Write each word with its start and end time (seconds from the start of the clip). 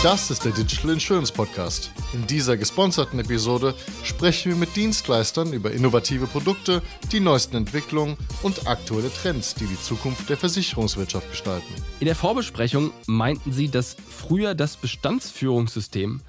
Das 0.00 0.30
ist 0.30 0.44
der 0.44 0.52
Digital 0.52 0.92
Insurance 0.92 1.32
Podcast. 1.32 1.90
In 2.12 2.24
dieser 2.24 2.56
gesponserten 2.56 3.18
Episode 3.18 3.74
sprechen 4.04 4.52
wir 4.52 4.56
mit 4.56 4.76
Dienstleistern 4.76 5.52
über 5.52 5.72
innovative 5.72 6.28
Produkte, 6.28 6.82
die 7.10 7.18
neuesten 7.18 7.56
Entwicklungen 7.56 8.16
und 8.44 8.68
aktuelle 8.68 9.12
Trends, 9.12 9.56
die 9.56 9.66
die 9.66 9.80
Zukunft 9.80 10.30
der 10.30 10.36
Versicherungswirtschaft 10.36 11.28
gestalten. 11.28 11.74
In 11.98 12.06
der 12.06 12.14
Vorbesprechung 12.14 12.92
meinten 13.08 13.50
sie, 13.50 13.68
dass 13.68 13.96
früher 14.08 14.54
das 14.54 14.76
Bestandsführungssystem 14.76 16.20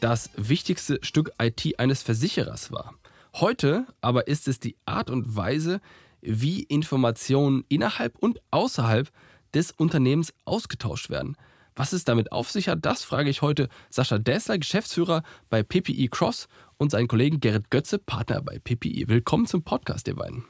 das 0.00 0.28
wichtigste 0.36 0.98
Stück 1.00 1.30
IT 1.40 1.80
eines 1.80 2.02
Versicherers 2.02 2.72
war. 2.72 2.92
Heute 3.36 3.86
aber 4.02 4.28
ist 4.28 4.48
es 4.48 4.60
die 4.60 4.76
Art 4.84 5.08
und 5.08 5.34
Weise, 5.34 5.80
wie 6.20 6.62
Informationen 6.64 7.64
innerhalb 7.70 8.18
und 8.18 8.42
außerhalb 8.50 9.10
des 9.54 9.70
Unternehmens 9.70 10.34
ausgetauscht 10.44 11.08
werden. 11.08 11.38
Was 11.76 11.92
es 11.92 12.04
damit 12.04 12.30
auf 12.30 12.52
sich 12.52 12.68
hat, 12.68 12.86
das 12.86 13.02
frage 13.02 13.28
ich 13.28 13.42
heute 13.42 13.68
Sascha 13.90 14.18
Dessler, 14.18 14.58
Geschäftsführer 14.58 15.24
bei 15.50 15.64
PPI 15.64 16.06
Cross 16.08 16.46
und 16.76 16.92
seinen 16.92 17.08
Kollegen 17.08 17.40
Gerrit 17.40 17.68
Götze, 17.68 17.98
Partner 17.98 18.42
bei 18.42 18.60
PPI. 18.60 19.08
Willkommen 19.08 19.46
zum 19.46 19.64
Podcast, 19.64 20.06
ihr 20.06 20.14
beiden. 20.14 20.44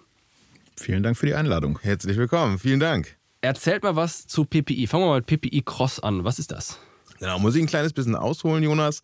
Vielen 0.77 1.02
Dank 1.02 1.16
für 1.16 1.24
die 1.24 1.34
Einladung. 1.34 1.79
Herzlich 1.80 2.18
willkommen. 2.18 2.59
Vielen 2.59 2.79
Dank. 2.79 3.16
Erzählt 3.41 3.82
mal 3.84 3.96
was 3.96 4.27
zu 4.27 4.45
PPI. 4.45 4.87
Fangen 4.87 5.05
wir 5.05 5.09
mal 5.09 5.23
mit 5.27 5.27
PPI 5.27 5.62
Cross 5.65 6.01
an. 6.01 6.24
Was 6.24 6.38
ist 6.38 6.52
das? 6.52 6.79
Genau, 7.20 7.38
muss 7.38 7.54
ich 7.54 7.62
ein 7.62 7.68
kleines 7.68 7.95
bisschen 7.95 8.16
ausholen, 8.16 8.62
Jonas. 8.62 9.01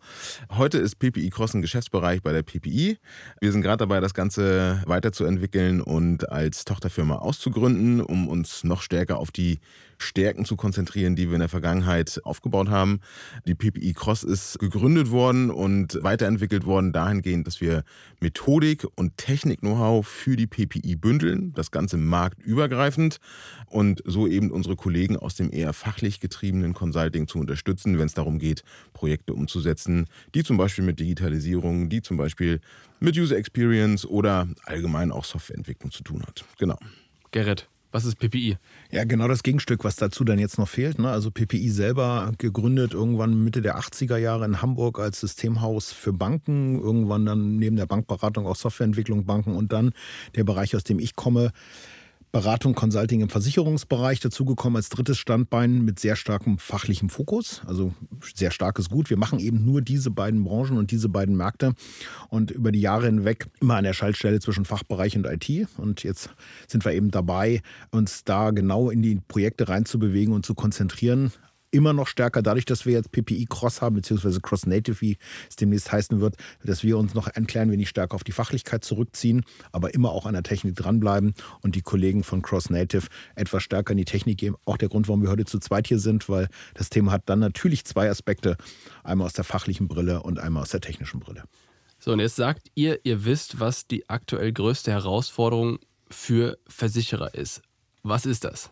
Heute 0.51 0.77
ist 0.77 0.99
PPI 0.99 1.29
Cross 1.29 1.55
ein 1.55 1.61
Geschäftsbereich 1.61 2.21
bei 2.21 2.33
der 2.33 2.43
PPI. 2.43 2.99
Wir 3.39 3.51
sind 3.51 3.61
gerade 3.61 3.77
dabei, 3.77 3.99
das 3.99 4.13
Ganze 4.13 4.83
weiterzuentwickeln 4.85 5.81
und 5.81 6.29
als 6.29 6.65
Tochterfirma 6.65 7.15
auszugründen, 7.15 8.01
um 8.01 8.27
uns 8.27 8.63
noch 8.63 8.83
stärker 8.83 9.17
auf 9.17 9.31
die 9.31 9.59
Stärken 10.01 10.45
zu 10.45 10.55
konzentrieren, 10.55 11.15
die 11.15 11.27
wir 11.27 11.35
in 11.35 11.39
der 11.39 11.49
Vergangenheit 11.49 12.19
aufgebaut 12.23 12.69
haben. 12.69 12.99
Die 13.45 13.55
PPI 13.55 13.93
Cross 13.93 14.23
ist 14.23 14.59
gegründet 14.59 15.11
worden 15.11 15.49
und 15.49 15.99
weiterentwickelt 16.01 16.65
worden 16.65 16.91
dahingehend, 16.91 17.47
dass 17.47 17.61
wir 17.61 17.83
Methodik 18.19 18.85
und 18.95 19.17
Technik-Know-how 19.17 20.05
für 20.05 20.35
die 20.35 20.47
PPI 20.47 20.95
bündeln, 20.95 21.53
das 21.53 21.71
Ganze 21.71 21.97
marktübergreifend 21.97 23.17
und 23.67 24.01
so 24.05 24.27
eben 24.27 24.51
unsere 24.51 24.75
Kollegen 24.75 25.17
aus 25.17 25.35
dem 25.35 25.51
eher 25.51 25.73
fachlich 25.73 26.19
getriebenen 26.19 26.73
Consulting 26.73 27.27
zu 27.27 27.39
unterstützen, 27.39 27.97
wenn 27.97 28.05
es 28.05 28.13
darum 28.13 28.39
geht, 28.39 28.63
Projekte 28.93 29.33
umzusetzen, 29.33 30.07
die 30.35 30.43
zum 30.43 30.57
Beispiel 30.57 30.83
mit 30.83 30.99
Digitalisierung, 30.99 31.89
die 31.89 32.01
zum 32.01 32.17
Beispiel 32.17 32.59
mit 32.99 33.17
User 33.17 33.37
Experience 33.37 34.05
oder 34.05 34.47
allgemein 34.63 35.11
auch 35.11 35.25
Softwareentwicklung 35.25 35.91
zu 35.91 36.03
tun 36.03 36.23
hat. 36.23 36.45
Genau. 36.57 36.77
Gerrit, 37.31 37.69
was 37.91 38.05
ist 38.05 38.15
PPI? 38.15 38.57
Ja, 38.91 39.03
genau 39.03 39.27
das 39.27 39.43
Gegenstück, 39.43 39.83
was 39.83 39.95
dazu 39.95 40.23
dann 40.23 40.39
jetzt 40.39 40.57
noch 40.57 40.67
fehlt. 40.67 40.99
Ne? 40.99 41.09
Also 41.09 41.31
PPI 41.31 41.69
selber 41.69 42.31
gegründet 42.37 42.93
irgendwann 42.93 43.43
Mitte 43.43 43.61
der 43.61 43.77
80er 43.77 44.17
Jahre 44.17 44.45
in 44.45 44.61
Hamburg 44.61 44.99
als 44.99 45.19
Systemhaus 45.19 45.91
für 45.91 46.13
Banken, 46.13 46.79
irgendwann 46.79 47.25
dann 47.25 47.57
neben 47.57 47.75
der 47.75 47.85
Bankberatung 47.85 48.47
auch 48.47 48.55
Softwareentwicklung 48.55 49.25
Banken 49.25 49.55
und 49.55 49.71
dann 49.73 49.91
der 50.35 50.43
Bereich, 50.43 50.75
aus 50.75 50.83
dem 50.83 50.99
ich 50.99 51.15
komme, 51.15 51.51
Beratung, 52.31 52.75
Consulting 52.75 53.19
im 53.19 53.29
Versicherungsbereich 53.29 54.21
dazugekommen 54.21 54.77
als 54.77 54.87
drittes 54.87 55.17
Standbein 55.17 55.81
mit 55.81 55.99
sehr 55.99 56.15
starkem 56.15 56.57
fachlichem 56.57 57.09
Fokus. 57.09 57.61
Also 57.65 57.93
sehr 58.35 58.51
starkes 58.51 58.89
Gut. 58.89 59.09
Wir 59.09 59.17
machen 59.17 59.39
eben 59.39 59.65
nur 59.65 59.81
diese 59.81 60.11
beiden 60.11 60.43
Branchen 60.43 60.77
und 60.77 60.91
diese 60.91 61.09
beiden 61.09 61.35
Märkte 61.35 61.73
und 62.29 62.49
über 62.51 62.71
die 62.71 62.79
Jahre 62.79 63.07
hinweg 63.07 63.47
immer 63.59 63.75
an 63.75 63.83
der 63.83 63.93
Schaltstelle 63.93 64.39
zwischen 64.39 64.63
Fachbereich 64.63 65.17
und 65.17 65.25
IT. 65.25 65.67
Und 65.77 66.03
jetzt 66.03 66.29
sind 66.67 66.85
wir 66.85 66.93
eben 66.93 67.11
dabei, 67.11 67.61
uns 67.91 68.23
da 68.23 68.51
genau 68.51 68.89
in 68.89 69.01
die 69.01 69.19
Projekte 69.27 69.67
reinzubewegen 69.67 70.33
und 70.33 70.45
zu 70.45 70.55
konzentrieren 70.55 71.33
immer 71.71 71.93
noch 71.93 72.07
stärker, 72.07 72.41
dadurch, 72.41 72.65
dass 72.65 72.85
wir 72.85 72.93
jetzt 72.93 73.11
PPI 73.11 73.47
Cross 73.49 73.81
haben, 73.81 73.95
beziehungsweise 73.95 74.41
Cross 74.41 74.65
Native, 74.65 75.01
wie 75.01 75.17
es 75.49 75.55
demnächst 75.55 75.91
heißen 75.91 76.21
wird, 76.21 76.35
dass 76.63 76.83
wir 76.83 76.97
uns 76.97 77.13
noch 77.13 77.27
ein 77.27 77.47
klein 77.47 77.71
wenig 77.71 77.89
stärker 77.89 78.15
auf 78.15 78.23
die 78.23 78.31
Fachlichkeit 78.31 78.83
zurückziehen, 78.83 79.43
aber 79.71 79.93
immer 79.93 80.11
auch 80.11 80.25
an 80.25 80.33
der 80.33 80.43
Technik 80.43 80.75
dranbleiben 80.75 81.33
und 81.61 81.75
die 81.75 81.81
Kollegen 81.81 82.23
von 82.23 82.41
Cross 82.41 82.69
Native 82.69 83.07
etwas 83.35 83.63
stärker 83.63 83.91
in 83.91 83.97
die 83.97 84.05
Technik 84.05 84.37
gehen. 84.37 84.55
Auch 84.65 84.77
der 84.77 84.89
Grund, 84.89 85.07
warum 85.07 85.21
wir 85.21 85.29
heute 85.29 85.45
zu 85.45 85.59
zweit 85.59 85.87
hier 85.87 85.99
sind, 85.99 86.29
weil 86.29 86.47
das 86.73 86.89
Thema 86.89 87.11
hat 87.11 87.23
dann 87.27 87.39
natürlich 87.39 87.85
zwei 87.85 88.09
Aspekte, 88.09 88.57
einmal 89.03 89.25
aus 89.25 89.33
der 89.33 89.43
fachlichen 89.43 89.87
Brille 89.87 90.21
und 90.23 90.39
einmal 90.39 90.63
aus 90.63 90.69
der 90.69 90.81
technischen 90.81 91.19
Brille. 91.19 91.43
So, 91.99 92.11
und 92.13 92.19
jetzt 92.19 92.35
sagt 92.35 92.71
ihr, 92.73 92.99
ihr 93.03 93.25
wisst, 93.25 93.59
was 93.59 93.87
die 93.87 94.09
aktuell 94.09 94.51
größte 94.51 94.91
Herausforderung 94.91 95.79
für 96.09 96.57
Versicherer 96.67 97.35
ist. 97.35 97.61
Was 98.03 98.25
ist 98.25 98.43
das? 98.43 98.71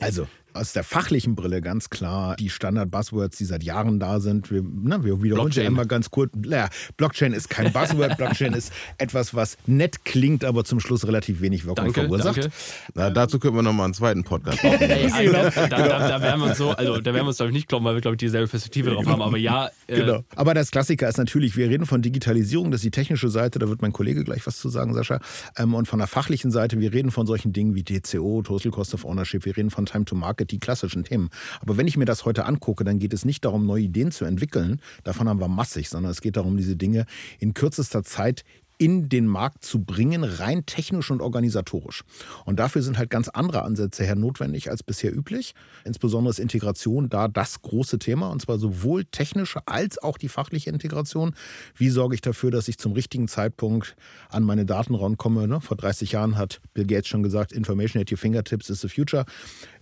also, 0.00 0.26
aus 0.56 0.72
der 0.72 0.84
fachlichen 0.84 1.34
Brille 1.34 1.60
ganz 1.60 1.90
klar 1.90 2.36
die 2.36 2.50
Standard-Buzzwords, 2.50 3.36
die 3.36 3.44
seit 3.44 3.62
Jahren 3.62 4.00
da 4.00 4.20
sind. 4.20 4.50
Wir, 4.50 4.62
na, 4.64 5.04
wir 5.04 5.22
wiederholen 5.22 5.52
sie 5.52 5.62
einmal 5.62 5.86
ganz 5.86 6.10
kurz. 6.10 6.32
Ja, 6.44 6.68
Blockchain 6.96 7.32
ist 7.32 7.50
kein 7.50 7.72
Buzzword. 7.72 8.16
Blockchain 8.18 8.52
ist 8.52 8.72
etwas, 8.98 9.34
was 9.34 9.56
nett 9.66 10.04
klingt, 10.04 10.44
aber 10.44 10.64
zum 10.64 10.80
Schluss 10.80 11.06
relativ 11.06 11.40
wenig 11.40 11.66
Wirkung 11.66 11.86
danke, 11.86 12.00
verursacht. 12.02 12.36
Danke. 12.36 12.52
Na, 12.94 13.10
dazu 13.10 13.38
können 13.38 13.56
wir 13.56 13.62
nochmal 13.62 13.86
einen 13.86 13.94
zweiten 13.94 14.24
Podcast 14.24 14.62
machen. 14.62 14.80
Ey, 14.80 15.10
also, 15.10 15.32
da, 15.32 15.68
da, 15.68 16.08
da, 16.08 16.22
werden 16.22 16.40
wir 16.40 16.48
uns 16.48 16.58
so, 16.58 16.70
also 16.70 17.00
da 17.00 17.14
werden 17.14 17.24
wir 17.24 17.28
uns 17.28 17.36
glaube 17.36 17.50
ich 17.50 17.54
nicht 17.54 17.68
glauben, 17.68 17.84
weil 17.84 17.94
wir 17.94 18.00
glaube 18.00 18.14
ich 18.14 18.18
dieselbe 18.18 18.48
Perspektive 18.48 18.90
drauf 18.90 19.06
haben. 19.06 19.22
Aber 19.22 19.36
ja. 19.36 19.70
Äh, 19.86 20.00
genau. 20.00 20.24
Aber 20.34 20.54
das 20.54 20.70
Klassiker 20.70 21.08
ist 21.08 21.18
natürlich, 21.18 21.56
wir 21.56 21.68
reden 21.68 21.86
von 21.86 22.02
Digitalisierung, 22.02 22.70
das 22.70 22.78
ist 22.78 22.84
die 22.84 22.90
technische 22.90 23.28
Seite, 23.28 23.58
da 23.58 23.68
wird 23.68 23.82
mein 23.82 23.92
Kollege 23.92 24.24
gleich 24.24 24.46
was 24.46 24.58
zu 24.58 24.68
sagen, 24.68 24.94
Sascha. 24.94 25.20
Ähm, 25.56 25.74
und 25.74 25.86
von 25.86 25.98
der 25.98 26.08
fachlichen 26.08 26.50
Seite, 26.50 26.80
wir 26.80 26.92
reden 26.92 27.10
von 27.10 27.26
solchen 27.26 27.52
Dingen 27.52 27.74
wie 27.74 27.82
TCO, 27.82 28.42
Total 28.42 28.72
Cost 28.72 28.94
of 28.94 29.04
Ownership, 29.04 29.44
wir 29.44 29.56
reden 29.56 29.70
von 29.70 29.86
Time 29.86 30.04
to 30.04 30.14
Market 30.14 30.45
die 30.50 30.58
klassischen 30.58 31.04
Themen. 31.04 31.30
Aber 31.60 31.76
wenn 31.76 31.86
ich 31.86 31.96
mir 31.96 32.04
das 32.04 32.24
heute 32.24 32.44
angucke, 32.44 32.84
dann 32.84 32.98
geht 32.98 33.12
es 33.12 33.24
nicht 33.24 33.44
darum, 33.44 33.66
neue 33.66 33.82
Ideen 33.82 34.10
zu 34.10 34.24
entwickeln. 34.24 34.80
Davon 35.04 35.28
haben 35.28 35.40
wir 35.40 35.48
massig, 35.48 35.88
sondern 35.88 36.10
es 36.12 36.20
geht 36.20 36.36
darum, 36.36 36.56
diese 36.56 36.76
Dinge 36.76 37.06
in 37.38 37.54
kürzester 37.54 38.02
Zeit 38.02 38.44
in 38.78 39.08
den 39.08 39.26
Markt 39.26 39.64
zu 39.64 39.82
bringen, 39.84 40.24
rein 40.24 40.66
technisch 40.66 41.10
und 41.10 41.22
organisatorisch. 41.22 42.04
Und 42.44 42.58
dafür 42.58 42.82
sind 42.82 42.98
halt 42.98 43.10
ganz 43.10 43.28
andere 43.28 43.62
Ansätze 43.62 44.04
her 44.04 44.16
notwendig 44.16 44.70
als 44.70 44.82
bisher 44.82 45.14
üblich. 45.14 45.54
Insbesondere 45.84 46.30
ist 46.30 46.38
Integration 46.38 47.08
da 47.08 47.28
das 47.28 47.62
große 47.62 47.98
Thema, 47.98 48.28
und 48.28 48.42
zwar 48.42 48.58
sowohl 48.58 49.04
technische 49.04 49.60
als 49.66 49.98
auch 49.98 50.18
die 50.18 50.28
fachliche 50.28 50.70
Integration. 50.70 51.34
Wie 51.74 51.88
sorge 51.88 52.14
ich 52.14 52.20
dafür, 52.20 52.50
dass 52.50 52.68
ich 52.68 52.78
zum 52.78 52.92
richtigen 52.92 53.28
Zeitpunkt 53.28 53.96
an 54.28 54.42
meine 54.42 54.66
Daten 54.66 54.94
rankomme? 54.94 55.48
Ne? 55.48 55.60
Vor 55.60 55.76
30 55.76 56.12
Jahren 56.12 56.36
hat 56.36 56.60
Bill 56.74 56.86
Gates 56.86 57.08
schon 57.08 57.22
gesagt, 57.22 57.52
Information 57.52 58.00
at 58.00 58.10
your 58.10 58.18
fingertips 58.18 58.68
is 58.70 58.80
the 58.80 58.88
future. 58.88 59.24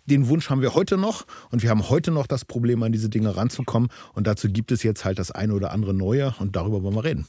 Den 0.06 0.28
Wunsch 0.28 0.50
haben 0.50 0.60
wir 0.60 0.74
heute 0.74 0.98
noch 0.98 1.24
und 1.50 1.62
wir 1.62 1.70
haben 1.70 1.88
heute 1.88 2.10
noch 2.10 2.26
das 2.26 2.44
Problem, 2.44 2.82
an 2.82 2.92
diese 2.92 3.08
Dinge 3.08 3.36
ranzukommen. 3.36 3.88
Und 4.12 4.26
dazu 4.26 4.48
gibt 4.48 4.70
es 4.70 4.82
jetzt 4.82 5.04
halt 5.04 5.18
das 5.18 5.30
eine 5.30 5.54
oder 5.54 5.72
andere 5.72 5.94
Neue 5.94 6.34
und 6.38 6.56
darüber 6.56 6.82
wollen 6.82 6.94
wir 6.94 7.04
reden. 7.04 7.26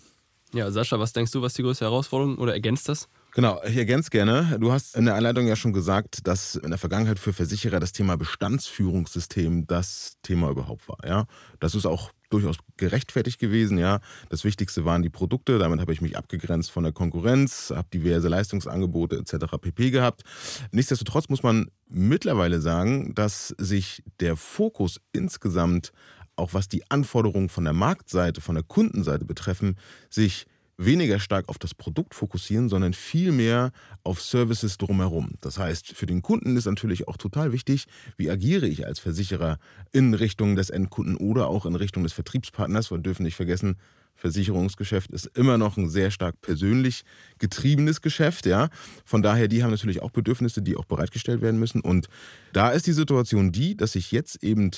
Ja, 0.56 0.72
Sascha, 0.72 0.98
was 0.98 1.12
denkst 1.12 1.34
du, 1.34 1.42
was 1.42 1.54
die 1.54 1.64
größte 1.64 1.84
Herausforderung 1.84 2.38
oder 2.38 2.54
ergänzt 2.54 2.88
das? 2.88 3.10
Genau, 3.34 3.62
ich 3.66 3.76
ergänze 3.76 4.10
gerne. 4.10 4.58
Du 4.58 4.72
hast 4.72 4.96
in 4.96 5.04
der 5.04 5.16
Einleitung 5.16 5.46
ja 5.46 5.58
schon 5.58 5.74
gesagt, 5.74 6.26
dass 6.26 6.56
in 6.56 6.70
der 6.70 6.80
Vergangenheit 6.80 7.20
für 7.20 7.34
Versicherer 7.34 7.82
das 7.82 7.92
Thema 7.92 8.16
Bestandsführungssystem 8.16 9.68
das 9.68 10.14
Thema 10.24 10.50
überhaupt 10.50 10.88
war. 10.88 11.00
Ja, 11.06 11.26
das 11.60 11.76
ist 11.76 11.86
auch 11.86 12.12
durchaus 12.30 12.56
gerechtfertigt 12.78 13.38
gewesen. 13.38 13.78
Ja, 13.78 14.00
das 14.30 14.46
Wichtigste 14.46 14.86
waren 14.86 15.04
die 15.04 15.10
Produkte. 15.10 15.60
Damit 15.60 15.82
habe 15.82 15.92
ich 15.92 16.00
mich 16.00 16.16
abgegrenzt 16.18 16.72
von 16.72 16.84
der 16.84 16.94
Konkurrenz, 16.94 17.74
habe 17.76 17.90
diverse 17.94 18.30
Leistungsangebote 18.30 19.18
etc. 19.18 19.58
pp. 19.60 19.92
gehabt. 19.92 20.24
Nichtsdestotrotz 20.72 21.28
muss 21.28 21.44
man 21.44 21.70
mittlerweile 21.90 22.62
sagen, 22.62 23.14
dass 23.14 23.50
sich 23.58 24.04
der 24.22 24.38
Fokus 24.38 25.02
insgesamt 25.12 25.92
auch 26.36 26.54
was 26.54 26.68
die 26.68 26.90
Anforderungen 26.90 27.50
von 27.50 27.64
der 27.64 27.74
Marktseite, 27.74 28.42
von 28.42 28.56
der 28.56 28.64
Kundenseite 28.64 29.26
betreffen, 29.26 29.78
sich 30.10 30.46
weniger 30.78 31.20
stark 31.20 31.48
auf 31.48 31.58
das 31.58 31.74
Produkt 31.74 32.16
fokussieren, 32.16 32.70
sondern 32.70 32.94
vielmehr 32.94 33.72
auf 34.04 34.22
Services 34.22 34.78
drumherum. 34.78 35.32
Das 35.42 35.58
heißt, 35.58 35.94
für 35.94 36.06
den 36.06 36.22
Kunden 36.22 36.58
ist 36.58 36.66
natürlich 36.66 37.08
auch 37.08 37.18
total 37.18 37.52
wichtig, 37.52 37.86
wie 38.18 38.30
agiere 38.30 38.68
ich 38.68 38.86
als 38.86 39.00
Versicherer 39.00 39.58
in 39.92 40.14
Richtung 40.14 40.56
des 40.56 40.70
Endkunden 40.70 41.16
oder 41.16 41.48
auch 41.48 41.66
in 41.66 41.76
Richtung 41.76 42.04
des 42.04 42.14
Vertriebspartners. 42.14 42.92
Wir 42.92 42.98
dürfen 42.98 43.24
nicht 43.24 43.36
vergessen, 43.36 43.78
Versicherungsgeschäft 44.16 45.12
ist 45.12 45.26
immer 45.38 45.58
noch 45.58 45.76
ein 45.78 45.90
sehr 45.90 46.10
stark 46.10 46.40
persönlich 46.42 47.04
getriebenes 47.38 48.02
Geschäft, 48.02 48.46
ja. 48.46 48.70
Von 49.04 49.22
daher, 49.22 49.50
die 49.50 49.62
haben 49.62 49.72
natürlich 49.72 50.02
auch 50.02 50.12
Bedürfnisse, 50.12 50.62
die 50.62 50.78
auch 50.78 50.86
bereitgestellt 50.86 51.42
werden 51.42 51.60
müssen. 51.60 51.82
Und 51.82 52.08
da 52.54 52.70
ist 52.70 52.88
die 52.88 52.94
Situation 52.94 53.52
die, 53.52 53.76
dass 53.76 53.96
ich 53.96 54.12
jetzt 54.14 54.42
eben 54.42 54.72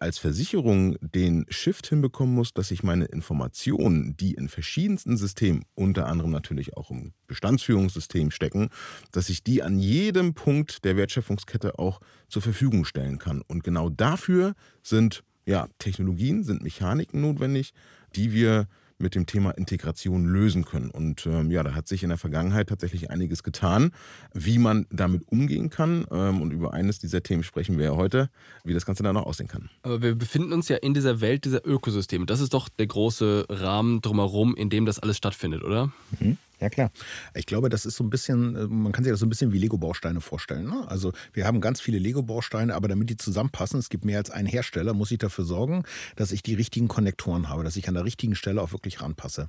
als 0.00 0.18
Versicherung 0.18 0.96
den 1.00 1.44
Shift 1.48 1.86
hinbekommen 1.86 2.34
muss, 2.34 2.54
dass 2.54 2.70
ich 2.70 2.82
meine 2.82 3.04
Informationen, 3.04 4.16
die 4.16 4.34
in 4.34 4.48
verschiedensten 4.48 5.16
Systemen, 5.16 5.64
unter 5.74 6.06
anderem 6.06 6.30
natürlich 6.30 6.76
auch 6.76 6.90
im 6.90 7.12
Bestandsführungssystem 7.26 8.30
stecken, 8.30 8.70
dass 9.12 9.28
ich 9.28 9.44
die 9.44 9.62
an 9.62 9.78
jedem 9.78 10.34
Punkt 10.34 10.84
der 10.84 10.96
Wertschöpfungskette 10.96 11.78
auch 11.78 12.00
zur 12.28 12.42
Verfügung 12.42 12.84
stellen 12.84 13.18
kann. 13.18 13.42
Und 13.42 13.62
genau 13.62 13.90
dafür 13.90 14.54
sind 14.82 15.22
ja, 15.46 15.68
Technologien, 15.78 16.44
sind 16.44 16.62
Mechaniken 16.62 17.20
notwendig, 17.20 17.72
die 18.14 18.32
wir 18.32 18.68
mit 19.00 19.14
dem 19.14 19.26
Thema 19.26 19.50
Integration 19.50 20.26
lösen 20.26 20.64
können. 20.64 20.90
Und 20.90 21.26
ähm, 21.26 21.50
ja, 21.50 21.62
da 21.62 21.74
hat 21.74 21.88
sich 21.88 22.02
in 22.02 22.08
der 22.08 22.18
Vergangenheit 22.18 22.68
tatsächlich 22.68 23.10
einiges 23.10 23.42
getan, 23.42 23.92
wie 24.34 24.58
man 24.58 24.86
damit 24.90 25.22
umgehen 25.28 25.70
kann. 25.70 26.06
Ähm, 26.10 26.40
und 26.40 26.52
über 26.52 26.72
eines 26.72 26.98
dieser 26.98 27.22
Themen 27.22 27.42
sprechen 27.42 27.78
wir 27.78 27.86
ja 27.86 27.96
heute, 27.96 28.30
wie 28.64 28.74
das 28.74 28.86
Ganze 28.86 29.02
dann 29.02 29.14
noch 29.14 29.26
aussehen 29.26 29.48
kann. 29.48 29.70
Aber 29.82 30.02
wir 30.02 30.14
befinden 30.14 30.52
uns 30.52 30.68
ja 30.68 30.76
in 30.76 30.94
dieser 30.94 31.20
Welt 31.20 31.44
dieser 31.44 31.66
Ökosysteme. 31.66 32.26
Das 32.26 32.40
ist 32.40 32.54
doch 32.54 32.68
der 32.68 32.86
große 32.86 33.46
Rahmen 33.48 34.00
drumherum, 34.00 34.54
in 34.54 34.70
dem 34.70 34.86
das 34.86 34.98
alles 34.98 35.16
stattfindet, 35.16 35.64
oder? 35.64 35.92
Mhm. 36.18 36.36
Ja, 36.60 36.68
klar. 36.68 36.90
Ich 37.34 37.46
glaube, 37.46 37.70
das 37.70 37.86
ist 37.86 37.96
so 37.96 38.04
ein 38.04 38.10
bisschen, 38.10 38.54
äh, 38.54 38.66
man 38.66 38.92
kann 38.92 39.04
sich 39.04 39.10
das 39.12 39.20
so 39.20 39.26
ein 39.26 39.30
bisschen 39.30 39.52
wie 39.52 39.58
Lego-Bausteine 39.58 40.20
vorstellen. 40.20 40.66
Ne? 40.66 40.84
Also 40.88 41.12
wir 41.32 41.46
haben 41.46 41.60
ganz 41.60 41.80
viele 41.80 41.98
Lego-Bausteine, 41.98 42.74
aber 42.74 42.88
damit 42.88 43.08
die 43.08 43.16
zusammenpassen, 43.16 43.78
es 43.78 43.88
gibt 43.88 44.04
mehr 44.04 44.18
als 44.18 44.30
einen 44.30 44.46
Hersteller, 44.46 44.92
muss 44.92 45.10
ich 45.10 45.18
dafür 45.18 45.44
sorgen, 45.44 45.84
dass 46.16 46.32
ich 46.32 46.42
die 46.42 46.54
richtigen 46.54 46.88
Konnektoren 46.88 47.48
habe, 47.48 47.64
dass 47.64 47.76
ich 47.76 47.88
an 47.88 47.94
der 47.94 48.04
richtigen 48.04 48.34
Stelle 48.34 48.60
auch 48.60 48.72
wirklich 48.72 49.00
ranpasse. 49.00 49.48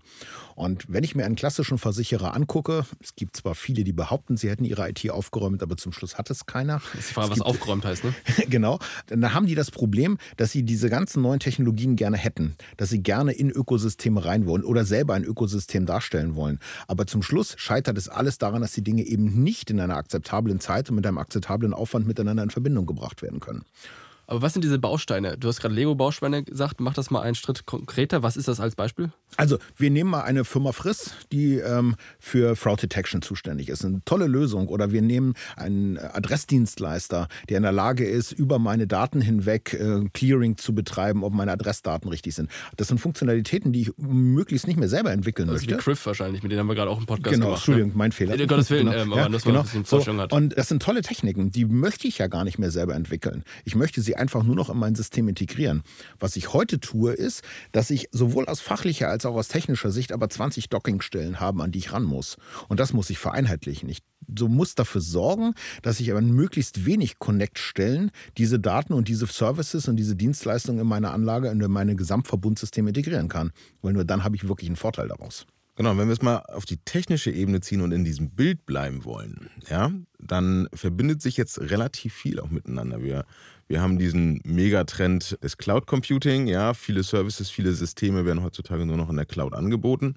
Und 0.55 0.85
wenn 0.87 1.03
ich 1.03 1.15
mir 1.15 1.25
einen 1.25 1.35
klassischen 1.35 1.77
Versicherer 1.77 2.33
angucke, 2.33 2.85
es 3.01 3.15
gibt 3.15 3.35
zwar 3.35 3.55
viele, 3.55 3.83
die 3.83 3.93
behaupten, 3.93 4.37
sie 4.37 4.49
hätten 4.49 4.63
ihre 4.63 4.89
IT 4.89 5.09
aufgeräumt, 5.09 5.63
aber 5.63 5.75
zum 5.77 5.91
Schluss 5.91 6.17
hat 6.17 6.29
es 6.29 6.45
keiner. 6.45 6.81
Das 6.93 7.01
ist 7.01 7.09
die 7.09 7.13
Frage, 7.13 7.31
was 7.31 7.41
aufgeräumt 7.41 7.83
heißt, 7.83 8.03
ne? 8.03 8.13
genau. 8.49 8.79
Dann 9.07 9.33
haben 9.33 9.47
die 9.47 9.55
das 9.55 9.71
Problem, 9.71 10.17
dass 10.37 10.51
sie 10.51 10.63
diese 10.63 10.89
ganzen 10.89 11.21
neuen 11.21 11.39
Technologien 11.39 11.95
gerne 11.95 12.17
hätten, 12.17 12.55
dass 12.77 12.89
sie 12.89 13.03
gerne 13.03 13.33
in 13.33 13.49
Ökosysteme 13.49 14.23
rein 14.23 14.45
wollen 14.45 14.63
oder 14.63 14.85
selber 14.85 15.13
ein 15.13 15.23
Ökosystem 15.23 15.85
darstellen 15.85 16.35
wollen. 16.35 16.59
Aber 16.87 17.00
aber 17.01 17.07
zum 17.07 17.23
Schluss 17.23 17.55
scheitert 17.57 17.97
es 17.97 18.09
alles 18.09 18.37
daran, 18.37 18.61
dass 18.61 18.73
die 18.73 18.83
Dinge 18.83 19.01
eben 19.01 19.41
nicht 19.41 19.71
in 19.71 19.79
einer 19.79 19.97
akzeptablen 19.97 20.59
Zeit 20.59 20.87
und 20.91 20.97
mit 20.97 21.07
einem 21.07 21.17
akzeptablen 21.17 21.73
Aufwand 21.73 22.05
miteinander 22.05 22.43
in 22.43 22.51
Verbindung 22.51 22.85
gebracht 22.85 23.23
werden 23.23 23.39
können. 23.39 23.65
Aber 24.31 24.41
was 24.43 24.53
sind 24.53 24.63
diese 24.63 24.79
Bausteine? 24.79 25.37
Du 25.37 25.49
hast 25.49 25.59
gerade 25.59 25.75
Lego-Bausteine 25.75 26.43
gesagt. 26.43 26.79
Mach 26.79 26.93
das 26.93 27.11
mal 27.11 27.21
einen 27.21 27.35
Schritt 27.35 27.65
konkreter. 27.65 28.23
Was 28.23 28.37
ist 28.37 28.47
das 28.47 28.61
als 28.61 28.75
Beispiel? 28.75 29.11
Also, 29.35 29.57
wir 29.75 29.89
nehmen 29.89 30.09
mal 30.09 30.21
eine 30.21 30.45
Firma 30.45 30.71
Friss, 30.71 31.11
die 31.33 31.55
ähm, 31.55 31.97
für 32.17 32.55
Fraud 32.55 32.81
Detection 32.81 33.21
zuständig 33.21 33.67
ist. 33.67 33.83
Eine 33.83 34.01
tolle 34.05 34.27
Lösung. 34.27 34.69
Oder 34.69 34.93
wir 34.93 35.01
nehmen 35.01 35.33
einen 35.57 35.97
Adressdienstleister, 35.97 37.27
der 37.49 37.57
in 37.57 37.63
der 37.63 37.73
Lage 37.73 38.05
ist, 38.05 38.31
über 38.31 38.57
meine 38.57 38.87
Daten 38.87 39.19
hinweg 39.19 39.73
äh, 39.73 40.05
Clearing 40.13 40.55
zu 40.55 40.73
betreiben, 40.73 41.25
ob 41.25 41.33
meine 41.33 41.51
Adressdaten 41.51 42.09
richtig 42.09 42.33
sind. 42.33 42.49
Das 42.77 42.87
sind 42.87 42.99
Funktionalitäten, 42.99 43.73
die 43.73 43.81
ich 43.81 43.91
möglichst 43.97 44.65
nicht 44.65 44.79
mehr 44.79 44.87
selber 44.87 45.11
entwickeln 45.11 45.49
das 45.49 45.55
möchte. 45.55 45.73
Ist 45.73 45.77
wie 45.77 45.83
Criff 45.83 46.05
wahrscheinlich, 46.05 46.41
mit 46.41 46.53
denen 46.53 46.61
haben 46.61 46.67
wir 46.67 46.75
gerade 46.75 46.89
auch 46.89 46.97
einen 46.97 47.05
Podcast 47.05 47.33
genau, 47.33 47.47
gemacht. 47.47 47.65
Genau, 47.65 47.75
Entschuldigung, 47.75 47.97
mein 47.97 48.13
Fehler. 48.13 48.35
Ja, 48.37 48.45
Gottes 48.45 48.69
Willen, 48.69 48.85
genau. 48.91 49.01
ähm, 49.01 49.11
aber 49.11 49.23
ja, 49.23 49.27
man 49.27 49.41
genau. 49.41 49.83
so, 49.83 50.05
hat. 50.05 50.31
Und 50.31 50.57
das 50.57 50.69
sind 50.69 50.81
tolle 50.81 51.01
Techniken, 51.01 51.51
die 51.51 51.65
möchte 51.65 52.07
ich 52.07 52.17
ja 52.17 52.27
gar 52.27 52.45
nicht 52.45 52.59
mehr 52.59 52.71
selber 52.71 52.95
entwickeln. 52.95 53.43
Ich 53.65 53.75
möchte 53.75 53.99
sie 53.99 54.20
einfach 54.21 54.43
nur 54.43 54.55
noch 54.55 54.69
in 54.69 54.77
mein 54.77 54.95
System 54.95 55.27
integrieren. 55.27 55.83
Was 56.19 56.35
ich 56.35 56.53
heute 56.53 56.79
tue, 56.79 57.11
ist, 57.11 57.43
dass 57.71 57.89
ich 57.89 58.07
sowohl 58.11 58.45
aus 58.45 58.61
fachlicher 58.61 59.09
als 59.09 59.25
auch 59.25 59.35
aus 59.35 59.49
technischer 59.49 59.91
Sicht 59.91 60.13
aber 60.13 60.29
20 60.29 60.69
Dockingstellen 60.69 61.39
habe, 61.39 61.63
an 61.63 61.71
die 61.71 61.79
ich 61.79 61.91
ran 61.91 62.03
muss. 62.03 62.37
Und 62.69 62.79
das 62.79 62.93
muss 62.93 63.09
ich 63.09 63.17
vereinheitlichen. 63.17 63.89
Ich 63.89 63.99
so 64.37 64.47
muss 64.47 64.75
dafür 64.75 65.01
sorgen, 65.01 65.55
dass 65.81 65.99
ich 65.99 66.11
aber 66.11 66.21
möglichst 66.21 66.85
wenig 66.85 67.19
Connect-Stellen 67.19 68.11
diese 68.37 68.59
Daten 68.59 68.93
und 68.93 69.07
diese 69.07 69.25
Services 69.25 69.87
und 69.87 69.97
diese 69.97 70.15
Dienstleistungen 70.15 70.79
in 70.79 70.87
meine 70.87 71.11
Anlage, 71.11 71.49
in 71.49 71.59
meine 71.71 71.95
Gesamtverbundsysteme 71.95 72.89
integrieren 72.89 73.27
kann. 73.27 73.51
Weil 73.81 73.93
nur 73.93 74.05
dann 74.05 74.23
habe 74.23 74.35
ich 74.35 74.47
wirklich 74.47 74.69
einen 74.69 74.75
Vorteil 74.75 75.07
daraus. 75.07 75.47
Genau, 75.75 75.97
wenn 75.97 76.07
wir 76.07 76.13
es 76.13 76.21
mal 76.21 76.37
auf 76.49 76.65
die 76.65 76.77
technische 76.77 77.31
Ebene 77.31 77.61
ziehen 77.61 77.81
und 77.81 77.91
in 77.91 78.03
diesem 78.03 78.31
Bild 78.31 78.65
bleiben 78.65 79.05
wollen, 79.05 79.49
ja, 79.69 79.91
dann 80.19 80.67
verbindet 80.73 81.21
sich 81.21 81.37
jetzt 81.37 81.59
relativ 81.59 82.13
viel 82.13 82.39
auch 82.39 82.49
miteinander. 82.49 83.01
Wir 83.01 83.25
wir 83.71 83.81
haben 83.81 83.97
diesen 83.97 84.41
Megatrend 84.43 85.41
des 85.41 85.57
Cloud 85.57 85.87
Computing. 85.87 86.45
Ja, 86.47 86.73
viele 86.73 87.03
Services, 87.03 87.49
viele 87.49 87.71
Systeme 87.71 88.25
werden 88.25 88.43
heutzutage 88.43 88.85
nur 88.85 88.97
noch 88.97 89.09
in 89.09 89.15
der 89.15 89.25
Cloud 89.25 89.53
angeboten. 89.53 90.15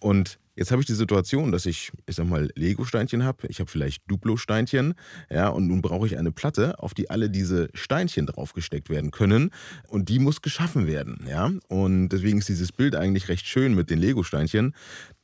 Und 0.00 0.38
Jetzt 0.60 0.72
habe 0.72 0.82
ich 0.82 0.86
die 0.86 0.92
Situation, 0.92 1.52
dass 1.52 1.64
ich, 1.64 1.90
ich 2.04 2.16
sag 2.16 2.26
mal, 2.26 2.50
Lego-Steinchen 2.54 3.24
habe. 3.24 3.46
Ich 3.48 3.60
habe 3.60 3.70
vielleicht 3.70 4.02
Duplo-Steinchen. 4.10 4.92
Ja, 5.30 5.48
und 5.48 5.68
nun 5.68 5.80
brauche 5.80 6.06
ich 6.06 6.18
eine 6.18 6.32
Platte, 6.32 6.78
auf 6.80 6.92
die 6.92 7.08
alle 7.08 7.30
diese 7.30 7.70
Steinchen 7.72 8.26
draufgesteckt 8.26 8.90
werden 8.90 9.10
können. 9.10 9.52
Und 9.88 10.10
die 10.10 10.18
muss 10.18 10.42
geschaffen 10.42 10.86
werden. 10.86 11.24
Ja, 11.26 11.50
und 11.68 12.10
deswegen 12.10 12.40
ist 12.40 12.50
dieses 12.50 12.72
Bild 12.72 12.94
eigentlich 12.94 13.28
recht 13.28 13.46
schön 13.46 13.74
mit 13.74 13.88
den 13.88 14.00
Lego-Steinchen. 14.00 14.74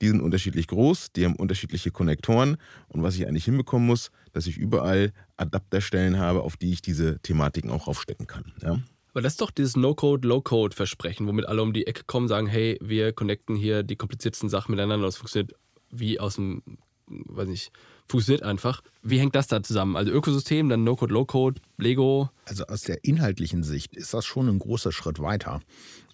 Die 0.00 0.09
sind 0.09 0.23
unterschiedlich 0.23 0.69
groß, 0.69 1.12
die 1.12 1.27
haben 1.27 1.37
unterschiedliche 1.37 1.91
Konnektoren. 1.91 2.56
Und 2.89 3.03
was 3.03 3.17
ich 3.17 3.29
eigentlich 3.29 3.44
hinbekommen 3.44 3.87
muss, 3.87 4.11
dass 4.32 4.47
ich 4.47 4.56
überall 4.56 5.12
Adapterstellen 5.37 6.19
habe, 6.19 6.41
auf 6.41 6.56
die 6.56 6.73
ich 6.73 6.81
diese 6.81 7.21
Thematiken 7.21 7.71
auch 7.71 7.89
aufstecken 7.89 8.27
kann. 8.27 8.55
Ja. 8.62 8.81
Aber 9.17 9.23
das 9.23 9.33
ist 9.33 9.41
doch 9.41 9.51
dieses 9.51 9.77
No-Code, 9.77 10.29
Low-Code-Versprechen, 10.29 11.27
womit 11.27 11.47
alle 11.47 11.63
um 11.63 11.73
die 11.73 11.87
Ecke 11.87 12.05
kommen, 12.05 12.29
sagen, 12.29 12.47
hey, 12.47 12.77
wir 12.83 13.15
connecten 13.15 13.57
hier 13.57 13.83
die 13.83 13.97
kompliziertesten 13.97 14.51
Sachen 14.51 14.73
miteinander. 14.73 15.07
Das 15.07 15.17
funktioniert 15.17 15.55
wie 15.91 16.21
aus 16.21 16.35
dem, 16.35 16.63
weiß 17.07 17.49
nicht, 17.49 17.73
funktioniert 18.07 18.43
einfach. 18.43 18.83
Wie 19.03 19.19
hängt 19.19 19.35
das 19.35 19.47
da 19.47 19.63
zusammen? 19.63 19.97
Also 19.97 20.13
Ökosystem, 20.13 20.69
dann 20.69 20.85
No-Code, 20.85 21.15
Low-Code, 21.15 21.63
Lego? 21.79 22.29
Also 22.45 22.67
aus 22.67 22.83
der 22.83 23.05
inhaltlichen 23.05 23.63
Sicht 23.63 23.97
ist 23.97 24.13
das 24.13 24.27
schon 24.27 24.51
ein 24.51 24.59
großer 24.59 24.93
Schritt 24.93 25.19
weiter. 25.19 25.63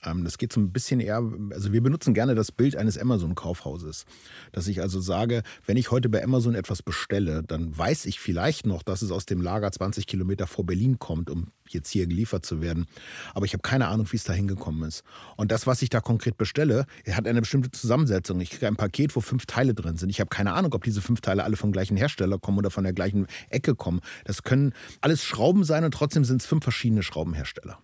Ähm, 0.05 0.25
das 0.25 0.39
geht 0.39 0.53
so 0.53 0.61
ein 0.61 0.73
bisschen 0.73 1.01
eher, 1.01 1.23
also 1.51 1.73
wir 1.73 1.83
benutzen 1.83 2.15
gerne 2.15 2.35
das 2.35 2.53
Bild 2.53 2.77
eines 2.77 2.99
Amazon-Kaufhauses. 2.99 4.05
Dass 4.53 4.67
ich 4.67 4.81
also 4.81 5.01
sage, 5.01 5.43
wenn 5.67 5.77
ich 5.77 5.91
heute 5.91 6.09
bei 6.09 6.23
Amazon 6.23 6.55
etwas 6.55 6.83
bestelle, 6.83 7.43
dann 7.43 7.77
weiß 7.77 8.07
ich 8.07 8.21
vielleicht 8.21 8.67
noch, 8.67 8.83
dass 8.83 9.03
es 9.03 9.11
aus 9.11 9.27
dem 9.27 9.41
Lager 9.41 9.71
20 9.71 10.07
Kilometer 10.07 10.47
vor 10.47 10.67
Berlin 10.67 10.99
kommt, 10.99 11.31
um 11.31 11.49
jetzt 11.69 11.91
hier 11.91 12.07
geliefert 12.07 12.45
zu 12.45 12.61
werden. 12.61 12.87
Aber 13.35 13.47
ich 13.47 13.53
habe 13.53 13.63
keine 13.63 13.89
Ahnung, 13.89 14.07
wie 14.11 14.17
es 14.17 14.25
da 14.25 14.33
hingekommen 14.33 14.83
ist. 14.87 15.03
Und 15.37 15.53
das, 15.53 15.67
was 15.67 15.83
ich 15.83 15.89
da 15.89 16.01
konkret 16.01 16.37
bestelle, 16.37 16.87
hat 17.11 17.27
eine 17.27 17.41
bestimmte 17.41 17.71
Zusammensetzung. 17.71 18.41
Ich 18.41 18.51
kriege 18.51 18.67
ein 18.67 18.77
Paket, 18.77 19.17
wo 19.17 19.21
fünf 19.21 19.47
Teile 19.47 19.75
drin 19.75 19.97
sind. 19.97 20.11
Ich 20.11 20.21
habe 20.21 20.29
keine 20.29 20.53
Ahnung, 20.53 20.75
ob 20.75 20.85
diese 20.85 21.01
fünf 21.01 21.21
Teile 21.21 21.45
alle 21.45 21.57
vom 21.57 21.73
gleichen 21.73 21.97
Hersteller 21.97 22.39
kommen 22.39 22.59
oder 22.59 22.71
von 22.71 22.85
der 22.85 22.93
gleichen 22.93 23.27
Ecke 23.49 23.75
kommen. 23.75 24.01
Das 24.25 24.43
können 24.43 24.73
alles 25.01 25.23
Schrauben 25.23 25.65
sein 25.65 25.85
und 25.85 25.95
trotzdem 25.95 26.25
sind 26.25 26.43
es 26.43 26.47
fünf 26.47 26.63
verschiedene 26.65 27.03
Schraubenhersteller. 27.03 27.79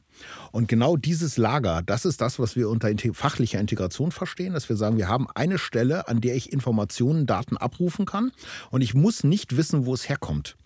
Und 0.53 0.69
genau 0.69 0.97
dieses 0.97 1.37
Lager, 1.37 1.83
das 1.85 2.05
ist 2.05 2.21
das, 2.21 2.39
was 2.39 2.57
wir 2.57 2.69
unter 2.69 2.89
fachlicher 3.13 3.61
Integration 3.61 4.11
verstehen, 4.11 4.55
dass 4.55 4.69
wir 4.69 4.77
sagen, 4.77 4.97
wir 4.97 5.09
haben 5.09 5.27
eine 5.35 5.59
Stelle, 5.59 6.09
an 6.09 6.21
der 6.21 6.37
ich 6.37 6.53
Informationen, 6.53 7.27
Daten 7.27 7.57
abrufen 7.57 8.07
kann 8.07 8.33
und 8.71 8.81
ich 8.81 8.95
muss 8.95 9.25
nicht 9.25 9.57
wissen, 9.57 9.87
wo 9.87 9.95
es 9.95 10.09
herkommt. 10.09 10.57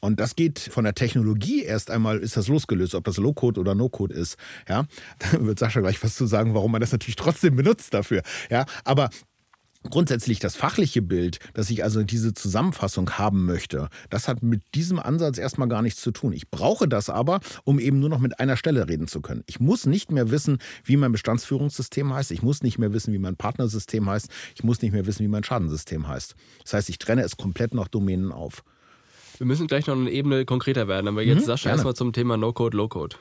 Und 0.00 0.20
das 0.20 0.36
geht 0.36 0.58
von 0.58 0.84
der 0.84 0.94
Technologie 0.94 1.62
erst 1.62 1.90
einmal, 1.90 2.18
ist 2.18 2.36
das 2.36 2.48
losgelöst, 2.48 2.94
ob 2.94 3.04
das 3.04 3.16
Low-Code 3.16 3.60
oder 3.60 3.74
No-Code 3.74 4.14
ist. 4.14 4.36
Ja, 4.68 4.86
da 5.18 5.44
wird 5.44 5.58
Sascha 5.58 5.80
gleich 5.80 6.02
was 6.02 6.16
zu 6.16 6.26
sagen, 6.26 6.54
warum 6.54 6.72
man 6.72 6.80
das 6.80 6.92
natürlich 6.92 7.16
trotzdem 7.16 7.56
benutzt 7.56 7.94
dafür. 7.94 8.22
Ja, 8.50 8.66
aber 8.84 9.10
Grundsätzlich 9.90 10.38
das 10.38 10.54
fachliche 10.54 11.02
Bild, 11.02 11.38
dass 11.54 11.68
ich 11.68 11.82
also 11.82 12.02
diese 12.04 12.34
Zusammenfassung 12.34 13.10
haben 13.18 13.44
möchte, 13.44 13.88
das 14.10 14.28
hat 14.28 14.42
mit 14.42 14.62
diesem 14.74 14.98
Ansatz 14.98 15.38
erstmal 15.38 15.68
gar 15.68 15.82
nichts 15.82 16.00
zu 16.00 16.12
tun. 16.12 16.32
Ich 16.32 16.50
brauche 16.50 16.86
das 16.86 17.10
aber, 17.10 17.40
um 17.64 17.78
eben 17.78 17.98
nur 17.98 18.08
noch 18.08 18.20
mit 18.20 18.38
einer 18.38 18.56
Stelle 18.56 18.88
reden 18.88 19.08
zu 19.08 19.20
können. 19.20 19.42
Ich 19.46 19.58
muss 19.58 19.86
nicht 19.86 20.12
mehr 20.12 20.30
wissen, 20.30 20.58
wie 20.84 20.96
mein 20.96 21.12
Bestandsführungssystem 21.12 22.14
heißt. 22.14 22.30
Ich 22.30 22.42
muss 22.42 22.62
nicht 22.62 22.78
mehr 22.78 22.92
wissen, 22.92 23.12
wie 23.12 23.18
mein 23.18 23.36
Partnersystem 23.36 24.08
heißt. 24.08 24.28
Ich 24.54 24.62
muss 24.62 24.82
nicht 24.82 24.92
mehr 24.92 25.06
wissen, 25.06 25.24
wie 25.24 25.28
mein 25.28 25.44
Schadensystem 25.44 26.06
heißt. 26.06 26.36
Das 26.62 26.74
heißt, 26.74 26.88
ich 26.88 26.98
trenne 26.98 27.22
es 27.22 27.36
komplett 27.36 27.74
nach 27.74 27.88
Domänen 27.88 28.30
auf. 28.30 28.62
Wir 29.38 29.46
müssen 29.46 29.66
gleich 29.66 29.86
noch 29.88 29.96
eine 29.96 30.10
Ebene 30.10 30.44
konkreter 30.44 30.86
werden, 30.86 31.08
aber 31.08 31.22
jetzt 31.22 31.42
mhm, 31.42 31.46
Sascha 31.46 31.70
erstmal 31.70 31.94
zum 31.94 32.12
Thema 32.12 32.36
No-Code, 32.36 32.76
Low-Code. 32.76 33.16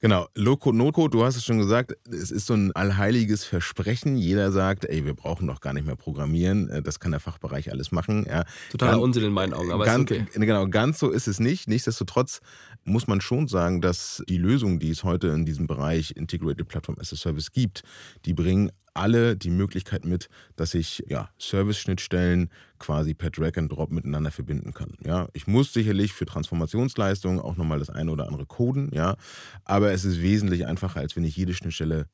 Genau, 0.00 0.28
Loco 0.36 0.70
Noco, 0.70 1.08
du 1.08 1.24
hast 1.24 1.34
es 1.34 1.44
schon 1.44 1.58
gesagt, 1.58 1.92
es 2.08 2.30
ist 2.30 2.46
so 2.46 2.54
ein 2.54 2.70
allheiliges 2.76 3.44
Versprechen. 3.44 4.16
Jeder 4.16 4.52
sagt, 4.52 4.84
ey, 4.84 5.04
wir 5.04 5.14
brauchen 5.14 5.48
doch 5.48 5.60
gar 5.60 5.72
nicht 5.72 5.86
mehr 5.86 5.96
programmieren, 5.96 6.68
äh, 6.68 6.82
das 6.82 7.00
kann 7.00 7.10
der 7.10 7.18
Fachbereich 7.18 7.72
alles 7.72 7.90
machen. 7.90 8.24
Ja, 8.28 8.44
Totaler 8.70 9.00
Unsinn 9.00 9.24
in 9.24 9.32
meinen 9.32 9.54
Augen, 9.54 9.72
aber 9.72 9.84
ganz, 9.84 10.08
ist 10.08 10.20
okay. 10.20 10.46
Genau, 10.46 10.68
ganz 10.68 11.00
so 11.00 11.10
ist 11.10 11.26
es 11.26 11.40
nicht. 11.40 11.66
Nichtsdestotrotz 11.66 12.40
muss 12.84 13.08
man 13.08 13.20
schon 13.20 13.48
sagen, 13.48 13.80
dass 13.80 14.22
die 14.28 14.38
Lösungen, 14.38 14.78
die 14.78 14.90
es 14.90 15.02
heute 15.02 15.28
in 15.28 15.44
diesem 15.44 15.66
Bereich 15.66 16.12
Integrated 16.12 16.68
Platform 16.68 16.96
as 17.00 17.12
a 17.12 17.16
Service 17.16 17.50
gibt, 17.50 17.82
die 18.24 18.34
bringen 18.34 18.70
alle 18.98 19.36
die 19.36 19.50
Möglichkeit 19.50 20.04
mit, 20.04 20.28
dass 20.56 20.74
ich 20.74 21.04
ja, 21.08 21.30
Service-Schnittstellen 21.38 22.50
quasi 22.78 23.14
per 23.14 23.30
Drag 23.30 23.56
and 23.56 23.70
Drop 23.72 23.90
miteinander 23.90 24.30
verbinden 24.30 24.74
kann. 24.74 24.94
Ja, 25.04 25.28
ich 25.32 25.46
muss 25.46 25.72
sicherlich 25.72 26.12
für 26.12 26.26
Transformationsleistungen 26.26 27.40
auch 27.40 27.56
nochmal 27.56 27.78
das 27.78 27.90
eine 27.90 28.10
oder 28.10 28.26
andere 28.26 28.46
coden, 28.46 28.90
ja, 28.92 29.16
aber 29.64 29.92
es 29.92 30.04
ist 30.04 30.20
wesentlich 30.20 30.66
einfacher, 30.66 31.00
als 31.00 31.16
wenn 31.16 31.24
ich 31.24 31.36
jede 31.36 31.54
Schnittstelle 31.54 32.06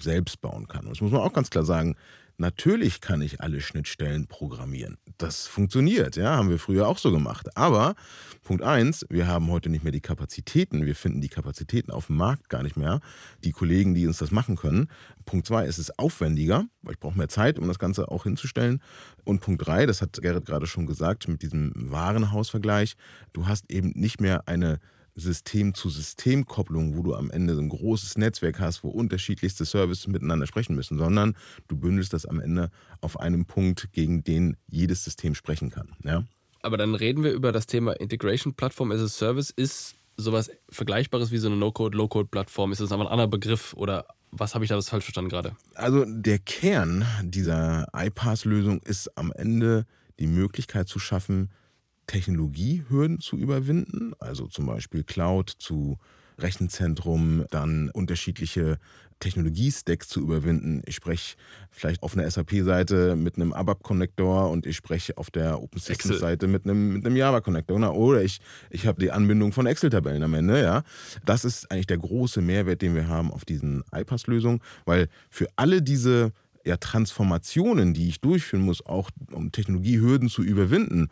selbst 0.00 0.40
bauen 0.40 0.68
kann. 0.68 0.86
Und 0.86 0.90
das 0.90 1.00
muss 1.00 1.12
man 1.12 1.20
auch 1.20 1.32
ganz 1.32 1.50
klar 1.50 1.64
sagen. 1.64 1.96
Natürlich 2.42 3.00
kann 3.00 3.22
ich 3.22 3.40
alle 3.40 3.60
Schnittstellen 3.60 4.26
programmieren. 4.26 4.98
Das 5.16 5.46
funktioniert, 5.46 6.16
ja, 6.16 6.34
haben 6.34 6.50
wir 6.50 6.58
früher 6.58 6.88
auch 6.88 6.98
so 6.98 7.12
gemacht. 7.12 7.56
Aber 7.56 7.94
Punkt 8.42 8.64
eins, 8.64 9.06
wir 9.08 9.28
haben 9.28 9.48
heute 9.48 9.68
nicht 9.68 9.84
mehr 9.84 9.92
die 9.92 10.00
Kapazitäten. 10.00 10.84
Wir 10.84 10.96
finden 10.96 11.20
die 11.20 11.28
Kapazitäten 11.28 11.92
auf 11.92 12.08
dem 12.08 12.16
Markt 12.16 12.48
gar 12.48 12.64
nicht 12.64 12.76
mehr. 12.76 12.98
Die 13.44 13.52
Kollegen, 13.52 13.94
die 13.94 14.08
uns 14.08 14.18
das 14.18 14.32
machen 14.32 14.56
können. 14.56 14.88
Punkt 15.24 15.46
zwei, 15.46 15.66
es 15.66 15.78
ist 15.78 16.00
aufwendiger, 16.00 16.66
weil 16.82 16.94
ich 16.94 16.98
brauche 16.98 17.16
mehr 17.16 17.28
Zeit, 17.28 17.60
um 17.60 17.68
das 17.68 17.78
Ganze 17.78 18.10
auch 18.10 18.24
hinzustellen. 18.24 18.82
Und 19.22 19.40
Punkt 19.40 19.64
drei, 19.64 19.86
das 19.86 20.02
hat 20.02 20.20
Gerrit 20.20 20.44
gerade 20.44 20.66
schon 20.66 20.86
gesagt, 20.86 21.28
mit 21.28 21.42
diesem 21.42 21.72
Warenhausvergleich, 21.76 22.94
du 23.34 23.46
hast 23.46 23.70
eben 23.70 23.92
nicht 23.94 24.20
mehr 24.20 24.48
eine 24.48 24.80
System-zu-System-Kopplung, 25.14 26.96
wo 26.96 27.02
du 27.02 27.14
am 27.14 27.30
Ende 27.30 27.54
so 27.54 27.60
ein 27.60 27.68
großes 27.68 28.16
Netzwerk 28.16 28.60
hast, 28.60 28.82
wo 28.82 28.88
unterschiedlichste 28.88 29.64
Services 29.64 30.06
miteinander 30.06 30.46
sprechen 30.46 30.74
müssen, 30.74 30.98
sondern 30.98 31.36
du 31.68 31.76
bündelst 31.76 32.12
das 32.12 32.26
am 32.26 32.40
Ende 32.40 32.70
auf 33.00 33.20
einem 33.20 33.44
Punkt, 33.44 33.92
gegen 33.92 34.24
den 34.24 34.56
jedes 34.68 35.04
System 35.04 35.34
sprechen 35.34 35.70
kann. 35.70 35.90
Ja? 36.04 36.24
Aber 36.62 36.76
dann 36.76 36.94
reden 36.94 37.24
wir 37.24 37.32
über 37.32 37.52
das 37.52 37.66
Thema 37.66 37.92
Integration 37.92 38.54
Platform 38.54 38.92
as 38.92 39.00
a 39.00 39.08
Service. 39.08 39.50
Ist 39.50 39.96
sowas 40.16 40.50
Vergleichbares 40.70 41.30
wie 41.30 41.38
so 41.38 41.48
eine 41.48 41.56
No-Code, 41.56 41.96
Low-Code-Plattform? 41.96 42.72
Ist 42.72 42.80
das 42.80 42.92
aber 42.92 43.04
ein 43.04 43.08
anderer 43.08 43.28
Begriff 43.28 43.74
oder 43.74 44.06
was 44.30 44.54
habe 44.54 44.64
ich 44.64 44.68
da 44.70 44.76
was 44.76 44.88
falsch 44.88 45.04
verstanden 45.04 45.30
gerade? 45.30 45.56
Also 45.74 46.04
der 46.06 46.38
Kern 46.38 47.04
dieser 47.22 47.88
iPass-Lösung 47.94 48.80
ist 48.82 49.16
am 49.18 49.30
Ende 49.32 49.86
die 50.18 50.26
Möglichkeit 50.26 50.88
zu 50.88 50.98
schaffen, 50.98 51.50
Technologiehürden 52.12 53.20
zu 53.20 53.38
überwinden, 53.38 54.12
also 54.18 54.46
zum 54.46 54.66
Beispiel 54.66 55.02
Cloud 55.02 55.48
zu 55.48 55.96
Rechenzentrum, 56.38 57.46
dann 57.50 57.88
unterschiedliche 57.88 58.78
Technologie-Stacks 59.18 60.08
zu 60.08 60.20
überwinden. 60.20 60.82
Ich 60.84 60.96
spreche 60.96 61.36
vielleicht 61.70 62.02
auf 62.02 62.14
einer 62.14 62.30
SAP-Seite 62.30 63.16
mit 63.16 63.36
einem 63.36 63.54
ABAP-Connector 63.54 64.50
und 64.50 64.66
ich 64.66 64.76
spreche 64.76 65.16
auf 65.16 65.30
der 65.30 65.62
Open 65.62 65.80
Systems-Seite 65.80 66.48
mit 66.48 66.64
einem, 66.64 66.92
mit 66.92 67.06
einem 67.06 67.16
Java-Connector. 67.16 67.94
Oder 67.94 68.22
ich, 68.22 68.40
ich 68.68 68.86
habe 68.86 69.00
die 69.00 69.10
Anbindung 69.10 69.52
von 69.52 69.64
Excel-Tabellen 69.64 70.22
am 70.22 70.34
Ende. 70.34 70.60
Ja. 70.62 70.82
Das 71.24 71.46
ist 71.46 71.70
eigentlich 71.70 71.86
der 71.86 71.98
große 71.98 72.42
Mehrwert, 72.42 72.82
den 72.82 72.94
wir 72.94 73.08
haben 73.08 73.32
auf 73.32 73.46
diesen 73.46 73.84
iPass-Lösungen, 73.90 74.60
weil 74.84 75.08
für 75.30 75.46
alle 75.56 75.80
diese 75.80 76.32
ja, 76.64 76.76
Transformationen, 76.76 77.94
die 77.94 78.08
ich 78.08 78.20
durchführen 78.20 78.64
muss, 78.64 78.84
auch 78.84 79.10
um 79.30 79.50
Technologiehürden 79.50 80.28
zu 80.28 80.42
überwinden, 80.42 81.08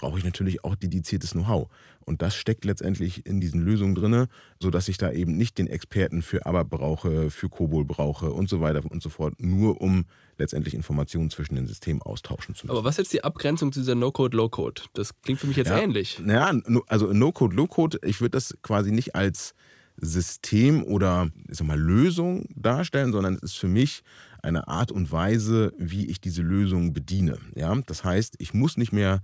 brauche 0.00 0.18
ich 0.18 0.24
natürlich 0.24 0.64
auch 0.64 0.76
dediziertes 0.76 1.32
Know-how. 1.32 1.68
Und 2.06 2.22
das 2.22 2.34
steckt 2.34 2.64
letztendlich 2.64 3.26
in 3.26 3.38
diesen 3.38 3.60
Lösungen 3.60 3.94
drin, 3.94 4.26
sodass 4.58 4.88
ich 4.88 4.96
da 4.96 5.12
eben 5.12 5.36
nicht 5.36 5.58
den 5.58 5.66
Experten 5.66 6.22
für 6.22 6.46
ABAP 6.46 6.70
brauche, 6.70 7.30
für 7.30 7.50
COBOL 7.50 7.84
brauche 7.84 8.32
und 8.32 8.48
so 8.48 8.62
weiter 8.62 8.82
und 8.90 9.02
so 9.02 9.10
fort, 9.10 9.34
nur 9.38 9.80
um 9.82 10.06
letztendlich 10.38 10.72
Informationen 10.72 11.28
zwischen 11.28 11.54
den 11.54 11.66
Systemen 11.66 12.00
austauschen 12.00 12.54
zu 12.54 12.66
müssen. 12.66 12.76
Aber 12.76 12.84
was 12.84 12.94
ist 12.94 12.98
jetzt 12.98 13.12
die 13.12 13.24
Abgrenzung 13.24 13.72
zu 13.72 13.80
dieser 13.80 13.94
No-Code, 13.94 14.34
Low-Code? 14.38 14.82
Das 14.94 15.20
klingt 15.20 15.38
für 15.38 15.46
mich 15.46 15.58
jetzt 15.58 15.68
ja, 15.68 15.78
ähnlich. 15.78 16.18
Naja, 16.18 16.58
also 16.86 17.12
No-Code, 17.12 17.54
Low-Code, 17.54 17.98
ich 18.02 18.22
würde 18.22 18.30
das 18.30 18.56
quasi 18.62 18.90
nicht 18.90 19.14
als 19.14 19.54
System 19.98 20.82
oder 20.82 21.28
ich 21.48 21.58
sag 21.58 21.66
mal, 21.66 21.78
Lösung 21.78 22.46
darstellen, 22.56 23.12
sondern 23.12 23.34
es 23.34 23.42
ist 23.42 23.58
für 23.58 23.68
mich 23.68 24.02
eine 24.42 24.66
Art 24.66 24.90
und 24.90 25.12
Weise, 25.12 25.74
wie 25.76 26.06
ich 26.06 26.22
diese 26.22 26.40
Lösung 26.40 26.94
bediene. 26.94 27.36
Ja? 27.54 27.76
Das 27.86 28.02
heißt, 28.02 28.36
ich 28.38 28.54
muss 28.54 28.78
nicht 28.78 28.92
mehr 28.92 29.20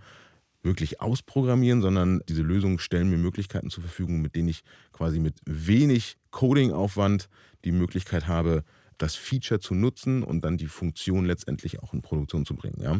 wirklich 0.66 1.00
ausprogrammieren, 1.00 1.80
sondern 1.80 2.20
diese 2.28 2.42
Lösungen 2.42 2.78
stellen 2.78 3.08
mir 3.08 3.16
Möglichkeiten 3.16 3.70
zur 3.70 3.82
Verfügung, 3.82 4.20
mit 4.20 4.37
denen 4.37 4.49
ich 4.49 4.62
quasi 4.92 5.18
mit 5.18 5.37
wenig 5.46 6.16
Coding-Aufwand 6.30 7.28
die 7.64 7.73
Möglichkeit 7.73 8.26
habe, 8.26 8.62
das 8.99 9.14
Feature 9.14 9.61
zu 9.61 9.75
nutzen 9.75 10.23
und 10.23 10.44
dann 10.44 10.58
die 10.58 10.68
Funktion 10.68 11.25
letztendlich 11.25 11.82
auch 11.82 11.92
in 11.94 12.02
Produktion 12.02 12.44
zu 12.44 12.54
bringen. 12.54 12.80
Ja? 12.80 12.99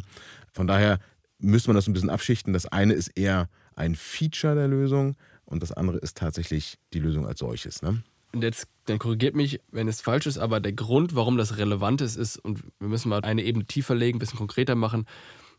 Von 0.52 0.66
daher 0.66 0.99
müsste 1.38 1.68
man 1.68 1.76
das 1.76 1.87
ein 1.87 1.92
bisschen 1.92 2.11
abschichten. 2.11 2.52
Das 2.52 2.66
eine 2.66 2.94
ist 2.94 3.08
eher 3.08 3.49
ein 3.75 3.94
Feature 3.94 4.54
der 4.54 4.68
Lösung 4.68 5.16
und 5.44 5.62
das 5.62 5.73
andere 5.73 5.99
ist 5.99 6.16
tatsächlich 6.16 6.78
die 6.92 7.00
Lösung 7.00 7.26
als 7.26 7.40
solches. 7.40 7.82
Ne? 7.82 8.02
Und 8.32 8.42
jetzt, 8.42 8.68
dann 8.87 8.99
korrigiert 8.99 9.35
mich, 9.35 9.61
wenn 9.70 9.88
es 9.88 10.00
falsch 10.00 10.26
ist, 10.26 10.38
aber 10.38 10.61
der 10.61 10.73
Grund, 10.73 11.14
warum 11.14 11.38
das 11.38 11.56
relevant 11.56 12.00
ist, 12.00 12.16
ist, 12.16 12.37
und 12.37 12.62
wir 12.78 12.88
müssen 12.88 13.08
mal 13.08 13.23
eine 13.23 13.42
Ebene 13.42 13.64
tiefer 13.64 13.94
legen, 13.94 14.16
ein 14.16 14.20
bisschen 14.20 14.38
konkreter 14.38 14.75
machen, 14.75 15.06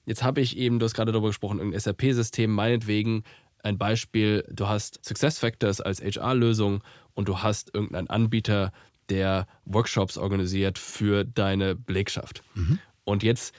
Jetzt 0.07 0.23
habe 0.23 0.39
ich 0.39 0.57
eben, 0.57 0.79
du 0.79 0.85
hast 0.85 0.93
gerade 0.93 1.11
darüber 1.11 1.27
gesprochen, 1.27 1.59
irgendein 1.59 1.81
SAP-System, 1.81 2.49
meinetwegen 2.49 3.23
ein 3.61 3.77
Beispiel, 3.77 4.45
du 4.49 4.67
hast 4.67 5.03
SuccessFactors 5.05 5.81
als 5.81 6.01
HR-Lösung 6.01 6.81
und 7.13 7.27
du 7.27 7.39
hast 7.39 7.75
irgendeinen 7.75 8.09
Anbieter, 8.09 8.71
der 9.09 9.47
Workshops 9.65 10.17
organisiert 10.17 10.79
für 10.79 11.25
deine 11.25 11.75
Belegschaft. 11.75 12.41
Mhm. 12.55 12.79
Und 13.03 13.21
jetzt 13.21 13.53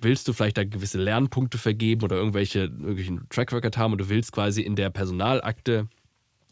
willst 0.00 0.26
du 0.26 0.32
vielleicht 0.32 0.56
da 0.58 0.64
gewisse 0.64 0.98
Lernpunkte 0.98 1.58
vergeben 1.58 2.02
oder 2.02 2.16
irgendwelche 2.16 2.60
irgendwelchen 2.60 3.28
Track 3.28 3.52
Record 3.52 3.76
haben 3.76 3.92
und 3.92 3.98
du 3.98 4.08
willst 4.08 4.32
quasi 4.32 4.62
in 4.62 4.74
der 4.74 4.90
Personalakte 4.90 5.88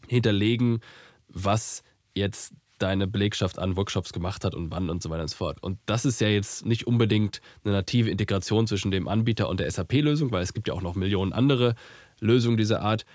hinterlegen, 0.07 0.79
was 1.27 1.83
jetzt 2.15 2.53
deine 2.77 3.07
Belegschaft 3.07 3.59
an 3.59 3.75
Workshops 3.75 4.13
gemacht 4.13 4.43
hat 4.45 4.55
und 4.55 4.71
wann 4.71 4.89
und 4.89 5.01
so 5.01 5.09
weiter 5.09 5.23
und 5.23 5.29
so 5.29 5.37
fort. 5.37 5.61
Und 5.61 5.79
das 5.85 6.05
ist 6.05 6.21
ja 6.21 6.27
jetzt 6.27 6.65
nicht 6.65 6.87
unbedingt 6.87 7.41
eine 7.63 7.73
native 7.73 8.09
Integration 8.09 8.67
zwischen 8.67 8.91
dem 8.91 9.07
Anbieter 9.07 9.49
und 9.49 9.59
der 9.59 9.69
SAP-Lösung, 9.69 10.31
weil 10.31 10.43
es 10.43 10.53
gibt 10.53 10.67
ja 10.67 10.73
auch 10.73 10.81
noch 10.81 10.95
Millionen 10.95 11.33
andere 11.33 11.75
Lösungen 12.19 12.57
dieser 12.57 12.81
Art. 12.81 13.05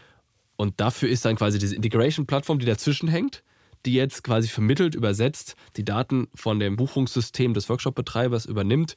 Und 0.56 0.80
dafür 0.80 1.08
ist 1.08 1.24
dann 1.24 1.36
quasi 1.36 1.58
diese 1.58 1.76
Integration-Plattform, 1.76 2.58
die 2.58 2.66
dazwischen 2.66 3.08
hängt, 3.08 3.42
die 3.86 3.94
jetzt 3.94 4.22
quasi 4.22 4.48
vermittelt, 4.48 4.94
übersetzt, 4.94 5.56
die 5.76 5.84
Daten 5.84 6.28
von 6.34 6.60
dem 6.60 6.76
Buchungssystem 6.76 7.54
des 7.54 7.68
Workshop-Betreibers 7.68 8.46
übernimmt 8.46 8.94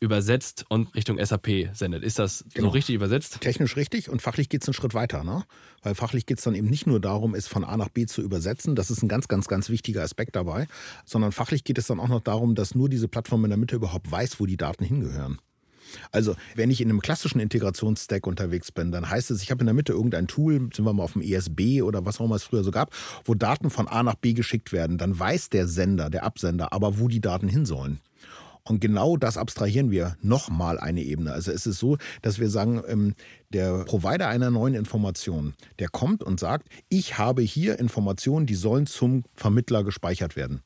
übersetzt 0.00 0.64
und 0.68 0.94
Richtung 0.94 1.24
SAP 1.24 1.70
sendet. 1.72 2.04
Ist 2.04 2.18
das 2.18 2.44
genau. 2.52 2.68
so 2.68 2.72
richtig 2.72 2.94
übersetzt? 2.94 3.40
Technisch 3.40 3.76
richtig 3.76 4.10
und 4.10 4.20
fachlich 4.20 4.48
geht 4.48 4.62
es 4.62 4.68
einen 4.68 4.74
Schritt 4.74 4.94
weiter. 4.94 5.24
Ne? 5.24 5.44
Weil 5.82 5.94
fachlich 5.94 6.26
geht 6.26 6.38
es 6.38 6.44
dann 6.44 6.54
eben 6.54 6.68
nicht 6.68 6.86
nur 6.86 7.00
darum, 7.00 7.34
es 7.34 7.48
von 7.48 7.64
A 7.64 7.76
nach 7.76 7.88
B 7.88 8.06
zu 8.06 8.22
übersetzen. 8.22 8.74
Das 8.74 8.90
ist 8.90 9.02
ein 9.02 9.08
ganz, 9.08 9.28
ganz, 9.28 9.48
ganz 9.48 9.70
wichtiger 9.70 10.02
Aspekt 10.02 10.36
dabei. 10.36 10.66
Sondern 11.04 11.32
fachlich 11.32 11.64
geht 11.64 11.78
es 11.78 11.86
dann 11.86 12.00
auch 12.00 12.08
noch 12.08 12.20
darum, 12.20 12.54
dass 12.54 12.74
nur 12.74 12.88
diese 12.88 13.08
Plattform 13.08 13.44
in 13.44 13.50
der 13.50 13.58
Mitte 13.58 13.76
überhaupt 13.76 14.10
weiß, 14.10 14.38
wo 14.38 14.46
die 14.46 14.56
Daten 14.56 14.84
hingehören. 14.84 15.38
Also, 16.10 16.34
wenn 16.54 16.70
ich 16.70 16.80
in 16.80 16.90
einem 16.90 17.00
klassischen 17.00 17.40
Integrationsstack 17.40 18.26
unterwegs 18.26 18.72
bin, 18.72 18.92
dann 18.92 19.08
heißt 19.08 19.30
es, 19.30 19.42
ich 19.42 19.50
habe 19.50 19.60
in 19.60 19.66
der 19.66 19.74
Mitte 19.74 19.92
irgendein 19.92 20.26
Tool, 20.26 20.68
sind 20.74 20.84
wir 20.84 20.92
mal 20.92 21.04
auf 21.04 21.12
dem 21.12 21.22
ESB 21.22 21.82
oder 21.82 22.04
was 22.04 22.20
auch 22.20 22.24
immer 22.24 22.34
es 22.34 22.42
früher 22.42 22.64
so 22.64 22.70
gab, 22.70 22.92
wo 23.24 23.34
Daten 23.34 23.70
von 23.70 23.88
A 23.88 24.02
nach 24.02 24.16
B 24.16 24.32
geschickt 24.32 24.72
werden. 24.72 24.98
Dann 24.98 25.18
weiß 25.18 25.48
der 25.50 25.68
Sender, 25.68 26.10
der 26.10 26.24
Absender, 26.24 26.72
aber 26.72 26.98
wo 26.98 27.08
die 27.08 27.20
Daten 27.20 27.48
hin 27.48 27.66
sollen. 27.66 28.00
Und 28.68 28.80
genau 28.80 29.16
das 29.16 29.36
abstrahieren 29.36 29.90
wir 29.90 30.16
nochmal 30.22 30.78
eine 30.78 31.02
Ebene. 31.02 31.32
Also 31.32 31.52
es 31.52 31.66
ist 31.66 31.78
so, 31.78 31.98
dass 32.22 32.40
wir 32.40 32.50
sagen, 32.50 32.82
ähm, 32.88 33.14
der 33.50 33.84
Provider 33.84 34.28
einer 34.28 34.50
neuen 34.50 34.74
Information, 34.74 35.54
der 35.78 35.88
kommt 35.88 36.24
und 36.24 36.40
sagt, 36.40 36.68
ich 36.88 37.16
habe 37.16 37.42
hier 37.42 37.78
Informationen, 37.78 38.46
die 38.46 38.56
sollen 38.56 38.86
zum 38.86 39.22
Vermittler 39.34 39.84
gespeichert 39.84 40.34
werden. 40.34 40.62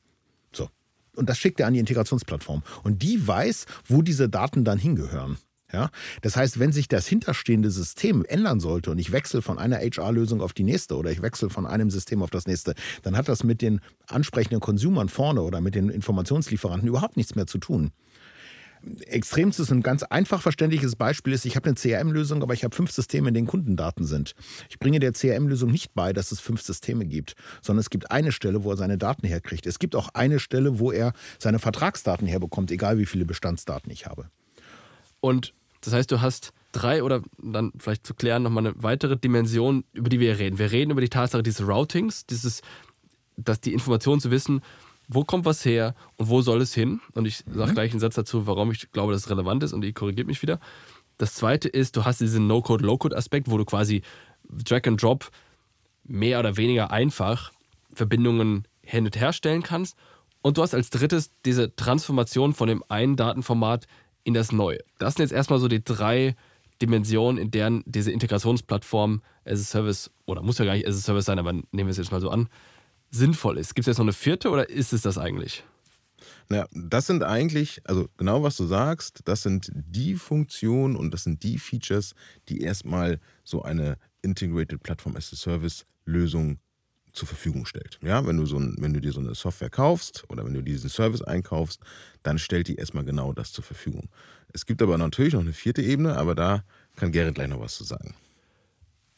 So. 0.51 0.69
Und 1.15 1.29
das 1.29 1.37
schickt 1.37 1.59
er 1.59 1.67
an 1.67 1.73
die 1.73 1.79
Integrationsplattform. 1.79 2.63
Und 2.83 3.03
die 3.03 3.25
weiß, 3.25 3.65
wo 3.85 4.01
diese 4.01 4.29
Daten 4.29 4.63
dann 4.63 4.79
hingehören. 4.79 5.37
Ja? 5.73 5.89
Das 6.21 6.35
heißt, 6.35 6.59
wenn 6.59 6.71
sich 6.71 6.87
das 6.87 7.07
hinterstehende 7.07 7.71
System 7.71 8.25
ändern 8.25 8.59
sollte 8.59 8.91
und 8.91 8.99
ich 8.99 9.11
wechsle 9.11 9.41
von 9.41 9.57
einer 9.57 9.77
HR-Lösung 9.77 10.41
auf 10.41 10.53
die 10.53 10.63
nächste 10.63 10.95
oder 10.97 11.11
ich 11.11 11.21
wechsle 11.21 11.49
von 11.49 11.65
einem 11.65 11.89
System 11.89 12.21
auf 12.21 12.29
das 12.29 12.47
nächste, 12.47 12.73
dann 13.03 13.17
hat 13.17 13.29
das 13.29 13.43
mit 13.43 13.61
den 13.61 13.81
ansprechenden 14.07 14.59
Konsumern 14.59 15.09
vorne 15.09 15.41
oder 15.41 15.61
mit 15.61 15.75
den 15.75 15.89
Informationslieferanten 15.89 16.87
überhaupt 16.87 17.17
nichts 17.17 17.35
mehr 17.35 17.47
zu 17.47 17.57
tun. 17.57 17.91
Extremstes 19.05 19.69
und 19.69 19.83
ganz 19.83 20.01
einfach 20.01 20.41
verständliches 20.41 20.95
Beispiel 20.95 21.33
ist, 21.33 21.45
ich 21.45 21.55
habe 21.55 21.69
eine 21.69 21.75
CRM-Lösung, 21.75 22.41
aber 22.41 22.55
ich 22.55 22.63
habe 22.63 22.75
fünf 22.75 22.91
Systeme, 22.91 23.27
in 23.27 23.35
denen 23.35 23.47
Kundendaten 23.47 24.05
sind. 24.05 24.33
Ich 24.69 24.79
bringe 24.79 24.99
der 24.99 25.13
CRM-Lösung 25.13 25.69
nicht 25.69 25.93
bei, 25.93 26.13
dass 26.13 26.31
es 26.31 26.39
fünf 26.39 26.63
Systeme 26.63 27.05
gibt, 27.05 27.35
sondern 27.61 27.81
es 27.81 27.91
gibt 27.91 28.09
eine 28.09 28.31
Stelle, 28.31 28.63
wo 28.63 28.71
er 28.71 28.77
seine 28.77 28.97
Daten 28.97 29.27
herkriegt. 29.27 29.67
Es 29.67 29.77
gibt 29.77 29.95
auch 29.95 30.09
eine 30.15 30.39
Stelle, 30.39 30.79
wo 30.79 30.91
er 30.91 31.13
seine 31.37 31.59
Vertragsdaten 31.59 32.27
herbekommt, 32.27 32.71
egal 32.71 32.97
wie 32.97 33.05
viele 33.05 33.25
Bestandsdaten 33.25 33.91
ich 33.91 34.07
habe. 34.07 34.31
Und 35.19 35.53
das 35.81 35.93
heißt, 35.93 36.11
du 36.11 36.21
hast 36.21 36.53
drei 36.71 37.03
oder 37.03 37.21
dann 37.41 37.73
vielleicht 37.77 38.05
zu 38.05 38.13
klären 38.13 38.43
nochmal 38.43 38.67
eine 38.67 38.81
weitere 38.81 39.17
Dimension, 39.17 39.83
über 39.93 40.09
die 40.09 40.19
wir 40.19 40.39
reden. 40.39 40.57
Wir 40.57 40.71
reden 40.71 40.91
über 40.91 41.01
die 41.01 41.09
Tatsache 41.09 41.43
dieses 41.43 41.67
Routings, 41.67 42.25
dieses, 42.25 42.61
dass 43.35 43.59
die 43.59 43.73
Information 43.73 44.19
zu 44.19 44.31
wissen, 44.31 44.61
wo 45.07 45.23
kommt 45.23 45.45
was 45.45 45.65
her 45.65 45.95
und 46.17 46.29
wo 46.29 46.41
soll 46.41 46.61
es 46.61 46.73
hin. 46.73 47.01
Und 47.13 47.25
ich 47.25 47.37
sage 47.39 47.71
mhm. 47.71 47.75
gleich 47.75 47.91
einen 47.91 47.99
Satz 47.99 48.15
dazu, 48.15 48.47
warum 48.47 48.71
ich 48.71 48.91
glaube, 48.91 49.11
dass 49.11 49.23
es 49.23 49.29
relevant 49.29 49.63
ist 49.63 49.73
und 49.73 49.81
die 49.81 49.93
korrigiert 49.93 50.27
mich 50.27 50.41
wieder. 50.41 50.59
Das 51.17 51.35
zweite 51.35 51.67
ist, 51.67 51.97
du 51.97 52.05
hast 52.05 52.21
diesen 52.21 52.47
No-Code, 52.47 52.85
Low-Code-Aspekt, 52.85 53.51
wo 53.51 53.57
du 53.57 53.65
quasi 53.65 54.01
Drag 54.49 54.87
and 54.87 55.01
Drop 55.01 55.29
mehr 56.03 56.39
oder 56.39 56.57
weniger 56.57 56.91
einfach 56.91 57.51
Verbindungen 57.93 58.67
hin 58.81 59.05
und 59.05 59.19
her 59.19 59.33
stellen 59.33 59.63
kannst. 59.63 59.97
Und 60.41 60.57
du 60.57 60.63
hast 60.63 60.73
als 60.73 60.89
drittes 60.89 61.31
diese 61.45 61.75
Transformation 61.75 62.53
von 62.53 62.67
dem 62.67 62.83
einen 62.87 63.15
Datenformat 63.15 63.87
in 64.23 64.33
das 64.33 64.51
Neue. 64.51 64.79
Das 64.99 65.15
sind 65.15 65.23
jetzt 65.23 65.33
erstmal 65.33 65.59
so 65.59 65.67
die 65.67 65.83
drei 65.83 66.35
Dimensionen, 66.81 67.41
in 67.41 67.51
deren 67.51 67.83
diese 67.85 68.11
Integrationsplattform 68.11 69.21
as 69.45 69.59
a 69.59 69.63
Service, 69.63 70.11
oder 70.25 70.41
muss 70.41 70.57
ja 70.57 70.65
gar 70.65 70.73
nicht 70.73 70.87
as 70.87 70.95
a 70.95 70.99
Service 70.99 71.25
sein, 71.25 71.39
aber 71.39 71.53
nehmen 71.53 71.67
wir 71.71 71.89
es 71.89 71.97
jetzt 71.97 72.11
mal 72.11 72.21
so 72.21 72.29
an, 72.29 72.49
sinnvoll 73.11 73.57
ist. 73.57 73.75
Gibt 73.75 73.87
es 73.87 73.91
jetzt 73.91 73.97
noch 73.97 74.05
eine 74.05 74.13
vierte 74.13 74.49
oder 74.49 74.69
ist 74.69 74.93
es 74.93 75.01
das 75.01 75.17
eigentlich? 75.17 75.63
Naja, 76.49 76.65
das 76.71 77.07
sind 77.07 77.23
eigentlich, 77.23 77.81
also 77.85 78.07
genau 78.17 78.43
was 78.43 78.57
du 78.57 78.65
sagst, 78.65 79.21
das 79.25 79.43
sind 79.43 79.71
die 79.73 80.15
Funktionen 80.15 80.95
und 80.95 81.11
das 81.11 81.23
sind 81.23 81.43
die 81.43 81.57
Features, 81.57 82.13
die 82.49 82.61
erstmal 82.61 83.19
so 83.43 83.63
eine 83.63 83.97
Integrated 84.21 84.83
Platform 84.83 85.15
as 85.15 85.31
a 85.33 85.35
Service 85.35 85.85
Lösung 86.05 86.59
zur 87.13 87.27
Verfügung 87.27 87.65
stellt. 87.65 87.99
Ja, 88.01 88.25
wenn 88.25 88.37
du, 88.37 88.45
so 88.45 88.57
ein, 88.57 88.75
wenn 88.79 88.93
du 88.93 89.01
dir 89.01 89.11
so 89.11 89.19
eine 89.19 89.35
Software 89.35 89.69
kaufst 89.69 90.23
oder 90.29 90.45
wenn 90.45 90.53
du 90.53 90.61
diesen 90.61 90.89
Service 90.89 91.21
einkaufst, 91.21 91.81
dann 92.23 92.39
stellt 92.39 92.67
die 92.67 92.75
erstmal 92.75 93.03
genau 93.03 93.33
das 93.33 93.51
zur 93.51 93.63
Verfügung. 93.63 94.09
Es 94.53 94.65
gibt 94.65 94.81
aber 94.81 94.97
natürlich 94.97 95.33
noch 95.33 95.41
eine 95.41 95.53
vierte 95.53 95.81
Ebene, 95.81 96.17
aber 96.17 96.35
da 96.35 96.63
kann 96.95 97.11
Gerrit 97.11 97.35
gleich 97.35 97.49
noch 97.49 97.59
was 97.59 97.75
zu 97.75 97.83
sagen. 97.83 98.15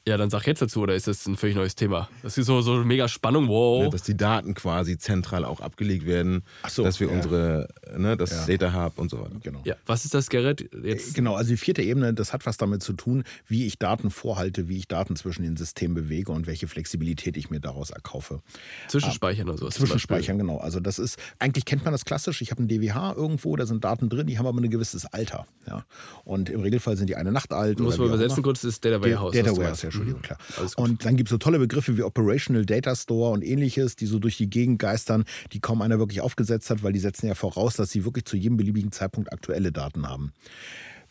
Ja, 0.05 0.17
dann 0.17 0.29
sag 0.29 0.45
jetzt 0.47 0.61
dazu, 0.61 0.81
oder 0.81 0.95
ist 0.95 1.07
das 1.07 1.25
ein 1.27 1.37
völlig 1.37 1.55
neues 1.55 1.75
Thema? 1.75 2.09
Das 2.23 2.37
ist 2.37 2.47
so, 2.47 2.61
so 2.61 2.83
mega 2.83 3.07
Spannung, 3.07 3.47
wow. 3.47 3.83
Ja, 3.83 3.89
dass 3.89 4.03
die 4.03 4.17
Daten 4.17 4.53
quasi 4.53 4.97
zentral 4.97 5.45
auch 5.45 5.61
abgelegt 5.61 6.05
werden, 6.05 6.43
Ach 6.61 6.69
so, 6.69 6.83
dass 6.83 6.99
wir 6.99 7.07
ja. 7.07 7.13
unsere, 7.13 7.69
ne, 7.95 8.17
das 8.17 8.31
Ja. 8.31 8.57
Data 8.57 8.83
Hub 8.83 8.97
und 8.97 9.09
so 9.09 9.21
weiter. 9.21 9.37
Genau. 9.41 9.61
Ja, 9.63 9.75
was 9.85 10.03
ist 10.03 10.13
das, 10.13 10.29
Gerrit? 10.29 10.69
Jetzt, 10.83 11.13
Genau, 11.15 11.35
also 11.35 11.51
die 11.51 11.57
vierte 11.57 11.81
Ebene, 11.81 12.13
das 12.13 12.33
hat 12.33 12.45
was 12.45 12.57
damit 12.57 12.83
zu 12.83 12.91
tun, 12.91 13.23
wie 13.47 13.65
ich 13.65 13.79
Daten 13.79 14.11
vorhalte, 14.11 14.67
wie 14.67 14.77
ich 14.77 14.89
Daten 14.89 15.15
zwischen 15.15 15.43
den 15.43 15.55
Systemen 15.55 15.95
bewege 15.95 16.33
und 16.33 16.47
welche 16.47 16.67
Flexibilität 16.67 17.37
ich 17.37 17.49
mir 17.49 17.61
daraus 17.61 17.89
erkaufe. 17.89 18.41
Zwischenspeichern 18.89 19.47
und 19.47 19.57
sowas. 19.57 19.75
zum 19.75 19.85
Zwischenspeichern, 19.85 20.37
genau. 20.37 20.57
Also 20.57 20.81
das 20.81 20.99
ist, 20.99 21.17
eigentlich 21.39 21.63
kennt 21.63 21.85
man 21.85 21.93
das 21.93 22.03
klassisch. 22.03 22.41
Ich 22.41 22.51
habe 22.51 22.61
ein 22.61 22.67
DWH 22.67 23.13
irgendwo, 23.15 23.55
da 23.55 23.65
sind 23.65 23.85
Daten 23.85 24.09
drin, 24.09 24.27
die 24.27 24.37
haben 24.37 24.47
aber 24.47 24.59
ein 24.59 24.69
gewisses 24.69 25.05
Alter. 25.05 25.47
Ja. 25.65 25.85
Und 26.25 26.49
im 26.49 26.59
Regelfall 26.59 26.97
sind 26.97 27.07
die 27.09 27.15
eine 27.15 27.31
Nacht 27.31 27.53
alt. 27.53 27.79
Muss 27.79 27.93
oder 27.97 28.09
man 28.09 28.15
übersetzen 28.15 28.43
kurz, 28.43 28.63
das 28.63 28.71
ist 28.73 28.83
Data 28.83 29.01
Warehouse. 29.01 29.33
Data 29.33 29.55
Warehouse, 29.55 29.81
ja, 29.83 29.92
Entschuldigung, 29.93 30.21
Mhm. 30.21 30.23
klar. 30.23 30.39
Und 30.77 31.05
dann 31.05 31.15
gibt 31.15 31.29
es 31.29 31.31
so 31.31 31.37
tolle 31.37 31.59
Begriffe 31.59 31.97
wie 31.97 32.03
Operational 32.03 32.65
Data 32.65 32.95
Store 32.95 33.31
und 33.31 33.43
ähnliches, 33.43 33.95
die 33.95 34.05
so 34.05 34.19
durch 34.19 34.37
die 34.37 34.49
Gegend 34.49 34.79
geistern, 34.79 35.23
die 35.51 35.59
kaum 35.59 35.81
einer 35.81 35.99
wirklich 35.99 36.21
aufgesetzt 36.21 36.69
hat, 36.69 36.83
weil 36.83 36.93
die 36.93 36.99
setzen 36.99 37.27
ja 37.27 37.35
voraus, 37.35 37.75
dass 37.75 37.91
sie 37.91 38.05
wirklich 38.05 38.25
zu 38.25 38.37
jedem 38.37 38.57
beliebigen 38.57 38.91
Zeitpunkt 38.91 39.31
aktuelle 39.31 39.71
Daten 39.71 40.07
haben. 40.07 40.33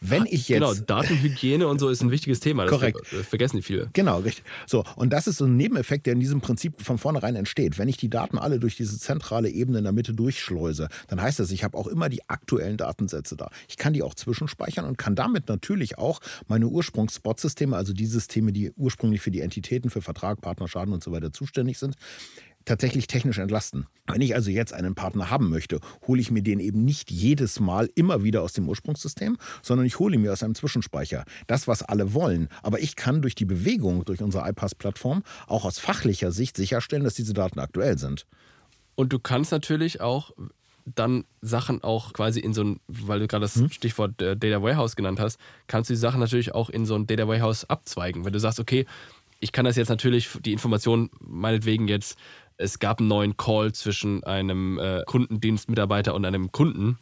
Wenn 0.05 0.27
ich 0.27 0.49
jetzt. 0.49 0.61
Genau, 0.61 0.75
Datenhygiene 0.75 1.67
und 1.69 1.79
so 1.79 1.89
ist 1.89 2.03
ein 2.03 2.11
wichtiges 2.11 2.41
Thema. 2.41 2.65
Das 2.65 2.73
Korrekt. 2.73 3.07
ver- 3.07 3.23
vergessen 3.25 3.57
die 3.59 3.63
viele. 3.63 3.89
Genau, 3.93 4.19
richtig. 4.19 4.45
So, 4.67 4.85
und 4.97 5.13
das 5.13 5.27
ist 5.27 5.37
so 5.39 5.45
ein 5.45 5.57
Nebeneffekt, 5.57 6.07
der 6.07 6.15
in 6.15 6.21
diesem 6.21 6.41
Prinzip 6.41 6.83
von 6.83 6.99
vornherein 6.99 7.37
entsteht. 7.37 7.79
Wenn 7.79 7.89
ich 7.89 7.97
die 7.97 8.11
Daten 8.11 8.37
alle 8.37 8.59
durch 8.59 8.77
diese 8.77 8.99
zentrale 8.99 9.49
Ebene 9.49 9.79
in 9.79 9.85
der 9.85 9.93
Mitte 9.93 10.13
durchschleuse, 10.13 10.89
dann 11.09 11.23
heißt 11.23 11.39
das, 11.39 11.51
ich 11.53 11.63
habe 11.63 11.79
auch 11.79 11.87
immer 11.87 12.09
die 12.09 12.29
aktuellen 12.29 12.77
Datensätze 12.77 13.37
da. 13.37 13.51
Ich 13.69 13.77
kann 13.77 13.93
die 13.93 14.03
auch 14.03 14.15
zwischenspeichern 14.15 14.85
und 14.85 14.99
kann 14.99 15.15
damit 15.15 15.49
natürlich 15.49 15.99
auch 15.99 16.21
meine 16.49 16.67
Ursprungs-Spot-Systeme, 16.67 17.77
also 17.77 17.93
die 17.93 18.07
Systeme, 18.07 18.53
die 18.53 18.73
ursprünglich 18.73 19.21
für 19.21 19.31
die 19.31 19.41
Entitäten, 19.41 19.89
für 19.91 20.03
Vertrag, 20.03 20.41
Partner, 20.41 20.67
Schaden 20.69 20.93
und 20.93 21.05
so 21.05 21.13
weiter 21.13 21.33
zuständig 21.33 21.79
sind, 21.79 21.95
tatsächlich 22.65 23.07
technisch 23.07 23.39
entlasten. 23.39 23.87
Wenn 24.07 24.21
ich 24.21 24.35
also 24.35 24.51
jetzt 24.51 24.73
einen 24.73 24.95
Partner 24.95 25.31
haben 25.31 25.49
möchte, 25.49 25.81
hole 26.07 26.21
ich 26.21 26.31
mir 26.31 26.43
den 26.43 26.61
eben 26.61 26.85
nicht 26.85 27.11
jedes 27.11 27.61
Mal 27.61 27.91
immer 27.95 28.23
wieder 28.23 28.43
aus 28.43 28.53
dem 28.53 28.69
Ursprungssystem, 28.69 29.39
sondern 29.63 29.87
ich 29.87 29.99
hole 29.99 30.15
ihn 30.15 30.23
mir 30.23 30.33
aus 30.33 30.43
einem 30.43 30.55
Zwischenspeicher. 30.55 31.25
Das, 31.47 31.69
was 31.69 31.83
alle 31.83 32.15
wollen. 32.15 32.49
Aber 32.63 32.81
ich 32.81 32.97
kann 32.97 33.23
durch 33.23 33.35
die 33.35 33.45
Bewegung, 33.45 34.05
durch 34.05 34.23
unsere 34.23 34.49
iPass-Plattform, 34.49 35.23
auch 35.47 35.65
aus 35.65 35.79
fachlicher 35.79 36.33
Sicht 36.33 36.57
sicherstellen, 36.57 37.05
dass 37.05 37.15
diese 37.15 37.33
Daten 37.33 37.59
aktuell 37.59 37.99
sind. 37.99 38.27
Und 38.95 39.13
du 39.13 39.19
kannst 39.19 39.53
natürlich 39.53 40.01
auch 40.01 40.33
dann 40.85 41.25
Sachen 41.41 41.83
auch 41.83 42.13
quasi 42.13 42.41
in 42.41 42.55
so 42.55 42.65
ein, 42.65 42.81
weil 42.89 43.21
du 43.21 43.29
gerade 43.29 43.43
das 43.43 43.55
Hm? 43.55 43.71
Stichwort 43.71 44.21
äh, 44.21 44.37
Data 44.37 44.63
Warehouse 44.63 44.97
genannt 44.97 45.21
hast, 45.21 45.39
kannst 45.67 45.91
du 45.91 45.95
die 45.95 45.99
Sachen 45.99 46.21
natürlich 46.21 46.55
auch 46.55 46.71
in 46.71 46.87
so 46.87 46.95
ein 46.97 47.07
Data 47.07 47.29
Warehouse 47.29 47.65
abzweigen. 47.65 48.25
Wenn 48.25 48.33
du 48.33 48.41
sagst, 48.41 48.59
okay, 48.59 48.87
ich 49.41 49.53
kann 49.53 49.65
das 49.65 49.77
jetzt 49.77 49.89
natürlich, 49.89 50.29
die 50.45 50.53
Information 50.53 51.11
meinetwegen 51.21 51.89
jetzt, 51.89 52.17
es 52.63 52.79
gab 52.79 53.01
einen 53.01 53.09
neuen 53.09 53.37
Call 53.37 53.73
zwischen 53.73 54.25
einem 54.25 54.79
äh, 54.79 55.03
Kundendienstmitarbeiter 55.07 56.15
und 56.15 56.25
einem 56.25 56.53
Kunden, 56.53 56.99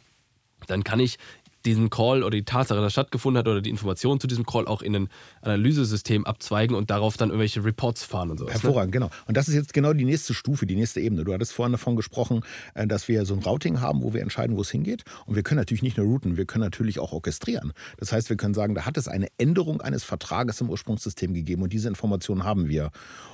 dann 0.67 0.83
kann 0.83 0.99
ich 0.99 1.17
diesen 1.65 1.89
Call 1.89 2.23
oder 2.23 2.31
die 2.31 2.45
Tatsache, 2.45 2.79
dass 2.79 2.91
stattgefunden 2.91 3.39
hat 3.39 3.47
oder 3.47 3.61
die 3.61 3.69
Information 3.69 4.19
zu 4.19 4.27
diesem 4.27 4.45
Call 4.45 4.67
auch 4.67 4.81
in 4.81 4.95
ein 4.95 5.09
Analysesystem 5.41 6.25
abzweigen 6.25 6.75
und 6.75 6.89
darauf 6.89 7.17
dann 7.17 7.29
irgendwelche 7.29 7.63
Reports 7.63 8.03
fahren 8.03 8.31
und 8.31 8.37
sowas. 8.37 8.53
Ne? 8.55 8.61
Hervorragend, 8.61 8.91
genau. 8.91 9.09
Und 9.27 9.37
das 9.37 9.47
ist 9.47 9.55
jetzt 9.55 9.73
genau 9.73 9.93
die 9.93 10.05
nächste 10.05 10.33
Stufe, 10.33 10.65
die 10.65 10.75
nächste 10.75 10.99
Ebene. 10.99 11.23
Du 11.23 11.33
hattest 11.33 11.53
vorhin 11.53 11.71
davon 11.71 11.95
gesprochen, 11.95 12.41
äh, 12.73 12.87
dass 12.87 13.07
wir 13.07 13.25
so 13.25 13.33
ein 13.33 13.41
Routing 13.41 13.81
haben, 13.81 14.03
wo 14.03 14.13
wir 14.13 14.21
entscheiden, 14.21 14.57
wo 14.57 14.61
es 14.61 14.69
hingeht. 14.69 15.03
Und 15.25 15.35
wir 15.35 15.43
können 15.43 15.59
natürlich 15.59 15.83
nicht 15.83 15.97
nur 15.97 16.05
routen, 16.05 16.37
wir 16.37 16.45
können 16.45 16.63
natürlich 16.63 16.99
auch 16.99 17.11
orchestrieren. 17.11 17.73
Das 17.97 18.11
heißt, 18.11 18.29
wir 18.29 18.37
können 18.37 18.53
sagen, 18.53 18.75
da 18.75 18.85
hat 18.85 18.97
es 18.97 19.07
eine 19.07 19.27
Änderung 19.37 19.81
eines 19.81 20.03
Vertrages 20.03 20.61
im 20.61 20.69
Ursprungssystem 20.69 21.33
gegeben 21.33 21.63
und 21.63 21.73
diese 21.73 21.87
Informationen 21.87 22.43
haben 22.43 22.67
wir. 22.67 22.91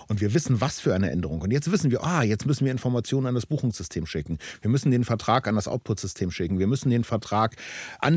Und 0.07 0.21
wir 0.21 0.33
wissen, 0.33 0.61
was 0.61 0.79
für 0.79 0.95
eine 0.95 1.11
Änderung. 1.11 1.41
Und 1.41 1.51
jetzt 1.51 1.69
wissen 1.71 1.91
wir, 1.91 2.03
ah, 2.03 2.23
jetzt 2.23 2.45
müssen 2.45 2.65
wir 2.65 2.71
Informationen 2.71 3.27
an 3.27 3.35
das 3.35 3.45
Buchungssystem 3.45 4.05
schicken. 4.05 4.37
Wir 4.61 4.69
müssen 4.69 4.89
den 4.91 5.03
Vertrag 5.03 5.47
an 5.47 5.55
das 5.55 5.67
Output-System 5.67 6.31
schicken. 6.31 6.59
Wir 6.59 6.67
müssen 6.67 6.89
den 6.89 7.03
Vertrag 7.03 7.55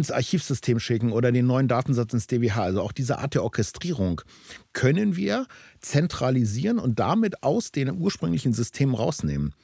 ans 0.00 0.11
Archivsystem 0.11 0.80
schicken 0.80 1.12
oder 1.12 1.30
den 1.30 1.47
neuen 1.47 1.69
Datensatz 1.69 2.12
ins 2.12 2.26
DWH. 2.26 2.62
Also 2.62 2.83
auch 2.83 2.92
diese 2.92 3.19
Art 3.19 3.35
der 3.35 3.45
Orchestrierung 3.45 4.23
können 4.73 5.16
wir 5.16 5.47
zentralisieren 5.80 6.78
und 6.78 6.99
damit 6.99 7.42
aus 7.42 7.71
den 7.73 7.90
ursprünglichen 7.90 8.52
Systemen 8.52 8.95
rausnehmen. 8.95 9.54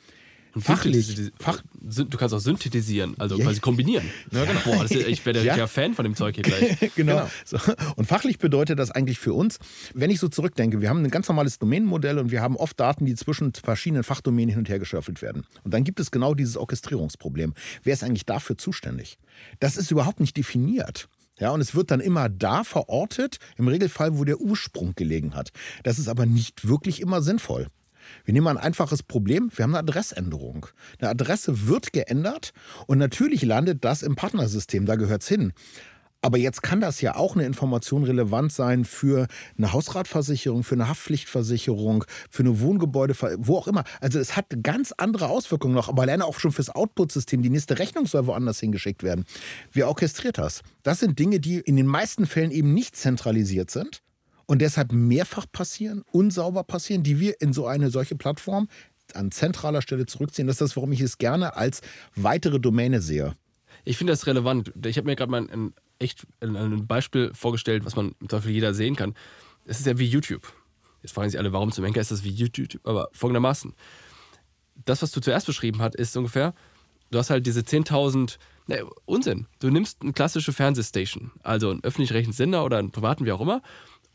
Und 0.57 0.63
Fachlich, 0.63 1.33
Fach, 1.39 1.63
Du 1.83 2.17
kannst 2.17 2.35
auch 2.35 2.39
synthetisieren, 2.41 3.15
also 3.19 3.37
Ja. 3.37 3.45
quasi 3.45 3.61
kombinieren. 3.61 4.07
Boah, 4.65 4.83
das 4.83 4.91
ist, 4.91 5.07
ich 5.07 5.25
werde 5.27 5.43
Ja. 5.45 5.55
ja. 5.55 5.67
Fan 5.67 5.93
von 5.93 6.05
dem 6.05 6.17
Zeug 6.17 6.35
hier 6.35 6.45
gleich. 6.45 6.79
genau. 6.95 7.29
So. 7.45 7.59
Und 7.97 8.07
fachlich 8.07 8.39
bedeutet 8.39 8.79
das 8.79 8.91
eigentlich 8.91 9.19
für 9.19 9.35
uns, 9.35 9.59
wenn 9.93 10.09
ich 10.09 10.19
so 10.19 10.29
zurückdenke, 10.29 10.81
wir 10.81 10.89
haben 10.89 11.05
ein 11.05 11.11
ganz 11.11 11.29
normales 11.29 11.59
Domänenmodell 11.59 12.19
und 12.19 12.31
wir 12.31 12.41
haben 12.41 12.57
oft 12.57 12.81
Daten, 12.81 13.05
die 13.05 13.15
zwischen 13.17 13.53
verschiedenen 13.53 14.03
Fachdomänen 14.03 14.49
hin 14.49 14.61
und 14.61 14.69
her 14.71 14.79
geschöffelt 14.79 15.21
werden. 15.21 15.45
Und 15.63 15.75
dann 15.75 15.85
gibt 15.85 16.01
es 16.01 16.11
genau 16.11 16.33
dieses 16.35 16.57
Orchestrierungsproblem. 16.57 17.53
Wer 17.83 17.93
ist 17.93 18.03
eigentlich 18.03 18.25
dafür 18.25 18.57
zuständig? 18.57 19.19
Das 19.61 19.77
ist 19.77 19.91
überhaupt 19.91 20.21
nicht 20.21 20.39
definiert. 20.39 21.07
Ja, 21.39 21.51
und 21.51 21.61
es 21.61 21.75
wird 21.75 21.91
dann 21.91 22.01
immer 22.01 22.31
da 22.31 22.65
verortet, 22.65 23.37
im 23.59 23.69
Regelfall, 23.69 24.17
wo 24.17 24.25
der 24.25 24.41
Ursprung 24.41 24.95
gelegen 24.97 25.35
hat. 25.35 25.51
Das 25.83 25.99
ist 25.99 26.09
aber 26.09 26.25
nicht 26.25 26.67
wirklich 26.67 27.03
immer 27.03 27.21
sinnvoll. 27.21 27.67
Wir 28.25 28.35
nehmen 28.35 28.49
ein 28.49 28.59
einfaches 28.59 29.03
Problem. 29.03 29.51
Wir 29.55 29.65
haben 29.65 29.75
eine 29.75 29.81
Adressänderung. 29.81 30.67
Eine 30.99 31.11
Adresse 31.11 31.67
wird 31.67 31.93
geändert 31.93 32.53
und 32.87 32.99
natürlich 32.99 33.43
landet 33.43 33.85
das 33.85 34.03
im 34.03 34.17
Partnersystem. 34.17 34.87
Da 34.87 34.97
gehört 34.97 35.23
es 35.23 35.29
hin. 35.29 35.53
Aber 36.23 36.39
jetzt 36.39 36.63
kann 36.63 36.81
das 36.81 37.01
ja 37.01 37.15
auch 37.15 37.37
eine 37.37 37.45
Information 37.45 38.03
relevant 38.03 38.53
sein 38.53 38.85
für 38.85 39.29
eine 39.57 39.73
Hausratversicherung, 39.73 40.65
für 40.65 40.75
eine 40.75 40.89
Haftpflichtversicherung, 40.89 42.05
für 42.31 42.43
eine 42.43 42.59
Wohngebäude, 42.61 43.15
wo 43.39 43.57
auch 43.57 43.69
immer. 43.69 43.85
Also 44.01 44.19
es 44.19 44.37
hat 44.37 44.47
ganz 44.65 44.93
andere 44.97 45.29
Auswirkungen 45.29 45.75
noch, 45.75 45.89
aber 45.89 46.03
alleine 46.03 46.25
auch 46.25 46.41
schon 46.41 46.51
fürs 46.51 46.71
Output-System. 46.71 47.43
Die 47.43 47.51
nächste 47.51 47.79
Rechnung 47.79 48.07
soll 48.07 48.27
woanders 48.27 48.59
hingeschickt 48.59 49.05
werden. 49.05 49.25
Wer 49.73 49.87
orchestriert 49.87 50.39
das? 50.39 50.63
Das 50.83 50.99
sind 50.99 51.19
Dinge, 51.19 51.39
die 51.39 51.59
in 51.59 51.77
den 51.77 51.87
meisten 51.87 52.27
Fällen 52.27 52.51
eben 52.51 52.75
nicht 52.75 52.97
zentralisiert 52.97 53.71
sind 53.71 54.03
und 54.47 54.63
deshalb 54.63 54.93
mehrfach 54.93 55.47
passieren, 55.51 56.05
unsauber 56.13 56.65
passieren, 56.65 57.03
die 57.03 57.21
wir 57.21 57.41
in 57.41 57.53
so 57.53 57.67
eine 57.67 57.91
solche 57.91 58.15
Plattform 58.15 58.69
an 59.15 59.31
zentraler 59.31 59.83
Stelle 59.83 60.07
zurückziehen. 60.07 60.47
Das 60.47 60.55
ist 60.55 60.61
das, 60.61 60.77
warum 60.77 60.93
ich 60.93 61.01
es 61.01 61.19
gerne 61.19 61.57
als 61.57 61.81
weitere 62.15 62.59
Domäne 62.59 63.01
sehe. 63.01 63.37
Ich 63.85 63.99
finde 63.99 64.13
das 64.13 64.27
relevant. 64.27 64.73
Ich 64.85 64.97
habe 64.97 65.07
mir 65.07 65.17
gerade 65.17 65.31
mal 65.31 65.49
ein, 65.49 65.75
echt 65.99 66.27
ein, 66.41 66.87
Beispiel 66.87 67.31
vorgestellt, 67.35 67.85
was 67.85 67.97
man 67.97 68.15
im 68.21 68.29
Zweifel 68.29 68.51
jeder 68.51 68.75
sehen 68.75 68.97
kann. 68.97 69.15
Es 69.65 69.79
ist 69.79 69.87
ja 69.87 69.99
wie 69.99 70.07
YouTube. 70.07 70.53
Jetzt 71.03 71.13
fragen 71.13 71.31
sich 71.31 71.39
alle, 71.39 71.53
warum 71.53 71.71
zum 71.73 71.85
Henker 71.85 72.01
ist 72.01 72.11
das 72.11 72.25
wie 72.25 72.31
YouTube? 72.31 72.81
Aber 72.85 73.09
folgendermaßen. 73.13 73.75
Das, 74.85 75.03
was 75.03 75.13
du 75.13 75.21
zuerst 75.21 75.47
beschrieben 75.47 75.81
hast, 75.81 75.95
ist 75.95 76.17
ungefähr, 76.17 76.55
du 77.11 77.19
hast 77.19 77.31
halt 77.31 77.47
diese 77.47 77.61
10.000, 77.61 78.39
ne, 78.67 78.85
Unsinn. 79.05 79.47
Du 79.61 79.71
nimmst 79.71 80.03
eine 80.03 80.13
klassische 80.13 80.53
Fernsehstation, 80.53 81.31
also 81.43 81.71
einen 81.71 81.83
öffentlich-rechtlichen 81.83 82.37
Sender 82.37 82.65
oder 82.65 82.79
einen 82.79 82.91
privaten, 82.91 83.25
wie 83.25 83.33
auch 83.33 83.41
immer, 83.41 83.63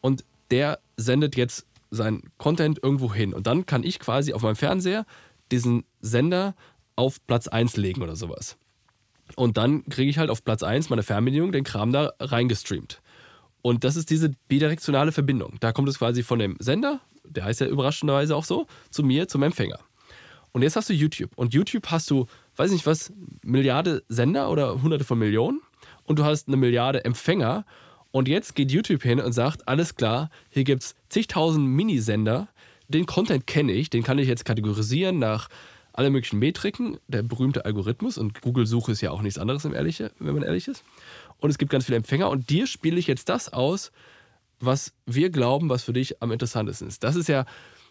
und 0.01 0.23
der 0.49 0.79
sendet 0.97 1.35
jetzt 1.37 1.65
seinen 1.89 2.23
Content 2.37 2.79
irgendwo 2.81 3.13
hin. 3.13 3.33
Und 3.33 3.47
dann 3.47 3.65
kann 3.65 3.83
ich 3.83 3.99
quasi 3.99 4.33
auf 4.33 4.41
meinem 4.41 4.55
Fernseher 4.55 5.05
diesen 5.51 5.83
Sender 6.01 6.55
auf 6.95 7.25
Platz 7.27 7.47
1 7.47 7.77
legen 7.77 8.01
oder 8.01 8.15
sowas. 8.15 8.57
Und 9.35 9.57
dann 9.57 9.85
kriege 9.85 10.09
ich 10.09 10.17
halt 10.17 10.29
auf 10.29 10.43
Platz 10.43 10.63
1 10.63 10.89
meine 10.89 11.03
Fernbedienung 11.03 11.51
den 11.51 11.63
Kram 11.63 11.91
da 11.91 12.11
reingestreamt. 12.19 13.01
Und 13.61 13.83
das 13.83 13.95
ist 13.95 14.09
diese 14.09 14.31
bidirektionale 14.47 15.11
Verbindung. 15.11 15.57
Da 15.59 15.71
kommt 15.71 15.87
es 15.89 15.99
quasi 15.99 16.23
von 16.23 16.39
dem 16.39 16.57
Sender, 16.59 16.99
der 17.23 17.45
heißt 17.45 17.61
ja 17.61 17.67
überraschenderweise 17.67 18.35
auch 18.35 18.43
so, 18.43 18.67
zu 18.89 19.03
mir, 19.03 19.27
zum 19.27 19.43
Empfänger. 19.43 19.79
Und 20.51 20.63
jetzt 20.63 20.75
hast 20.75 20.89
du 20.89 20.93
YouTube. 20.93 21.31
Und 21.35 21.53
YouTube 21.53 21.87
hast 21.87 22.09
du, 22.09 22.25
weiß 22.55 22.71
nicht 22.71 22.85
was, 22.85 23.13
Milliarde 23.43 24.03
Sender 24.09 24.49
oder 24.49 24.81
hunderte 24.81 25.05
von 25.05 25.19
Millionen. 25.19 25.61
Und 26.03 26.19
du 26.19 26.25
hast 26.25 26.47
eine 26.47 26.57
Milliarde 26.57 27.05
Empfänger. 27.05 27.65
Und 28.11 28.27
jetzt 28.27 28.55
geht 28.55 28.71
YouTube 28.71 29.03
hin 29.03 29.19
und 29.19 29.31
sagt, 29.31 29.67
alles 29.67 29.95
klar, 29.95 30.29
hier 30.49 30.63
gibt 30.63 30.83
es 30.83 30.95
zigtausend 31.09 31.67
Minisender. 31.67 32.49
Den 32.87 33.05
Content 33.05 33.47
kenne 33.47 33.71
ich, 33.71 33.89
den 33.89 34.03
kann 34.03 34.19
ich 34.19 34.27
jetzt 34.27 34.43
kategorisieren 34.43 35.17
nach 35.17 35.47
alle 35.93 36.09
möglichen 36.09 36.39
Metriken, 36.39 36.97
der 37.07 37.23
berühmte 37.23 37.65
Algorithmus. 37.65 38.17
Und 38.17 38.41
Google-Suche 38.41 38.91
ist 38.91 39.01
ja 39.01 39.11
auch 39.11 39.21
nichts 39.21 39.39
anderes, 39.39 39.63
wenn 39.63 39.71
man 39.71 40.43
ehrlich 40.43 40.67
ist. 40.67 40.83
Und 41.39 41.49
es 41.49 41.57
gibt 41.57 41.71
ganz 41.71 41.85
viele 41.85 41.97
Empfänger. 41.97 42.29
Und 42.29 42.49
dir 42.49 42.67
spiele 42.67 42.99
ich 42.99 43.07
jetzt 43.07 43.29
das 43.29 43.51
aus, 43.51 43.91
was 44.59 44.93
wir 45.05 45.29
glauben, 45.29 45.69
was 45.69 45.83
für 45.83 45.93
dich 45.93 46.21
am 46.21 46.31
interessantesten 46.31 46.87
ist. 46.87 47.03
Das 47.03 47.15
ist 47.15 47.27
ja 47.27 47.45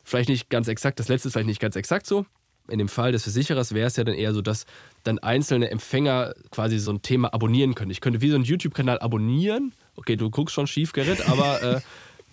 vielleicht 0.04 0.28
nicht 0.28 0.50
ganz 0.50 0.68
exakt, 0.68 1.00
das 1.00 1.08
letzte 1.08 1.28
ist 1.28 1.32
vielleicht 1.32 1.48
nicht 1.48 1.60
ganz 1.60 1.76
exakt 1.76 2.06
so. 2.06 2.26
In 2.68 2.78
dem 2.78 2.88
Fall 2.88 3.12
des 3.12 3.24
Versicherers 3.24 3.74
wäre 3.74 3.88
es 3.88 3.96
ja 3.96 4.04
dann 4.04 4.14
eher 4.14 4.32
so, 4.32 4.42
dass 4.42 4.64
dann 5.02 5.18
einzelne 5.18 5.70
Empfänger 5.70 6.34
quasi 6.50 6.78
so 6.78 6.92
ein 6.92 7.02
Thema 7.02 7.34
abonnieren 7.34 7.74
können. 7.74 7.90
Ich 7.90 8.00
könnte 8.00 8.20
wie 8.20 8.30
so 8.30 8.36
einen 8.36 8.44
YouTube-Kanal 8.44 9.00
abonnieren. 9.00 9.72
Okay, 10.00 10.16
du 10.16 10.30
guckst 10.30 10.54
schon 10.54 10.66
schief, 10.66 10.92
Gerrit, 10.92 11.28
aber 11.28 11.62
äh, 11.76 11.80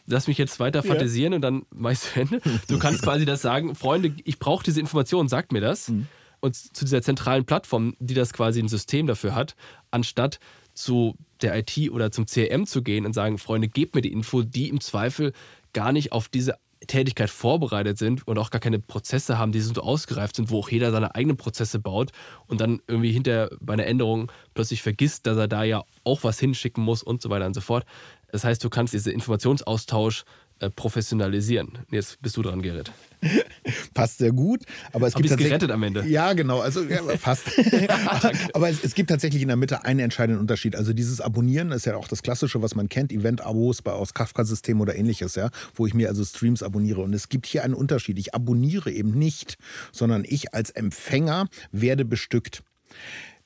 lass 0.07 0.27
mich 0.27 0.37
jetzt 0.37 0.59
weiter 0.59 0.81
fantasieren 0.83 1.33
und 1.33 1.41
dann 1.41 1.65
ich 1.91 1.99
zu 1.99 2.19
Ende. 2.19 2.41
Du 2.67 2.79
kannst 2.79 3.03
quasi 3.03 3.25
das 3.25 3.41
sagen, 3.41 3.75
Freunde, 3.75 4.15
ich 4.23 4.39
brauche 4.39 4.63
diese 4.63 4.79
Information, 4.79 5.27
sagt 5.27 5.51
mir 5.51 5.61
das. 5.61 5.91
Und 6.39 6.55
zu 6.55 6.85
dieser 6.85 7.01
zentralen 7.01 7.45
Plattform, 7.45 7.95
die 7.99 8.13
das 8.13 8.31
quasi 8.31 8.59
ein 8.61 8.69
System 8.69 9.05
dafür 9.05 9.35
hat, 9.35 9.55
anstatt 9.91 10.39
zu 10.73 11.15
der 11.41 11.57
IT 11.57 11.91
oder 11.91 12.11
zum 12.11 12.25
CRM 12.25 12.65
zu 12.65 12.83
gehen 12.83 13.05
und 13.05 13.13
sagen, 13.13 13.37
Freunde, 13.37 13.67
gebt 13.67 13.95
mir 13.95 14.01
die 14.01 14.13
Info, 14.13 14.43
die 14.43 14.69
im 14.69 14.79
Zweifel 14.79 15.33
gar 15.73 15.91
nicht 15.91 16.11
auf 16.11 16.29
diese 16.29 16.55
Tätigkeit 16.85 17.29
vorbereitet 17.29 17.97
sind 17.97 18.27
und 18.27 18.37
auch 18.37 18.49
gar 18.49 18.59
keine 18.59 18.79
Prozesse 18.79 19.37
haben, 19.37 19.51
die 19.51 19.59
so 19.59 19.81
ausgereift 19.81 20.35
sind, 20.35 20.51
wo 20.51 20.59
auch 20.59 20.69
jeder 20.69 20.91
seine 20.91 21.15
eigenen 21.15 21.37
Prozesse 21.37 21.79
baut 21.79 22.11
und 22.45 22.61
dann 22.61 22.81
irgendwie 22.87 23.11
hinter 23.11 23.49
bei 23.59 23.73
einer 23.73 23.85
Änderung 23.85 24.31
plötzlich 24.53 24.81
vergisst, 24.81 25.25
dass 25.25 25.37
er 25.37 25.47
da 25.47 25.63
ja 25.63 25.83
auch 26.03 26.23
was 26.23 26.39
hinschicken 26.39 26.83
muss 26.83 27.03
und 27.03 27.21
so 27.21 27.29
weiter 27.29 27.45
und 27.45 27.53
so 27.53 27.61
fort. 27.61 27.85
Das 28.31 28.43
heißt, 28.43 28.63
du 28.63 28.69
kannst 28.69 28.93
diesen 28.93 29.11
Informationsaustausch 29.11 30.25
äh, 30.59 30.69
professionalisieren. 30.69 31.79
Jetzt 31.91 32.21
bist 32.21 32.37
du 32.37 32.41
dran, 32.41 32.61
Gerrit. 32.61 32.91
Passt 33.93 34.19
sehr 34.19 34.31
gut. 34.31 34.61
Aber 34.93 35.07
es 35.07 35.15
Hab 35.15 35.21
gibt 35.21 35.33
ich's 35.33 35.43
gerettet 35.43 35.71
am 35.71 35.83
Ende. 35.83 36.05
Ja, 36.07 36.33
genau. 36.33 36.59
Also 36.59 36.83
ja, 36.83 37.01
fast. 37.17 37.47
aber 38.53 38.69
es, 38.69 38.83
es, 38.83 38.95
gibt 38.95 39.09
tatsächlich 39.09 39.41
in 39.41 39.47
der 39.47 39.57
Mitte 39.57 39.85
einen 39.85 39.99
entscheidenden 39.99 40.39
Unterschied. 40.39 40.75
Also 40.75 40.93
dieses 40.93 41.21
Abonnieren 41.21 41.71
ist 41.71 41.85
ja 41.85 41.95
auch 41.95 42.07
das 42.07 42.23
Klassische, 42.23 42.61
was 42.61 42.75
man 42.75 42.89
kennt, 42.89 43.11
Event-Abos 43.11 43.85
aus 43.85 44.13
Kafka-System 44.13 44.81
oder 44.81 44.95
ähnliches, 44.95 45.35
ja, 45.35 45.49
wo 45.75 45.85
ich 45.85 45.93
mir 45.93 46.09
also 46.09 46.23
Streams 46.23 46.63
abonniere. 46.63 47.01
Und 47.01 47.13
es 47.13 47.29
gibt 47.29 47.45
hier 47.45 47.63
einen 47.63 47.73
Unterschied. 47.73 48.17
Ich 48.19 48.33
abonniere 48.33 48.91
eben 48.91 49.11
nicht, 49.11 49.57
sondern 49.91 50.23
ich 50.27 50.53
als 50.53 50.69
Empfänger 50.69 51.47
werde 51.71 52.05
bestückt. 52.05 52.63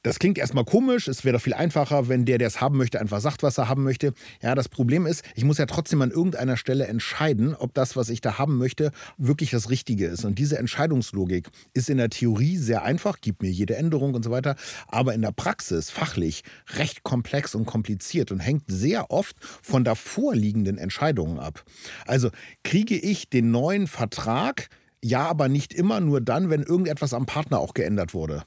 Das 0.03 0.17
klingt 0.17 0.39
erstmal 0.39 0.65
komisch, 0.65 1.07
es 1.07 1.23
wäre 1.23 1.37
doch 1.37 1.43
viel 1.43 1.53
einfacher, 1.53 2.09
wenn 2.09 2.25
der, 2.25 2.39
der 2.39 2.47
es 2.47 2.59
haben 2.59 2.75
möchte, 2.75 2.99
einfach 2.99 3.21
sagt, 3.21 3.43
was 3.43 3.59
er 3.59 3.69
haben 3.69 3.83
möchte. 3.83 4.13
Ja, 4.41 4.55
das 4.55 4.67
Problem 4.67 5.05
ist, 5.05 5.23
ich 5.35 5.43
muss 5.43 5.59
ja 5.59 5.67
trotzdem 5.67 6.01
an 6.01 6.09
irgendeiner 6.09 6.57
Stelle 6.57 6.87
entscheiden, 6.87 7.53
ob 7.53 7.75
das, 7.75 7.95
was 7.95 8.09
ich 8.09 8.19
da 8.19 8.39
haben 8.39 8.57
möchte, 8.57 8.91
wirklich 9.17 9.51
das 9.51 9.69
Richtige 9.69 10.07
ist. 10.07 10.25
Und 10.25 10.39
diese 10.39 10.57
Entscheidungslogik 10.57 11.49
ist 11.75 11.87
in 11.87 11.97
der 11.97 12.09
Theorie 12.09 12.57
sehr 12.57 12.81
einfach, 12.81 13.21
gibt 13.21 13.43
mir 13.43 13.51
jede 13.51 13.75
Änderung 13.75 14.15
und 14.15 14.23
so 14.23 14.31
weiter, 14.31 14.55
aber 14.87 15.13
in 15.13 15.21
der 15.21 15.33
Praxis 15.33 15.91
fachlich 15.91 16.43
recht 16.77 17.03
komplex 17.03 17.53
und 17.53 17.65
kompliziert 17.67 18.31
und 18.31 18.39
hängt 18.39 18.63
sehr 18.67 19.11
oft 19.11 19.35
von 19.61 19.83
davor 19.83 20.33
liegenden 20.33 20.79
Entscheidungen 20.79 21.37
ab. 21.37 21.63
Also 22.07 22.31
kriege 22.63 22.97
ich 22.97 23.29
den 23.29 23.51
neuen 23.51 23.85
Vertrag, 23.85 24.69
ja, 25.03 25.27
aber 25.27 25.47
nicht 25.47 25.75
immer 25.75 25.99
nur 25.99 26.21
dann, 26.21 26.49
wenn 26.49 26.63
irgendetwas 26.63 27.13
am 27.13 27.27
Partner 27.27 27.59
auch 27.59 27.75
geändert 27.75 28.15
wurde. 28.15 28.43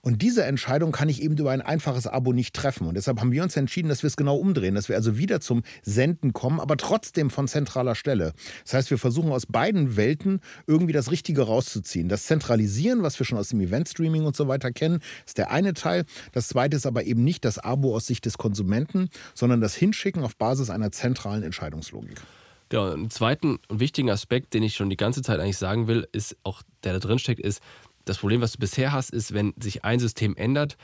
Und 0.00 0.22
diese 0.22 0.44
Entscheidung 0.44 0.92
kann 0.92 1.08
ich 1.08 1.22
eben 1.22 1.36
über 1.36 1.50
ein 1.50 1.62
einfaches 1.62 2.06
Abo 2.06 2.32
nicht 2.32 2.54
treffen. 2.54 2.86
Und 2.86 2.94
deshalb 2.94 3.20
haben 3.20 3.32
wir 3.32 3.42
uns 3.42 3.56
entschieden, 3.56 3.88
dass 3.88 4.02
wir 4.02 4.08
es 4.08 4.16
genau 4.16 4.36
umdrehen, 4.36 4.74
dass 4.74 4.88
wir 4.88 4.96
also 4.96 5.16
wieder 5.16 5.40
zum 5.40 5.62
Senden 5.82 6.32
kommen, 6.32 6.60
aber 6.60 6.76
trotzdem 6.76 7.30
von 7.30 7.48
zentraler 7.48 7.94
Stelle. 7.94 8.32
Das 8.64 8.74
heißt, 8.74 8.90
wir 8.90 8.98
versuchen 8.98 9.32
aus 9.32 9.46
beiden 9.46 9.96
Welten 9.96 10.40
irgendwie 10.66 10.92
das 10.92 11.10
Richtige 11.10 11.42
rauszuziehen. 11.42 12.08
Das 12.08 12.24
Zentralisieren, 12.24 13.02
was 13.02 13.18
wir 13.18 13.26
schon 13.26 13.38
aus 13.38 13.48
dem 13.48 13.60
Event-Streaming 13.60 14.24
und 14.24 14.36
so 14.36 14.48
weiter 14.48 14.72
kennen, 14.72 15.00
ist 15.26 15.38
der 15.38 15.50
eine 15.50 15.74
Teil. 15.74 16.04
Das 16.32 16.48
zweite 16.48 16.76
ist 16.76 16.86
aber 16.86 17.04
eben 17.04 17.24
nicht 17.24 17.44
das 17.44 17.58
Abo 17.58 17.94
aus 17.94 18.06
Sicht 18.06 18.26
des 18.26 18.38
Konsumenten, 18.38 19.08
sondern 19.34 19.60
das 19.60 19.74
Hinschicken 19.74 20.22
auf 20.22 20.36
Basis 20.36 20.70
einer 20.70 20.90
zentralen 20.90 21.42
Entscheidungslogik. 21.42 22.20
Genau, 22.68 22.90
einen 22.90 23.10
zweiten 23.10 23.58
und 23.68 23.80
wichtigen 23.80 24.10
Aspekt, 24.10 24.54
den 24.54 24.62
ich 24.62 24.74
schon 24.74 24.90
die 24.90 24.96
ganze 24.96 25.22
Zeit 25.22 25.38
eigentlich 25.38 25.58
sagen 25.58 25.86
will, 25.86 26.08
ist 26.12 26.36
auch, 26.42 26.62
der 26.82 26.94
da 26.94 26.98
drin 26.98 27.18
steckt, 27.18 27.40
ist, 27.40 27.60
das 28.04 28.18
Problem, 28.18 28.40
was 28.40 28.52
du 28.52 28.58
bisher 28.58 28.92
hast, 28.92 29.10
ist, 29.10 29.32
wenn 29.32 29.54
sich 29.58 29.84
ein 29.84 29.98
System 29.98 30.36
ändert, 30.36 30.76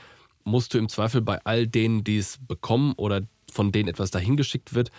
musst 0.43 0.73
du 0.73 0.77
im 0.77 0.89
Zweifel 0.89 1.21
bei 1.21 1.39
all 1.45 1.67
denen, 1.67 2.03
die 2.03 2.17
es 2.17 2.39
bekommen 2.47 2.93
oder 2.97 3.21
von 3.51 3.71
denen 3.71 3.89
etwas 3.89 4.11
dahin 4.11 4.37
geschickt 4.37 4.73
wird, 4.73 4.91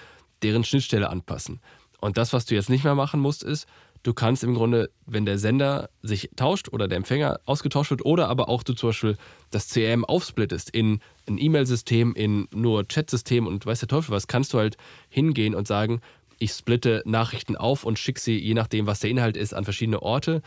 deren 0.42 0.64
Schnittstelle 0.64 1.11
anpassen. 1.11 1.61
Und 2.00 2.18
das, 2.18 2.32
was 2.32 2.46
du 2.46 2.54
jetzt 2.54 2.70
nicht 2.70 2.85
mehr 2.85 2.94
machen 2.94 3.20
musst, 3.20 3.42
ist, 3.42 3.66
du 4.02 4.12
kannst 4.12 4.42
im 4.42 4.54
Grunde, 4.54 4.90
wenn 5.06 5.24
der 5.24 5.38
Sender 5.38 5.88
sich 6.02 6.30
tauscht 6.37 6.68
oder 6.72 6.88
der 6.88 6.98
Empfänger 6.98 7.40
ausgetauscht 7.44 7.90
wird 7.90 8.04
oder 8.04 8.28
aber 8.28 8.48
auch 8.48 8.62
du 8.62 8.74
zum 8.74 8.88
Beispiel 8.88 9.16
das 9.50 9.68
CRM 9.68 10.04
aufsplittest 10.04 10.70
in 10.70 11.00
ein 11.28 11.38
E-Mail-System, 11.38 12.14
in 12.14 12.48
nur 12.52 12.87
Chat-System 12.88 13.46
und 13.46 13.64
weiß 13.64 13.80
der 13.80 13.88
Teufel 13.88 14.12
was, 14.12 14.26
kannst 14.26 14.52
du 14.52 14.58
halt 14.58 14.76
hingehen 15.08 15.54
und 15.54 15.68
sagen, 15.68 16.00
ich 16.38 16.52
splitte 16.52 17.02
Nachrichten 17.06 17.56
auf 17.56 17.85
und 17.85 18.00
schicke 18.00 18.20
sie, 18.20 18.37
je 18.37 18.54
nachdem, 18.54 18.87
was 18.87 18.98
der 18.98 19.11
Inhalt 19.11 19.37
ist, 19.37 19.54
an 19.54 19.62
verschiedene 19.62 20.02
Orte. 20.02 20.42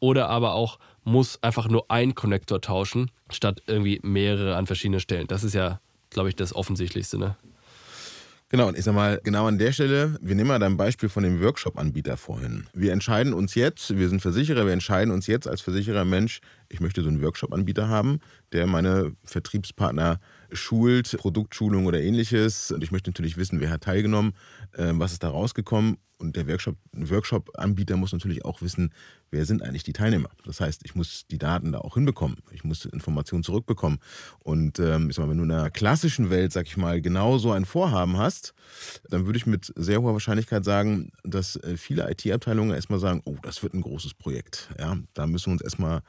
Oder 0.00 0.28
aber 0.28 0.54
auch 0.54 0.78
muss 1.04 1.42
einfach 1.42 1.68
nur 1.68 1.90
ein 1.90 2.14
Connector 2.14 2.60
tauschen, 2.60 3.10
statt 3.30 3.62
irgendwie 3.66 4.00
mehrere 4.02 4.56
an 4.56 4.66
verschiedenen 4.66 5.00
Stellen. 5.00 5.26
Das 5.26 5.44
ist 5.44 5.54
ja, 5.54 5.80
glaube 6.10 6.28
ich, 6.28 6.36
das 6.36 6.54
Offensichtlichste. 6.54 7.18
Ne? 7.18 7.36
Genau, 8.48 8.68
und 8.68 8.78
ich 8.78 8.84
sag 8.84 8.94
mal, 8.94 9.20
genau 9.24 9.46
an 9.46 9.58
der 9.58 9.72
Stelle, 9.72 10.18
wir 10.20 10.36
nehmen 10.36 10.48
mal 10.48 10.60
dein 10.60 10.76
Beispiel 10.76 11.08
von 11.08 11.24
dem 11.24 11.42
Workshop-Anbieter 11.42 12.16
vorhin. 12.16 12.68
Wir 12.72 12.92
entscheiden 12.92 13.34
uns 13.34 13.56
jetzt, 13.56 13.96
wir 13.98 14.08
sind 14.08 14.22
Versicherer, 14.22 14.66
wir 14.66 14.72
entscheiden 14.72 15.12
uns 15.12 15.26
jetzt 15.26 15.48
als 15.48 15.60
Versicherer 15.60 16.04
Mensch, 16.04 16.40
ich 16.68 16.80
möchte 16.80 17.02
so 17.02 17.08
einen 17.08 17.22
Workshop-Anbieter 17.22 17.88
haben, 17.88 18.20
der 18.52 18.66
meine 18.66 19.14
Vertriebspartner 19.24 20.20
schult, 20.52 21.16
Produktschulung 21.18 21.86
oder 21.86 22.00
ähnliches. 22.00 22.70
Und 22.70 22.82
ich 22.82 22.92
möchte 22.92 23.10
natürlich 23.10 23.36
wissen, 23.36 23.60
wer 23.60 23.70
hat 23.70 23.82
teilgenommen, 23.82 24.32
ähm, 24.76 24.98
was 25.00 25.12
ist 25.12 25.22
da 25.22 25.28
rausgekommen. 25.28 25.98
Und 26.18 26.36
der 26.36 26.46
Workshop-Anbieter 26.48 27.96
muss 27.96 28.12
natürlich 28.12 28.44
auch 28.44 28.62
wissen, 28.62 28.94
wer 29.30 29.44
sind 29.44 29.62
eigentlich 29.62 29.82
die 29.82 29.92
Teilnehmer. 29.92 30.30
Das 30.46 30.60
heißt, 30.60 30.80
ich 30.84 30.94
muss 30.94 31.26
die 31.30 31.36
Daten 31.36 31.72
da 31.72 31.80
auch 31.80 31.94
hinbekommen. 31.94 32.38
Ich 32.52 32.64
muss 32.64 32.86
Informationen 32.86 33.44
zurückbekommen. 33.44 33.98
Und 34.38 34.78
ähm, 34.78 35.10
ich 35.10 35.16
sag 35.16 35.24
mal, 35.24 35.30
wenn 35.30 35.38
du 35.38 35.44
in 35.44 35.50
einer 35.50 35.70
klassischen 35.70 36.30
Welt, 36.30 36.52
sag 36.52 36.66
ich 36.66 36.78
mal, 36.78 37.02
genau 37.02 37.36
so 37.36 37.52
ein 37.52 37.66
Vorhaben 37.66 38.16
hast, 38.16 38.54
dann 39.10 39.26
würde 39.26 39.36
ich 39.36 39.46
mit 39.46 39.72
sehr 39.76 40.00
hoher 40.00 40.14
Wahrscheinlichkeit 40.14 40.64
sagen, 40.64 41.10
dass 41.22 41.56
äh, 41.56 41.76
viele 41.76 42.10
IT-Abteilungen 42.10 42.74
erstmal 42.74 42.98
sagen, 42.98 43.20
oh, 43.26 43.36
das 43.42 43.62
wird 43.62 43.74
ein 43.74 43.82
großes 43.82 44.14
Projekt. 44.14 44.70
Ja, 44.78 44.96
da 45.12 45.26
müssen 45.26 45.46
wir 45.46 45.52
uns 45.52 45.62
erstmal 45.62 46.00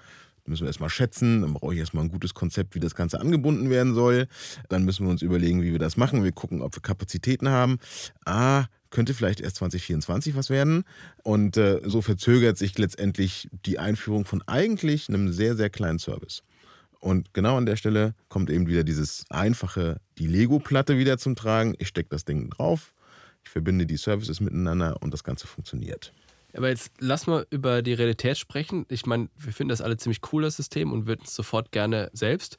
müssen 0.47 0.63
wir 0.63 0.67
erstmal 0.67 0.89
schätzen, 0.89 1.41
dann 1.41 1.53
brauche 1.53 1.73
ich 1.73 1.79
erstmal 1.79 2.03
ein 2.03 2.11
gutes 2.11 2.33
Konzept, 2.33 2.75
wie 2.75 2.79
das 2.79 2.95
Ganze 2.95 3.19
angebunden 3.19 3.69
werden 3.69 3.93
soll. 3.93 4.27
Dann 4.69 4.83
müssen 4.83 5.05
wir 5.05 5.11
uns 5.11 5.21
überlegen, 5.21 5.61
wie 5.61 5.71
wir 5.71 5.79
das 5.79 5.97
machen. 5.97 6.23
Wir 6.23 6.31
gucken, 6.31 6.61
ob 6.61 6.75
wir 6.75 6.81
Kapazitäten 6.81 7.49
haben. 7.49 7.79
Ah, 8.25 8.65
könnte 8.89 9.13
vielleicht 9.13 9.41
erst 9.41 9.57
2024 9.57 10.35
was 10.35 10.49
werden. 10.49 10.83
Und 11.23 11.57
äh, 11.57 11.81
so 11.83 12.01
verzögert 12.01 12.57
sich 12.57 12.77
letztendlich 12.77 13.49
die 13.65 13.79
Einführung 13.79 14.25
von 14.25 14.41
eigentlich 14.47 15.09
einem 15.09 15.31
sehr, 15.31 15.55
sehr 15.55 15.69
kleinen 15.69 15.99
Service. 15.99 16.43
Und 16.99 17.33
genau 17.33 17.57
an 17.57 17.65
der 17.65 17.75
Stelle 17.75 18.15
kommt 18.27 18.49
eben 18.49 18.67
wieder 18.67 18.83
dieses 18.83 19.25
einfache, 19.29 20.01
die 20.17 20.27
Lego-Platte 20.27 20.97
wieder 20.97 21.17
zum 21.17 21.35
Tragen. 21.35 21.75
Ich 21.77 21.89
stecke 21.89 22.09
das 22.09 22.25
Ding 22.25 22.49
drauf, 22.49 22.93
ich 23.43 23.49
verbinde 23.49 23.85
die 23.85 23.97
Services 23.97 24.39
miteinander 24.39 25.01
und 25.01 25.13
das 25.13 25.23
Ganze 25.23 25.47
funktioniert. 25.47 26.11
Aber 26.57 26.69
jetzt 26.69 26.91
lass 26.99 27.27
mal 27.27 27.45
über 27.51 27.81
die 27.81 27.93
Realität 27.93 28.37
sprechen. 28.37 28.85
Ich 28.89 29.05
meine, 29.05 29.29
wir 29.37 29.53
finden 29.53 29.69
das 29.69 29.81
alle 29.81 29.97
ziemlich 29.97 30.21
cool, 30.31 30.41
das 30.41 30.57
System, 30.57 30.91
und 30.91 31.05
würden 31.05 31.21
es 31.23 31.35
sofort 31.35 31.71
gerne 31.71 32.09
selbst. 32.13 32.57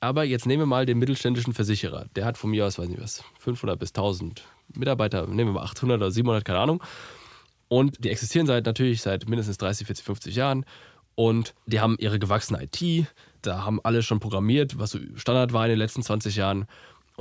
Aber 0.00 0.24
jetzt 0.24 0.46
nehmen 0.46 0.62
wir 0.62 0.66
mal 0.66 0.84
den 0.84 0.98
mittelständischen 0.98 1.54
Versicherer. 1.54 2.06
Der 2.14 2.24
hat 2.24 2.36
von 2.36 2.50
mir 2.50 2.66
aus, 2.66 2.78
weiß 2.78 2.88
nicht 2.88 3.00
was, 3.00 3.24
500 3.38 3.78
bis 3.78 3.90
1000 3.90 4.44
Mitarbeiter, 4.74 5.26
nehmen 5.26 5.50
wir 5.50 5.60
mal 5.60 5.64
800 5.64 5.96
oder 5.96 6.10
700, 6.10 6.44
keine 6.44 6.58
Ahnung. 6.58 6.82
Und 7.68 8.04
die 8.04 8.10
existieren 8.10 8.46
seit 8.46 8.66
natürlich 8.66 9.00
seit 9.00 9.28
mindestens 9.28 9.56
30, 9.58 9.86
40, 9.86 10.04
50 10.04 10.36
Jahren. 10.36 10.66
Und 11.14 11.54
die 11.66 11.80
haben 11.80 11.96
ihre 11.98 12.18
gewachsene 12.18 12.62
IT. 12.64 13.06
Da 13.40 13.64
haben 13.64 13.80
alle 13.82 14.02
schon 14.02 14.20
programmiert, 14.20 14.78
was 14.78 14.90
so 14.90 14.98
Standard 15.14 15.52
war 15.52 15.64
in 15.64 15.70
den 15.70 15.78
letzten 15.78 16.02
20 16.02 16.36
Jahren. 16.36 16.66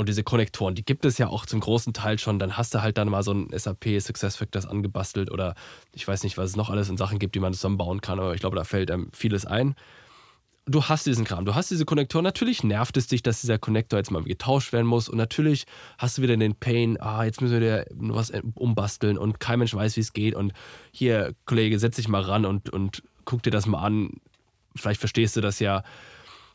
Und 0.01 0.09
diese 0.09 0.23
Konnektoren, 0.23 0.73
die 0.73 0.83
gibt 0.83 1.05
es 1.05 1.19
ja 1.19 1.27
auch 1.27 1.45
zum 1.45 1.59
großen 1.59 1.93
Teil 1.93 2.17
schon. 2.17 2.39
Dann 2.39 2.57
hast 2.57 2.73
du 2.73 2.81
halt 2.81 2.97
dann 2.97 3.07
mal 3.07 3.21
so 3.21 3.35
ein 3.35 3.49
SAP 3.55 4.01
SuccessFactors 4.01 4.65
angebastelt 4.65 5.29
oder 5.29 5.53
ich 5.93 6.07
weiß 6.07 6.23
nicht, 6.23 6.39
was 6.39 6.49
es 6.49 6.55
noch 6.55 6.71
alles 6.71 6.89
in 6.89 6.97
Sachen 6.97 7.19
gibt, 7.19 7.35
die 7.35 7.39
man 7.39 7.53
zusammenbauen 7.53 8.01
kann. 8.01 8.19
Aber 8.19 8.33
ich 8.33 8.39
glaube, 8.39 8.55
da 8.55 8.63
fällt 8.63 8.89
einem 8.89 9.11
vieles 9.13 9.45
ein. 9.45 9.75
Du 10.65 10.85
hast 10.85 11.05
diesen 11.05 11.23
Kram, 11.23 11.45
du 11.45 11.53
hast 11.53 11.69
diese 11.69 11.85
Konnektoren. 11.85 12.23
Natürlich 12.23 12.63
nervt 12.63 12.97
es 12.97 13.05
dich, 13.05 13.21
dass 13.21 13.41
dieser 13.41 13.59
Konnektor 13.59 13.99
jetzt 13.99 14.09
mal 14.09 14.23
getauscht 14.23 14.73
werden 14.73 14.87
muss. 14.87 15.07
Und 15.07 15.19
natürlich 15.19 15.65
hast 15.99 16.17
du 16.17 16.23
wieder 16.23 16.35
den 16.35 16.55
Pain, 16.55 16.99
ah, 16.99 17.23
jetzt 17.23 17.39
müssen 17.39 17.53
wir 17.53 17.59
dir 17.59 17.85
was 17.91 18.31
umbasteln 18.55 19.19
und 19.19 19.39
kein 19.39 19.59
Mensch 19.59 19.75
weiß, 19.75 19.97
wie 19.97 20.01
es 20.01 20.13
geht. 20.13 20.33
Und 20.33 20.51
hier, 20.91 21.35
Kollege, 21.45 21.77
setz 21.77 21.97
dich 21.97 22.07
mal 22.07 22.23
ran 22.23 22.47
und, 22.47 22.71
und 22.71 23.03
guck 23.23 23.43
dir 23.43 23.51
das 23.51 23.67
mal 23.67 23.83
an. 23.83 24.19
Vielleicht 24.75 24.99
verstehst 24.99 25.35
du 25.35 25.41
das 25.41 25.59
ja. 25.59 25.83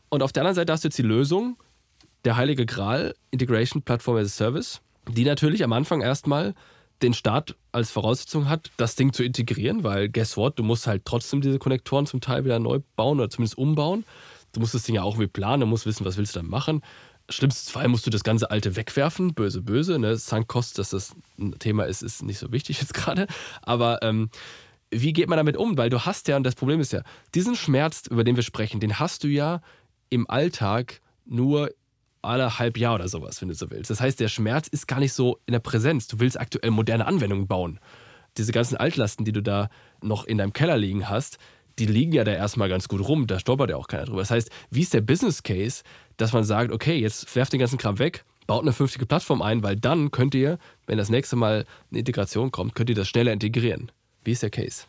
Und 0.09 0.21
auf 0.21 0.33
der 0.33 0.41
anderen 0.41 0.55
Seite 0.55 0.73
hast 0.73 0.83
du 0.83 0.89
jetzt 0.89 0.97
die 0.97 1.03
Lösung, 1.03 1.55
der 2.27 2.35
heilige 2.35 2.65
Gral, 2.65 3.15
Integration 3.31 3.83
Platform 3.83 4.17
as 4.17 4.25
a 4.25 4.29
Service, 4.29 4.81
die 5.09 5.23
natürlich 5.23 5.63
am 5.63 5.71
Anfang 5.71 6.01
erstmal 6.01 6.55
den 7.01 7.13
Start 7.13 7.55
als 7.71 7.89
Voraussetzung 7.89 8.49
hat, 8.49 8.69
das 8.75 8.95
Ding 8.95 9.13
zu 9.13 9.23
integrieren, 9.23 9.85
weil 9.85 10.09
guess 10.09 10.35
what, 10.35 10.59
du 10.59 10.63
musst 10.63 10.87
halt 10.87 11.05
trotzdem 11.05 11.39
diese 11.39 11.57
Konnektoren 11.57 12.05
zum 12.05 12.19
Teil 12.19 12.43
wieder 12.43 12.59
neu 12.59 12.81
bauen 12.97 13.21
oder 13.21 13.29
zumindest 13.29 13.57
umbauen. 13.57 14.03
Du 14.51 14.59
musst 14.59 14.73
das 14.73 14.83
Ding 14.83 14.95
ja 14.95 15.03
auch 15.03 15.17
wie 15.19 15.27
planen, 15.27 15.61
du 15.61 15.67
musst 15.67 15.85
wissen, 15.85 16.03
was 16.03 16.17
willst 16.17 16.35
du 16.35 16.39
dann 16.39 16.49
machen. 16.49 16.81
Schlimmstes 17.29 17.69
Fall 17.69 17.87
musst 17.87 18.05
du 18.05 18.09
das 18.09 18.25
ganze 18.25 18.51
alte 18.51 18.75
wegwerfen, 18.75 19.33
böse, 19.33 19.61
böse. 19.61 19.97
Ne? 19.97 20.17
Sunk 20.17 20.49
Cost, 20.49 20.79
dass 20.79 20.89
das 20.89 21.15
ein 21.39 21.57
Thema 21.59 21.85
ist, 21.85 22.01
ist 22.01 22.23
nicht 22.23 22.39
so 22.39 22.51
wichtig 22.51 22.81
jetzt 22.81 22.93
gerade. 22.93 23.27
Aber 23.61 24.03
ähm, 24.03 24.31
wie 24.91 25.13
geht 25.13 25.29
man 25.29 25.37
damit 25.37 25.55
um? 25.55 25.77
Weil 25.77 25.89
du 25.89 26.01
hast 26.01 26.27
ja, 26.27 26.35
und 26.35 26.43
das 26.43 26.55
Problem 26.55 26.81
ist 26.81 26.91
ja, 26.91 27.03
diesen 27.33 27.55
Schmerz, 27.55 28.03
über 28.09 28.25
den 28.25 28.35
wir 28.35 28.43
sprechen, 28.43 28.81
den 28.81 28.99
hast 28.99 29.23
du 29.23 29.29
ja 29.29 29.61
im 30.09 30.29
Alltag 30.29 30.99
nur 31.25 31.69
alle 32.21 32.59
halb 32.59 32.77
Jahr 32.77 32.95
oder 32.95 33.07
sowas, 33.07 33.41
wenn 33.41 33.49
du 33.49 33.55
so 33.55 33.69
willst. 33.69 33.89
Das 33.89 34.01
heißt, 34.01 34.19
der 34.19 34.27
Schmerz 34.27 34.67
ist 34.67 34.87
gar 34.87 34.99
nicht 34.99 35.13
so 35.13 35.39
in 35.45 35.53
der 35.53 35.59
Präsenz. 35.59 36.07
Du 36.07 36.19
willst 36.19 36.39
aktuell 36.39 36.71
moderne 36.71 37.05
Anwendungen 37.05 37.47
bauen. 37.47 37.79
Diese 38.37 38.51
ganzen 38.51 38.77
Altlasten, 38.77 39.25
die 39.25 39.31
du 39.31 39.41
da 39.41 39.69
noch 40.01 40.25
in 40.25 40.37
deinem 40.37 40.53
Keller 40.53 40.77
liegen 40.77 41.09
hast, 41.09 41.37
die 41.79 41.85
liegen 41.85 42.11
ja 42.11 42.23
da 42.23 42.31
erstmal 42.31 42.69
ganz 42.69 42.87
gut 42.87 43.07
rum. 43.07 43.27
Da 43.27 43.39
stolpert 43.39 43.69
ja 43.69 43.75
auch 43.75 43.87
keiner 43.87 44.05
drüber. 44.05 44.19
Das 44.19 44.31
heißt, 44.31 44.49
wie 44.71 44.81
ist 44.81 44.93
der 44.93 45.01
Business 45.01 45.43
Case, 45.43 45.83
dass 46.17 46.33
man 46.33 46.43
sagt, 46.43 46.71
okay, 46.71 46.97
jetzt 46.97 47.35
werft 47.35 47.53
den 47.53 47.59
ganzen 47.59 47.77
Kram 47.77 47.99
weg, 47.99 48.25
baut 48.47 48.61
eine 48.61 48.73
vernünftige 48.73 49.05
Plattform 49.05 49.41
ein, 49.41 49.63
weil 49.63 49.75
dann 49.75 50.11
könnt 50.11 50.33
ihr, 50.33 50.57
wenn 50.87 50.97
das 50.97 51.09
nächste 51.09 51.35
Mal 51.35 51.65
eine 51.91 51.99
Integration 51.99 52.51
kommt, 52.51 52.75
könnt 52.75 52.89
ihr 52.89 52.95
das 52.95 53.07
schneller 53.07 53.31
integrieren. 53.31 53.91
Wie 54.23 54.31
ist 54.31 54.43
der 54.43 54.49
Case? 54.49 54.85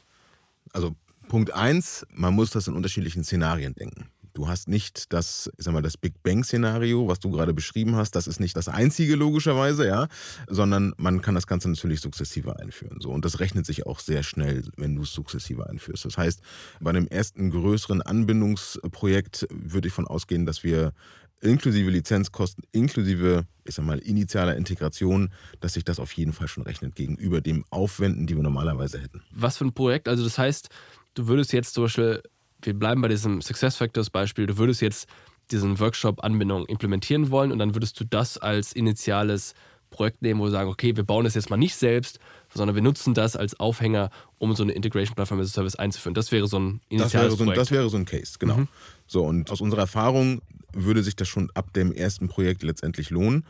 Also 0.73 0.95
Punkt 1.29 1.53
eins, 1.53 2.07
man 2.11 2.35
muss 2.35 2.51
das 2.51 2.69
in 2.69 2.75
unterschiedlichen 2.75 3.23
Szenarien 3.25 3.75
denken. 3.75 4.09
Du 4.33 4.49
hast 4.49 4.69
nicht 4.69 5.13
das, 5.13 5.51
ich 5.57 5.65
sag 5.65 5.73
mal, 5.75 5.83
das 5.83 5.97
Big 5.97 6.23
Bang-Szenario, 6.23 7.09
was 7.09 7.21
du 7.21 7.31
gerade 7.31 7.55
beschrieben 7.55 7.97
hast. 7.97 8.13
Das 8.13 8.27
ist 8.27 8.41
nicht 8.41 8.57
das 8.57 8.69
einzige 8.69 9.17
logischerweise, 9.17 9.87
ja, 9.87 10.09
sondern 10.49 10.95
man 10.97 11.23
kann 11.23 11.35
das 11.35 11.47
Ganze 11.47 11.69
natürlich 11.69 12.01
sukzessive 12.01 12.59
einführen. 12.59 13.01
So 13.01 13.11
und 13.11 13.25
das 13.25 13.41
rechnet 13.41 13.67
sich 13.67 13.87
auch 13.87 14.01
sehr 14.01 14.23
schnell, 14.23 14.65
wenn 14.77 14.97
du 14.97 15.03
es 15.03 15.13
sukzessive 15.13 15.69
einführst. 15.69 16.05
Das 16.05 16.17
heißt, 16.17 16.41
bei 16.81 16.91
einem 16.91 17.07
ersten 17.07 17.51
größeren 17.51 18.03
Anbindungsprojekt 18.03 19.47
würde 19.51 19.89
ich 19.89 19.95
von 19.95 20.07
ausgehen, 20.07 20.47
dass 20.47 20.63
wir 20.63 20.93
inklusive 21.41 21.91
Lizenzkosten, 21.91 22.65
inklusive, 22.73 23.47
ich 23.65 23.75
sag 23.75 23.85
mal, 23.85 23.99
initialer 23.99 24.57
Integration, 24.57 25.31
dass 25.61 25.75
sich 25.75 25.85
das 25.85 25.99
auf 25.99 26.13
jeden 26.13 26.33
Fall 26.33 26.49
schon 26.49 26.65
rechnet 26.65 26.95
gegenüber 26.95 27.41
dem 27.41 27.65
Aufwenden, 27.71 28.27
die 28.27 28.37
wir 28.37 28.43
normalerweise 28.43 29.01
hätten. 29.01 29.23
Was 29.31 29.57
für 29.57 29.65
ein 29.65 29.73
Projekt? 29.73 30.09
Also 30.09 30.25
das 30.25 30.39
heißt, 30.39 30.69
du 31.15 31.29
würdest 31.29 31.53
jetzt 31.53 31.75
zum 31.75 31.85
Beispiel 31.85 32.23
wir 32.63 32.75
bleiben 32.75 33.01
bei 33.01 33.09
diesem 33.09 33.41
Success 33.41 33.77
Factors 33.77 34.11
Beispiel, 34.11 34.47
du 34.47 34.59
würdest 34.59 34.81
jetzt 34.81 35.09
diesen 35.51 35.79
Workshop-Anbindung 35.79 36.67
implementieren 36.67 37.31
wollen 37.31 37.53
und 37.53 37.59
dann 37.59 37.75
würdest 37.75 37.99
du 38.01 38.05
das 38.05 38.39
als 38.39 38.73
initiales 38.73 39.55
Projekt 39.91 40.21
nehmen, 40.21 40.41
wo 40.41 40.45
wir 40.45 40.51
sagen, 40.51 40.69
okay, 40.69 40.97
wir 40.97 41.05
bauen 41.05 41.25
das 41.25 41.35
jetzt 41.35 41.49
mal 41.49 41.57
nicht 41.57 41.75
selbst, 41.75 42.19
sondern 42.55 42.75
wir 42.75 42.83
nutzen 42.83 43.15
das 43.15 43.37
als 43.37 43.59
Aufhänger, 43.59 44.11
um 44.39 44.55
so 44.55 44.63
eine 44.63 44.73
Integration 44.73 45.15
Platform 45.15 45.41
as 45.41 45.49
a 45.49 45.53
Service 45.53 45.77
einzuführen. 45.77 46.15
Das 46.15 46.31
wäre 46.31 46.47
so 46.47 46.59
ein 46.59 46.81
initiales 46.89 47.13
das 47.13 47.23
wäre 47.23 47.31
so, 47.31 47.37
Projekt. 47.37 47.59
Das 47.59 47.71
wäre 47.71 47.89
so 47.89 47.97
ein 47.97 48.05
Case, 48.05 48.35
genau. 48.39 48.59
Mhm. 48.59 48.69
So, 49.07 49.25
und 49.25 49.51
aus 49.51 49.61
unserer 49.61 49.83
Erfahrung 49.83 50.43
würde 50.73 51.03
sich 51.03 51.17
das 51.17 51.29
schon 51.29 51.51
ab 51.55 51.73
dem 51.73 51.93
ersten 51.93 52.29
Projekt 52.29 52.63
letztendlich 52.63 53.11
lohnen. 53.11 53.47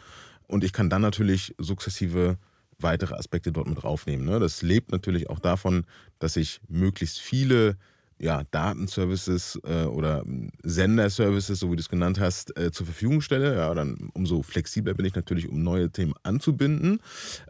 Und 0.46 0.64
ich 0.64 0.72
kann 0.72 0.88
dann 0.88 1.02
natürlich 1.02 1.54
sukzessive 1.58 2.38
weitere 2.78 3.14
Aspekte 3.14 3.50
dort 3.50 3.66
mit 3.66 3.82
draufnehmen. 3.82 4.24
Ne? 4.24 4.38
Das 4.38 4.62
lebt 4.62 4.92
natürlich 4.92 5.28
auch 5.28 5.40
davon, 5.40 5.84
dass 6.20 6.36
ich 6.36 6.60
möglichst 6.68 7.18
viele 7.18 7.76
ja, 8.18 8.42
Datenservices 8.50 9.60
äh, 9.64 9.84
oder 9.84 10.24
Senderservices, 10.62 11.60
so 11.60 11.70
wie 11.70 11.76
du 11.76 11.80
es 11.80 11.88
genannt 11.88 12.18
hast, 12.20 12.56
äh, 12.58 12.70
zur 12.70 12.86
Verfügung 12.86 13.20
stelle. 13.20 13.56
Ja, 13.56 13.74
dann 13.74 14.10
umso 14.14 14.42
flexibler 14.42 14.94
bin 14.94 15.06
ich 15.06 15.14
natürlich, 15.14 15.48
um 15.48 15.62
neue 15.62 15.90
Themen 15.90 16.14
anzubinden. 16.22 17.00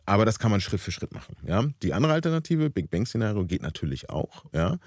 Aber 0.04 0.24
das 0.24 0.38
kann 0.38 0.50
man 0.50 0.61
Schritt 0.61 0.81
für 0.81 0.92
Schritt 0.92 1.12
machen. 1.12 1.37
Ja. 1.46 1.64
Die 1.83 1.92
andere 1.92 2.12
Alternative, 2.12 2.70
Big 2.70 2.90
Bang-Szenario, 2.90 3.46
geht 3.46 3.62
natürlich 3.62 4.11
auch. 4.11 4.44
Ja. 4.52 4.78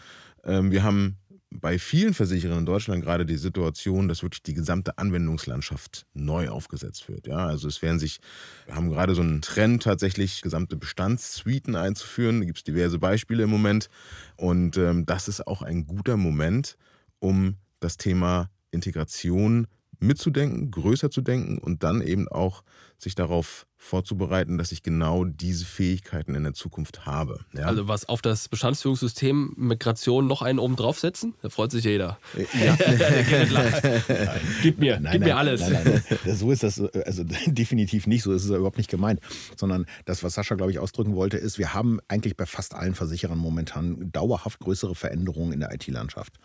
Ähm, 0.43 0.71
wir 0.71 0.83
haben 0.83 1.17
bei 1.53 1.77
vielen 1.77 2.13
Versicherern 2.13 2.59
in 2.59 2.65
Deutschland 2.65 3.03
gerade 3.03 3.25
die 3.25 3.37
Situation, 3.37 4.07
dass 4.07 4.23
wirklich 4.23 4.41
die 4.41 4.53
gesamte 4.53 4.97
Anwendungslandschaft 4.97 6.05
neu 6.13 6.49
aufgesetzt 6.49 7.09
wird. 7.09 7.27
Ja, 7.27 7.45
also 7.45 7.67
es 7.67 7.81
werden 7.81 7.99
sich, 7.99 8.19
wir 8.65 8.75
haben 8.75 8.89
gerade 8.89 9.13
so 9.15 9.21
einen 9.21 9.41
Trend 9.41 9.83
tatsächlich, 9.83 10.41
gesamte 10.41 10.77
Bestandssuiten 10.77 11.75
einzuführen. 11.75 12.39
Da 12.39 12.45
gibt 12.45 12.59
es 12.59 12.63
diverse 12.63 12.99
Beispiele 12.99 13.43
im 13.43 13.49
Moment. 13.49 13.89
Und 14.37 14.77
ähm, 14.77 15.05
das 15.05 15.27
ist 15.27 15.45
auch 15.45 15.61
ein 15.61 15.85
guter 15.85 16.15
Moment, 16.15 16.77
um 17.19 17.57
das 17.81 17.97
Thema 17.97 18.49
Integration 18.71 19.67
mitzudenken, 20.01 20.71
größer 20.71 21.11
zu 21.11 21.21
denken 21.21 21.57
und 21.57 21.83
dann 21.83 22.01
eben 22.01 22.27
auch 22.27 22.63
sich 22.97 23.15
darauf 23.15 23.65
vorzubereiten, 23.77 24.59
dass 24.59 24.71
ich 24.71 24.83
genau 24.83 25.25
diese 25.25 25.65
Fähigkeiten 25.65 26.35
in 26.35 26.43
der 26.43 26.53
Zukunft 26.53 27.07
habe. 27.07 27.39
Ja? 27.51 27.65
Also 27.65 27.87
was 27.87 28.07
auf 28.07 28.21
das 28.21 28.47
Bestandsführungssystem 28.47 29.55
Migration 29.57 30.27
noch 30.27 30.43
einen 30.43 30.59
oben 30.59 30.75
draufsetzen? 30.75 31.33
Da 31.41 31.49
freut 31.49 31.71
sich 31.71 31.83
jeder. 31.83 32.19
Ja. 32.63 32.77
gib 34.61 34.77
mir, 34.77 34.99
nein, 34.99 35.13
gib 35.13 35.21
nein, 35.21 35.29
mir 35.29 35.35
alles. 35.35 35.61
Nein, 35.61 36.03
so 36.35 36.51
ist 36.51 36.61
das 36.61 36.79
also 36.79 37.23
definitiv 37.47 38.05
nicht, 38.05 38.21
so 38.21 38.33
ist 38.33 38.43
es 38.43 38.51
überhaupt 38.51 38.77
nicht 38.77 38.89
gemeint, 38.89 39.19
sondern 39.57 39.87
das, 40.05 40.21
was 40.21 40.35
Sascha, 40.35 40.53
glaube 40.53 40.71
ich, 40.71 40.77
ausdrücken 40.77 41.15
wollte, 41.15 41.37
ist, 41.37 41.57
wir 41.57 41.73
haben 41.73 41.99
eigentlich 42.07 42.37
bei 42.37 42.45
fast 42.45 42.75
allen 42.75 42.93
Versicherern 42.93 43.39
momentan 43.39 44.11
dauerhaft 44.11 44.59
größere 44.59 44.93
Veränderungen 44.93 45.53
in 45.53 45.59
der 45.59 45.73
IT-Landschaft. 45.73 46.37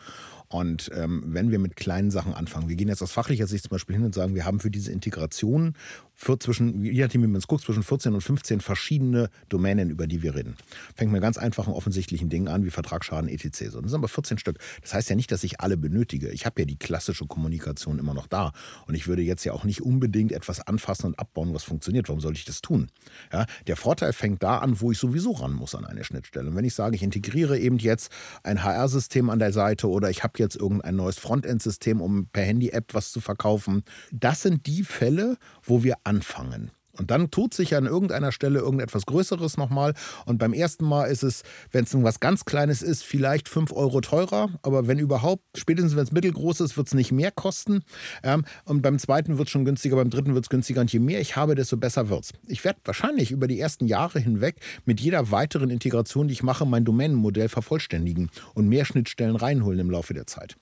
Und 0.49 0.91
ähm, 0.95 1.23
wenn 1.27 1.51
wir 1.51 1.59
mit 1.59 1.77
kleinen 1.77 2.11
Sachen 2.11 2.35
anfangen, 2.35 2.69
wir 2.69 2.77
gehen 2.77 2.89
jetzt 2.89 3.03
aus 3.03 3.13
fachlicher 3.13 3.47
Sicht 3.47 3.65
zum 3.65 3.71
Beispiel 3.71 3.97
hin 3.97 4.05
und 4.05 4.15
sagen, 4.15 4.35
wir 4.35 4.45
haben 4.45 4.61
für 4.61 4.71
diese 4.71 4.93
Integration 4.93 5.75
für 6.19 6.39
zwischen, 6.39 6.83
je 6.83 7.03
nachdem, 7.03 7.23
wie 7.23 7.27
man 7.27 7.37
es 7.37 7.47
guckt, 7.47 7.63
zwischen 7.63 7.83
14 7.83 8.15
und 8.15 8.23
15 8.23 8.61
verschiedene 8.61 9.29
Domänen, 9.51 9.91
über 9.91 10.07
die 10.07 10.23
wir 10.23 10.35
reden. 10.35 10.57
Fängt 10.95 11.13
mit 11.13 11.21
ganz 11.21 11.37
einfachen, 11.37 11.75
offensichtlichen 11.75 12.31
Dingen 12.31 12.49
an, 12.49 12.65
wie 12.65 12.71
Vertragsschaden, 12.71 13.29
etc. 13.29 13.71
So, 13.71 13.81
das 13.83 13.91
sind 13.91 13.99
aber 13.99 14.09
14 14.09 14.39
Stück. 14.39 14.59
Das 14.81 14.95
heißt 14.95 15.11
ja 15.11 15.17
nicht, 15.17 15.31
dass 15.31 15.45
ich 15.45 15.61
alle 15.61 15.77
benötige. 15.77 16.31
Ich 16.31 16.47
habe 16.47 16.63
ja 16.63 16.65
die 16.65 16.79
klassische 16.79 17.27
Kommunikation 17.27 17.99
immer 17.99 18.15
noch 18.15 18.27
da. 18.27 18.53
Und 18.87 18.95
ich 18.95 19.07
würde 19.09 19.21
jetzt 19.21 19.45
ja 19.45 19.53
auch 19.53 19.65
nicht 19.65 19.83
unbedingt 19.83 20.33
etwas 20.33 20.67
anfassen 20.67 21.07
und 21.07 21.19
abbauen, 21.19 21.53
was 21.53 21.65
funktioniert. 21.65 22.09
Warum 22.09 22.21
sollte 22.21 22.39
ich 22.39 22.47
das 22.47 22.63
tun? 22.63 22.89
Ja, 23.31 23.45
der 23.67 23.77
Vorteil 23.77 24.15
fängt 24.15 24.43
da 24.43 24.59
an, 24.59 24.81
wo 24.81 24.91
ich 24.91 24.99
sowieso 24.99 25.33
ran 25.33 25.53
muss 25.53 25.75
an 25.75 25.85
eine 25.85 26.03
Schnittstelle. 26.03 26.49
Und 26.49 26.57
wenn 26.57 26.65
ich 26.65 26.75
sage, 26.75 26.97
ich 26.97 27.03
integriere 27.03 27.59
eben 27.59 27.77
jetzt 27.77 28.11
ein 28.43 28.65
HR-System 28.65 29.29
an 29.29 29.39
der 29.39 29.53
Seite 29.53 29.91
oder 29.91 30.09
ich 30.09 30.25
habe 30.25 30.36
jetzt 30.39 30.57
irgendein 30.57 30.97
neues 30.97 31.19
Frontend-System, 31.19 32.01
um 32.01 32.27
per 32.27 32.45
Handy-App 32.45 32.95
was 32.95 33.13
zu 33.13 33.21
verkaufen, 33.21 33.85
das 34.13 34.43
sind 34.43 34.67
die 34.67 34.85
Fälle, 34.85 35.37
wo 35.63 35.83
wir 35.83 35.97
anfangen. 36.05 36.71
Und 36.99 37.11
dann 37.11 37.31
tut 37.31 37.55
sich 37.55 37.75
an 37.75 37.87
irgendeiner 37.87 38.33
Stelle 38.33 38.59
irgendetwas 38.59 39.07
Größeres 39.07 39.57
nochmal. 39.57 39.95
Und 40.25 40.39
beim 40.39 40.53
ersten 40.53 40.85
Mal 40.85 41.07
ist 41.07 41.23
es, 41.23 41.43
wenn 41.71 41.85
es 41.85 41.93
irgendwas 41.93 42.21
ganz 42.21 42.45
Kleines 42.45 42.83
ist, 42.83 43.05
vielleicht 43.05 43.49
5 43.49 43.73
Euro 43.73 44.01
teurer. 44.01 44.49
Aber 44.63 44.87
wenn 44.87 44.99
überhaupt, 44.99 45.43
spätestens 45.57 45.97
wenn 45.97 46.05
es 46.05 46.13
mittelgroß 46.13 46.61
ist, 46.61 46.77
wird 46.77 46.87
es 46.89 46.95
nicht 46.95 47.13
mehr 47.13 47.31
kosten. 47.31 47.83
Ähm, 48.23 48.45
und 48.65 48.83
beim 48.83 48.99
zweiten 48.99 49.39
wird 49.39 49.49
es 49.49 49.53
schon 49.53 49.65
günstiger, 49.65 49.97
beim 49.97 50.11
dritten 50.11 50.35
wird 50.35 50.45
es 50.45 50.51
günstiger. 50.51 50.81
Und 50.81 50.93
je 50.93 51.01
mehr 51.01 51.21
ich 51.21 51.37
habe, 51.37 51.55
desto 51.55 51.77
besser 51.77 52.09
wird 52.09 52.25
es. 52.25 52.33
Ich 52.47 52.65
werde 52.65 52.81
wahrscheinlich 52.85 53.31
über 53.31 53.47
die 53.47 53.61
ersten 53.61 53.87
Jahre 53.87 54.19
hinweg 54.19 54.57
mit 54.85 55.01
jeder 55.01 55.31
weiteren 55.31 55.71
Integration, 55.71 56.29
die 56.29 56.33
ich 56.33 56.43
mache, 56.43 56.67
mein 56.67 56.85
Domänenmodell 56.85 57.49
vervollständigen 57.49 58.31
und 58.55 58.69
mehr 58.69 58.85
Schnittstellen 58.85 59.37
reinholen 59.37 59.81
im 59.81 59.91
Laufe 59.91 60.15
der 60.15 60.27
Zeit. 60.27 60.57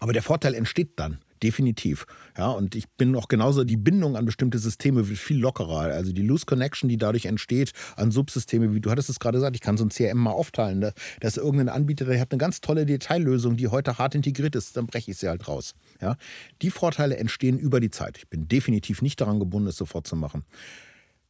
Aber 0.00 0.12
der 0.12 0.22
Vorteil 0.22 0.54
entsteht 0.54 0.92
dann 0.96 1.18
definitiv. 1.42 2.06
Ja, 2.36 2.48
und 2.50 2.74
ich 2.74 2.88
bin 2.96 3.14
auch 3.16 3.28
genauso, 3.28 3.64
die 3.64 3.76
Bindung 3.76 4.16
an 4.16 4.24
bestimmte 4.24 4.58
Systeme 4.58 5.08
wird 5.08 5.18
viel 5.18 5.38
lockerer. 5.38 5.80
Also 5.92 6.12
die 6.12 6.22
Loose 6.22 6.46
Connection, 6.46 6.88
die 6.88 6.96
dadurch 6.96 7.26
entsteht 7.26 7.72
an 7.96 8.10
Subsysteme, 8.10 8.74
wie 8.74 8.80
du 8.80 8.90
hattest 8.90 9.10
es 9.10 9.20
gerade 9.20 9.38
gesagt, 9.38 9.56
ich 9.56 9.62
kann 9.62 9.76
so 9.76 9.84
ein 9.84 9.90
CRM 9.90 10.18
mal 10.18 10.30
aufteilen. 10.30 10.80
Da, 10.80 10.92
ist 11.20 11.36
irgendein 11.36 11.68
Anbieter, 11.68 12.04
der 12.04 12.20
hat 12.20 12.32
eine 12.32 12.38
ganz 12.38 12.60
tolle 12.60 12.86
Detaillösung, 12.86 13.56
die 13.56 13.68
heute 13.68 13.98
hart 13.98 14.14
integriert 14.14 14.54
ist, 14.56 14.76
dann 14.76 14.86
breche 14.86 15.10
ich 15.10 15.18
sie 15.18 15.28
halt 15.28 15.48
raus. 15.48 15.74
Ja, 16.00 16.16
die 16.62 16.70
Vorteile 16.70 17.16
entstehen 17.16 17.58
über 17.58 17.80
die 17.80 17.90
Zeit. 17.90 18.18
Ich 18.18 18.28
bin 18.28 18.48
definitiv 18.48 19.02
nicht 19.02 19.20
daran 19.20 19.38
gebunden, 19.38 19.68
es 19.68 19.76
sofort 19.76 20.06
zu 20.06 20.16
machen. 20.16 20.44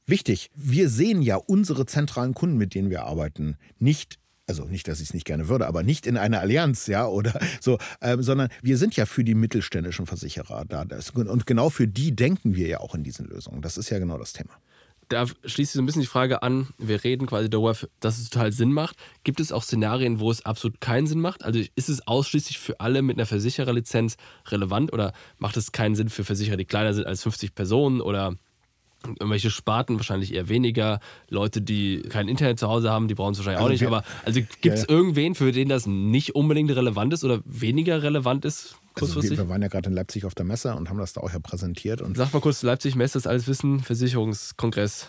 Wichtig, 0.06 0.50
wir 0.54 0.88
sehen 0.88 1.20
ja 1.20 1.36
unsere 1.36 1.84
zentralen 1.84 2.32
Kunden, 2.32 2.56
mit 2.56 2.74
denen 2.74 2.88
wir 2.88 3.04
arbeiten, 3.04 3.56
nicht 3.78 4.18
also 4.48 4.64
nicht, 4.64 4.88
dass 4.88 5.00
ich 5.00 5.08
es 5.08 5.14
nicht 5.14 5.26
gerne 5.26 5.48
würde, 5.48 5.66
aber 5.66 5.82
nicht 5.82 6.06
in 6.06 6.16
einer 6.16 6.40
Allianz, 6.40 6.86
ja, 6.86 7.06
oder 7.06 7.38
so, 7.60 7.78
ähm, 8.00 8.22
sondern 8.22 8.48
wir 8.62 8.78
sind 8.78 8.96
ja 8.96 9.06
für 9.06 9.24
die 9.24 9.34
mittelständischen 9.34 10.06
Versicherer 10.06 10.64
da. 10.66 10.84
Das, 10.84 11.10
und 11.10 11.46
genau 11.46 11.70
für 11.70 11.86
die 11.86 12.16
denken 12.16 12.54
wir 12.54 12.66
ja 12.66 12.80
auch 12.80 12.94
in 12.94 13.04
diesen 13.04 13.26
Lösungen. 13.26 13.62
Das 13.62 13.76
ist 13.76 13.90
ja 13.90 13.98
genau 13.98 14.18
das 14.18 14.32
Thema. 14.32 14.50
Da 15.08 15.24
schließt 15.26 15.72
sich 15.72 15.72
so 15.72 15.80
ein 15.80 15.86
bisschen 15.86 16.02
die 16.02 16.08
Frage 16.08 16.42
an, 16.42 16.68
wir 16.76 17.02
reden 17.02 17.26
quasi 17.26 17.48
darüber, 17.48 17.74
dass 18.00 18.18
es 18.18 18.28
total 18.28 18.52
Sinn 18.52 18.72
macht. 18.72 18.96
Gibt 19.24 19.40
es 19.40 19.52
auch 19.52 19.62
Szenarien, 19.62 20.20
wo 20.20 20.30
es 20.30 20.44
absolut 20.44 20.82
keinen 20.82 21.06
Sinn 21.06 21.20
macht? 21.20 21.44
Also 21.44 21.60
ist 21.76 21.88
es 21.88 22.06
ausschließlich 22.06 22.58
für 22.58 22.78
alle 22.80 23.00
mit 23.00 23.16
einer 23.16 23.24
Versichererlizenz 23.24 24.18
relevant 24.48 24.92
oder 24.92 25.14
macht 25.38 25.56
es 25.56 25.72
keinen 25.72 25.94
Sinn 25.94 26.10
für 26.10 26.24
Versicherer, 26.24 26.58
die 26.58 26.66
kleiner 26.66 26.92
sind 26.92 27.06
als 27.06 27.22
50 27.22 27.54
Personen 27.54 28.02
oder 28.02 28.36
Irgendwelche 29.04 29.50
Sparten 29.50 29.96
wahrscheinlich 29.96 30.34
eher 30.34 30.48
weniger. 30.48 31.00
Leute, 31.28 31.62
die 31.62 32.02
kein 32.02 32.28
Internet 32.28 32.58
zu 32.58 32.68
Hause 32.68 32.90
haben, 32.90 33.06
die 33.08 33.14
brauchen 33.14 33.32
es 33.32 33.38
wahrscheinlich 33.38 33.58
also 33.58 33.66
auch 33.66 33.70
nicht. 33.70 33.80
Wir, 33.80 33.88
aber 33.88 34.04
also 34.24 34.40
gibt 34.60 34.74
es 34.74 34.82
ja, 34.82 34.88
irgendwen, 34.88 35.34
für 35.34 35.52
den 35.52 35.68
das 35.68 35.86
nicht 35.86 36.34
unbedingt 36.34 36.70
relevant 36.70 37.12
ist 37.12 37.24
oder 37.24 37.40
weniger 37.44 38.02
relevant 38.02 38.44
ist? 38.44 38.76
Also 39.00 39.22
wir, 39.22 39.30
wir, 39.30 39.48
waren 39.48 39.62
ja 39.62 39.68
gerade 39.68 39.88
in 39.88 39.94
Leipzig 39.94 40.24
auf 40.24 40.34
der 40.34 40.44
Messe 40.44 40.74
und 40.74 40.88
haben 40.88 40.98
das 40.98 41.12
da 41.12 41.20
auch 41.20 41.32
ja 41.32 41.38
präsentiert. 41.38 42.02
Und 42.02 42.16
Sag 42.16 42.32
mal 42.32 42.40
kurz, 42.40 42.62
Leipzig-Messe, 42.62 43.14
das 43.14 43.26
alles 43.28 43.46
wissen, 43.46 43.80
Versicherungskongress. 43.80 45.08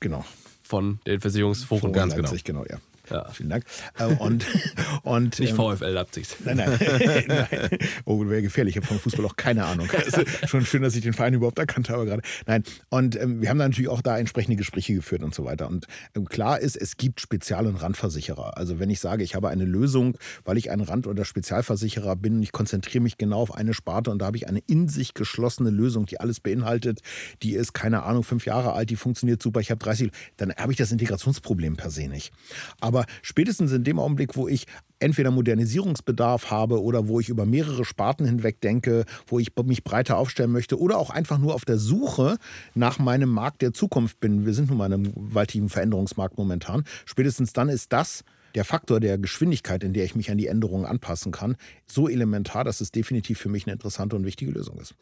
Genau. 0.00 0.24
Von 0.62 1.00
den 1.06 1.20
Versicherungsforen. 1.20 1.92
Ganz. 1.92 2.16
Leipzig, 2.16 2.44
genau. 2.44 2.62
genau, 2.62 2.74
ja. 2.74 2.80
Ja. 3.10 3.30
Vielen 3.30 3.50
Dank. 3.50 3.64
Äh, 3.98 4.04
und, 4.04 4.46
und, 5.02 5.38
Nicht 5.38 5.50
ähm, 5.50 5.56
VfL 5.56 5.86
Leipzig. 5.86 6.28
Nein, 6.44 6.56
nein. 6.58 6.78
nein. 7.26 7.48
Oh, 8.04 8.24
wäre 8.26 8.42
gefährlich. 8.42 8.76
Ich 8.76 8.82
habe 8.82 8.86
vom 8.86 8.98
Fußball 8.98 9.24
auch 9.26 9.36
keine 9.36 9.64
Ahnung. 9.64 9.88
Also 9.92 10.22
schon 10.46 10.64
schön, 10.64 10.82
dass 10.82 10.94
ich 10.94 11.02
den 11.02 11.12
Verein 11.12 11.34
überhaupt 11.34 11.58
erkannt 11.58 11.90
habe 11.90 12.06
gerade. 12.06 12.22
Nein. 12.46 12.62
Und 12.88 13.16
ähm, 13.16 13.40
wir 13.40 13.48
haben 13.48 13.58
dann 13.58 13.70
natürlich 13.70 13.88
auch 13.88 14.02
da 14.02 14.18
entsprechende 14.18 14.56
Gespräche 14.56 14.94
geführt 14.94 15.22
und 15.22 15.34
so 15.34 15.44
weiter. 15.44 15.68
Und 15.68 15.86
ähm, 16.14 16.26
klar 16.26 16.60
ist, 16.60 16.76
es 16.76 16.96
gibt 16.96 17.20
Spezial- 17.20 17.66
und 17.66 17.76
Randversicherer. 17.76 18.56
Also 18.56 18.78
wenn 18.78 18.90
ich 18.90 19.00
sage, 19.00 19.22
ich 19.22 19.34
habe 19.34 19.48
eine 19.48 19.64
Lösung, 19.64 20.16
weil 20.44 20.58
ich 20.58 20.70
ein 20.70 20.80
Rand- 20.80 21.06
oder 21.06 21.24
Spezialversicherer 21.24 22.16
bin 22.16 22.36
und 22.36 22.42
ich 22.42 22.52
konzentriere 22.52 23.02
mich 23.02 23.18
genau 23.18 23.40
auf 23.40 23.54
eine 23.54 23.74
Sparte 23.74 24.10
und 24.10 24.20
da 24.20 24.26
habe 24.26 24.36
ich 24.36 24.48
eine 24.48 24.60
in 24.66 24.88
sich 24.88 25.14
geschlossene 25.14 25.70
Lösung, 25.70 26.06
die 26.06 26.20
alles 26.20 26.40
beinhaltet, 26.40 27.00
die 27.42 27.54
ist, 27.54 27.72
keine 27.74 28.02
Ahnung, 28.02 28.22
fünf 28.22 28.46
Jahre 28.46 28.72
alt, 28.72 28.90
die 28.90 28.96
funktioniert 28.96 29.42
super, 29.42 29.60
ich 29.60 29.70
habe 29.70 29.78
30, 29.78 30.10
dann 30.36 30.54
habe 30.54 30.72
ich 30.72 30.78
das 30.78 30.92
Integrationsproblem 30.92 31.76
per 31.76 31.90
se 31.90 32.08
nicht. 32.08 32.32
Aber 32.80 32.97
Aber 32.98 33.06
spätestens 33.22 33.70
in 33.70 33.84
dem 33.84 34.00
Augenblick, 34.00 34.34
wo 34.34 34.48
ich 34.48 34.66
entweder 34.98 35.30
Modernisierungsbedarf 35.30 36.50
habe 36.50 36.82
oder 36.82 37.06
wo 37.06 37.20
ich 37.20 37.28
über 37.28 37.46
mehrere 37.46 37.84
Sparten 37.84 38.26
hinweg 38.26 38.60
denke, 38.60 39.04
wo 39.28 39.38
ich 39.38 39.52
mich 39.64 39.84
breiter 39.84 40.16
aufstellen 40.16 40.50
möchte 40.50 40.80
oder 40.80 40.98
auch 40.98 41.10
einfach 41.10 41.38
nur 41.38 41.54
auf 41.54 41.64
der 41.64 41.78
Suche 41.78 42.38
nach 42.74 42.98
meinem 42.98 43.28
Markt 43.28 43.62
der 43.62 43.72
Zukunft 43.72 44.18
bin. 44.18 44.46
Wir 44.46 44.52
sind 44.52 44.68
nun 44.68 44.78
mal 44.78 44.86
in 44.86 44.94
einem 44.94 45.14
gewaltigen 45.14 45.68
Veränderungsmarkt 45.68 46.38
momentan. 46.38 46.82
Spätestens 47.04 47.52
dann 47.52 47.68
ist 47.68 47.92
das 47.92 48.24
der 48.56 48.64
Faktor 48.64 48.98
der 48.98 49.16
Geschwindigkeit, 49.16 49.84
in 49.84 49.92
der 49.92 50.04
ich 50.04 50.16
mich 50.16 50.32
an 50.32 50.38
die 50.38 50.48
Änderungen 50.48 50.86
anpassen 50.86 51.30
kann, 51.30 51.54
so 51.86 52.08
elementar, 52.08 52.64
dass 52.64 52.80
es 52.80 52.90
definitiv 52.90 53.38
für 53.38 53.48
mich 53.48 53.66
eine 53.66 53.74
interessante 53.74 54.16
und 54.16 54.24
wichtige 54.24 54.50
Lösung 54.50 54.80
ist 54.80 54.96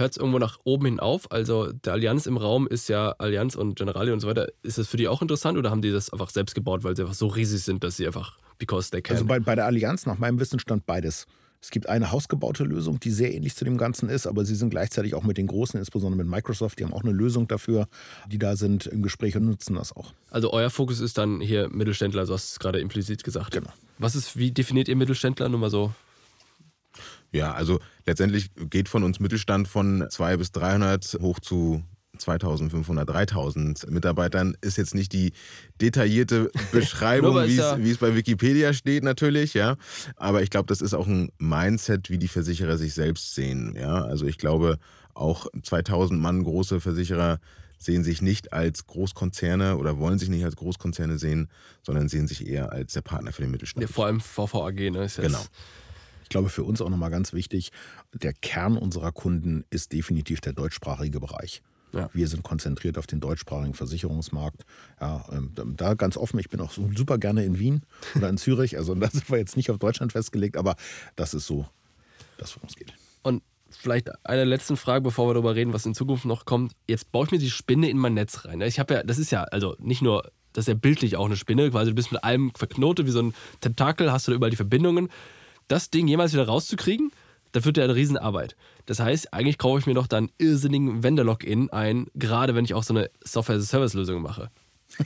hört 0.00 0.12
es 0.12 0.16
irgendwo 0.16 0.38
nach 0.38 0.58
oben 0.64 0.86
hin 0.86 1.00
auf? 1.00 1.30
Also 1.30 1.70
der 1.70 1.92
Allianz 1.92 2.26
im 2.26 2.36
Raum 2.36 2.66
ist 2.66 2.88
ja 2.88 3.12
Allianz 3.18 3.54
und 3.54 3.76
Generali 3.76 4.10
und 4.10 4.20
so 4.20 4.26
weiter. 4.26 4.48
Ist 4.62 4.78
das 4.78 4.88
für 4.88 4.96
die 4.96 5.06
auch 5.06 5.22
interessant 5.22 5.56
oder 5.56 5.70
haben 5.70 5.82
die 5.82 5.92
das 5.92 6.10
einfach 6.10 6.30
selbst 6.30 6.54
gebaut, 6.54 6.82
weil 6.82 6.96
sie 6.96 7.02
einfach 7.02 7.14
so 7.14 7.28
riesig 7.28 7.62
sind, 7.62 7.84
dass 7.84 7.96
sie 7.96 8.06
einfach, 8.06 8.38
because 8.58 8.90
they 8.90 9.02
can? 9.02 9.14
Also 9.14 9.26
bei, 9.26 9.38
bei 9.38 9.54
der 9.54 9.66
Allianz, 9.66 10.06
nach 10.06 10.18
meinem 10.18 10.40
Wissensstand, 10.40 10.86
beides. 10.86 11.26
Es 11.62 11.70
gibt 11.70 11.90
eine 11.90 12.10
hausgebaute 12.10 12.64
Lösung, 12.64 13.00
die 13.00 13.10
sehr 13.10 13.34
ähnlich 13.34 13.54
zu 13.54 13.66
dem 13.66 13.76
Ganzen 13.76 14.08
ist, 14.08 14.26
aber 14.26 14.46
sie 14.46 14.54
sind 14.54 14.70
gleichzeitig 14.70 15.14
auch 15.14 15.24
mit 15.24 15.36
den 15.36 15.46
Großen, 15.46 15.78
insbesondere 15.78 16.24
mit 16.24 16.26
Microsoft, 16.26 16.78
die 16.78 16.84
haben 16.84 16.94
auch 16.94 17.02
eine 17.02 17.12
Lösung 17.12 17.48
dafür, 17.48 17.86
die 18.28 18.38
da 18.38 18.56
sind 18.56 18.86
im 18.86 19.02
Gespräch 19.02 19.36
und 19.36 19.44
nutzen 19.44 19.74
das 19.74 19.94
auch. 19.94 20.14
Also 20.30 20.52
euer 20.54 20.70
Fokus 20.70 21.00
ist 21.00 21.18
dann 21.18 21.42
hier 21.42 21.68
Mittelständler, 21.68 22.24
so 22.24 22.32
hast 22.32 22.50
du 22.50 22.54
es 22.54 22.58
gerade 22.60 22.80
implizit 22.80 23.24
gesagt. 23.24 23.50
Genau. 23.50 23.70
Was 23.98 24.16
ist, 24.16 24.38
wie 24.38 24.50
definiert 24.50 24.88
ihr 24.88 24.96
Mittelständler? 24.96 25.50
Nur 25.50 25.60
mal 25.60 25.70
so 25.70 25.92
ja, 27.32 27.52
also 27.52 27.80
letztendlich 28.06 28.50
geht 28.68 28.88
von 28.88 29.04
uns 29.04 29.20
Mittelstand 29.20 29.68
von 29.68 30.06
200 30.08 30.38
bis 30.38 30.52
300 30.52 31.18
hoch 31.20 31.40
zu 31.40 31.82
2500, 32.18 33.08
3000 33.08 33.90
Mitarbeitern 33.90 34.56
ist 34.60 34.76
jetzt 34.76 34.94
nicht 34.94 35.12
die 35.12 35.32
detaillierte 35.80 36.50
Beschreibung, 36.72 37.36
wie 37.46 37.56
ja 37.56 37.76
es 37.76 37.98
bei 37.98 38.14
Wikipedia 38.14 38.72
steht 38.72 39.04
natürlich, 39.04 39.54
ja. 39.54 39.76
Aber 40.16 40.42
ich 40.42 40.50
glaube, 40.50 40.66
das 40.66 40.82
ist 40.82 40.94
auch 40.94 41.06
ein 41.06 41.30
Mindset, 41.38 42.10
wie 42.10 42.18
die 42.18 42.28
Versicherer 42.28 42.76
sich 42.76 42.94
selbst 42.94 43.34
sehen, 43.34 43.74
ja. 43.74 44.02
Also 44.02 44.26
ich 44.26 44.38
glaube, 44.38 44.78
auch 45.14 45.46
2000 45.62 46.20
Mann 46.20 46.44
große 46.44 46.80
Versicherer 46.80 47.38
sehen 47.78 48.04
sich 48.04 48.20
nicht 48.20 48.52
als 48.52 48.86
Großkonzerne 48.86 49.78
oder 49.78 49.98
wollen 49.98 50.18
sich 50.18 50.28
nicht 50.28 50.44
als 50.44 50.56
Großkonzerne 50.56 51.18
sehen, 51.18 51.48
sondern 51.82 52.08
sehen 52.08 52.28
sich 52.28 52.46
eher 52.46 52.72
als 52.72 52.92
der 52.92 53.00
Partner 53.00 53.32
für 53.32 53.40
den 53.40 53.50
Mittelstand. 53.50 53.82
Ja, 53.82 53.92
vor 53.92 54.06
allem 54.06 54.20
VVAG, 54.20 54.90
ne? 54.90 55.04
Ist 55.04 55.16
genau. 55.16 55.42
Ich 56.30 56.32
glaube, 56.32 56.48
für 56.48 56.62
uns 56.62 56.80
auch 56.80 56.88
nochmal 56.88 57.10
ganz 57.10 57.32
wichtig, 57.32 57.72
der 58.12 58.32
Kern 58.32 58.76
unserer 58.76 59.10
Kunden 59.10 59.64
ist 59.68 59.92
definitiv 59.92 60.40
der 60.40 60.52
deutschsprachige 60.52 61.18
Bereich. 61.18 61.60
Ja. 61.92 62.08
Wir 62.12 62.28
sind 62.28 62.44
konzentriert 62.44 62.98
auf 62.98 63.08
den 63.08 63.18
deutschsprachigen 63.18 63.74
Versicherungsmarkt. 63.74 64.64
Ja, 65.00 65.24
ähm, 65.32 65.50
da 65.76 65.94
ganz 65.94 66.16
offen, 66.16 66.38
ich 66.38 66.48
bin 66.48 66.60
auch 66.60 66.70
super 66.70 67.18
gerne 67.18 67.44
in 67.44 67.58
Wien 67.58 67.82
oder 68.14 68.28
in 68.28 68.38
Zürich. 68.38 68.76
Also 68.76 68.94
da 68.94 69.10
sind 69.10 69.28
wir 69.28 69.38
jetzt 69.38 69.56
nicht 69.56 69.72
auf 69.72 69.78
Deutschland 69.78 70.12
festgelegt, 70.12 70.56
aber 70.56 70.76
das 71.16 71.34
ist 71.34 71.48
so 71.48 71.66
das, 72.38 72.54
worum 72.54 72.68
es 72.68 72.76
geht. 72.76 72.94
Und 73.24 73.42
vielleicht 73.68 74.08
eine 74.24 74.44
letzte 74.44 74.76
Frage, 74.76 75.02
bevor 75.02 75.28
wir 75.28 75.34
darüber 75.34 75.56
reden, 75.56 75.72
was 75.72 75.84
in 75.84 75.96
Zukunft 75.96 76.26
noch 76.26 76.44
kommt. 76.44 76.74
Jetzt 76.86 77.10
baue 77.10 77.26
ich 77.26 77.32
mir 77.32 77.38
die 77.38 77.50
Spinne 77.50 77.90
in 77.90 77.98
mein 77.98 78.14
Netz 78.14 78.44
rein. 78.44 78.60
Ich 78.60 78.78
habe 78.78 78.94
ja, 78.94 79.02
das 79.02 79.18
ist 79.18 79.32
ja, 79.32 79.42
also 79.42 79.74
nicht 79.80 80.00
nur, 80.00 80.30
das 80.52 80.62
ist 80.62 80.68
ja 80.68 80.74
bildlich 80.74 81.16
auch 81.16 81.26
eine 81.26 81.34
Spinne, 81.34 81.72
quasi 81.72 81.90
du 81.90 81.96
bist 81.96 82.12
mit 82.12 82.22
allem 82.22 82.52
verknotet 82.54 83.08
wie 83.08 83.10
so 83.10 83.20
ein 83.20 83.34
Tentakel, 83.60 84.12
hast 84.12 84.28
du 84.28 84.30
da 84.30 84.36
überall 84.36 84.50
die 84.50 84.56
Verbindungen 84.56 85.08
das 85.70 85.90
Ding 85.90 86.08
jemals 86.08 86.32
wieder 86.32 86.46
rauszukriegen, 86.46 87.12
da 87.52 87.64
wird 87.64 87.76
ja 87.76 87.84
eine 87.84 87.94
Riesenarbeit. 87.94 88.56
Das 88.86 89.00
heißt, 89.00 89.32
eigentlich 89.32 89.58
kaufe 89.58 89.80
ich 89.80 89.86
mir 89.86 89.94
doch 89.94 90.06
dann 90.06 90.30
irrsinnigen 90.38 91.02
Vendor-Login 91.02 91.70
ein, 91.70 92.06
gerade 92.14 92.54
wenn 92.54 92.64
ich 92.64 92.74
auch 92.74 92.82
so 92.82 92.94
eine 92.94 93.10
Software-as-a-Service-Lösung 93.24 94.22
mache. 94.22 94.50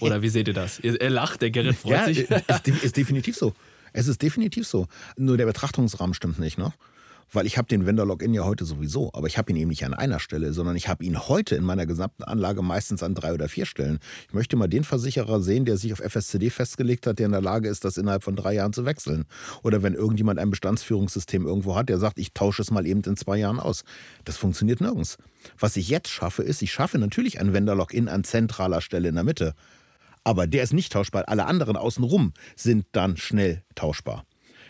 Oder 0.00 0.22
wie 0.22 0.28
seht 0.28 0.48
ihr 0.48 0.54
das? 0.54 0.78
Er 0.80 1.10
lacht, 1.10 1.42
der 1.42 1.50
Gerrit 1.50 1.76
freut 1.76 1.92
ja, 1.92 2.04
sich. 2.06 2.30
Ist, 2.30 2.68
ist 2.84 2.96
definitiv 2.96 3.36
so. 3.36 3.54
Es 3.92 4.08
ist 4.08 4.22
definitiv 4.22 4.66
so. 4.66 4.86
Nur 5.16 5.36
der 5.36 5.46
Betrachtungsrahmen 5.46 6.14
stimmt 6.14 6.38
nicht, 6.38 6.58
ne? 6.58 6.72
Weil 7.34 7.46
ich 7.46 7.58
habe 7.58 7.66
den 7.66 7.84
Vendor-Login 7.84 8.32
ja 8.32 8.44
heute 8.44 8.64
sowieso, 8.64 9.10
aber 9.12 9.26
ich 9.26 9.36
habe 9.38 9.50
ihn 9.50 9.56
eben 9.56 9.68
nicht 9.68 9.84
an 9.84 9.92
einer 9.92 10.20
Stelle, 10.20 10.52
sondern 10.52 10.76
ich 10.76 10.86
habe 10.86 11.04
ihn 11.04 11.18
heute 11.18 11.56
in 11.56 11.64
meiner 11.64 11.84
gesamten 11.84 12.22
Anlage 12.22 12.62
meistens 12.62 13.02
an 13.02 13.16
drei 13.16 13.34
oder 13.34 13.48
vier 13.48 13.66
Stellen. 13.66 13.98
Ich 14.28 14.34
möchte 14.34 14.56
mal 14.56 14.68
den 14.68 14.84
Versicherer 14.84 15.42
sehen, 15.42 15.64
der 15.64 15.76
sich 15.76 15.92
auf 15.92 15.98
FSCD 15.98 16.50
festgelegt 16.50 17.08
hat, 17.08 17.18
der 17.18 17.26
in 17.26 17.32
der 17.32 17.40
Lage 17.40 17.68
ist, 17.68 17.84
das 17.84 17.96
innerhalb 17.96 18.22
von 18.22 18.36
drei 18.36 18.54
Jahren 18.54 18.72
zu 18.72 18.84
wechseln. 18.84 19.24
Oder 19.64 19.82
wenn 19.82 19.94
irgendjemand 19.94 20.38
ein 20.38 20.50
Bestandsführungssystem 20.50 21.44
irgendwo 21.44 21.74
hat, 21.74 21.88
der 21.88 21.98
sagt, 21.98 22.20
ich 22.20 22.34
tausche 22.34 22.62
es 22.62 22.70
mal 22.70 22.86
eben 22.86 23.02
in 23.02 23.16
zwei 23.16 23.38
Jahren 23.38 23.58
aus. 23.58 23.82
Das 24.24 24.36
funktioniert 24.36 24.80
nirgends. 24.80 25.18
Was 25.58 25.76
ich 25.76 25.88
jetzt 25.88 26.10
schaffe, 26.10 26.44
ist, 26.44 26.62
ich 26.62 26.72
schaffe 26.72 26.98
natürlich 26.98 27.40
ein 27.40 27.52
Vendor-Login 27.52 28.08
an 28.08 28.22
zentraler 28.22 28.80
Stelle 28.80 29.08
in 29.08 29.16
der 29.16 29.24
Mitte. 29.24 29.54
Aber 30.22 30.46
der 30.46 30.62
ist 30.62 30.72
nicht 30.72 30.92
tauschbar. 30.92 31.24
Alle 31.26 31.46
anderen 31.46 31.76
außenrum 31.76 32.32
sind 32.54 32.86
dann 32.92 33.16
schnell 33.16 33.64
tauschbar. 33.74 34.24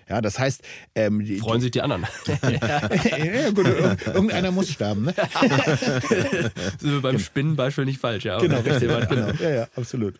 Ja, 0.08 0.20
das 0.20 0.38
heißt. 0.38 0.62
Ähm, 0.94 1.38
Freuen 1.38 1.60
sich 1.60 1.70
die 1.70 1.82
anderen. 1.82 2.06
ja, 2.26 3.50
gut, 3.50 3.66
irgendeiner 3.66 4.50
muss 4.50 4.70
sterben. 4.70 5.06
Ne? 5.06 5.14
sind 6.78 6.92
wir 6.92 7.00
beim 7.00 7.16
genau. 7.16 7.24
Spinnenbeispiel 7.24 7.84
nicht 7.84 8.00
falsch, 8.00 8.24
ja. 8.24 8.38
Genau, 8.38 8.60
richtig, 8.60 8.88
genau. 9.08 9.30
Ja, 9.40 9.50
ja, 9.50 9.68
absolut. 9.76 10.14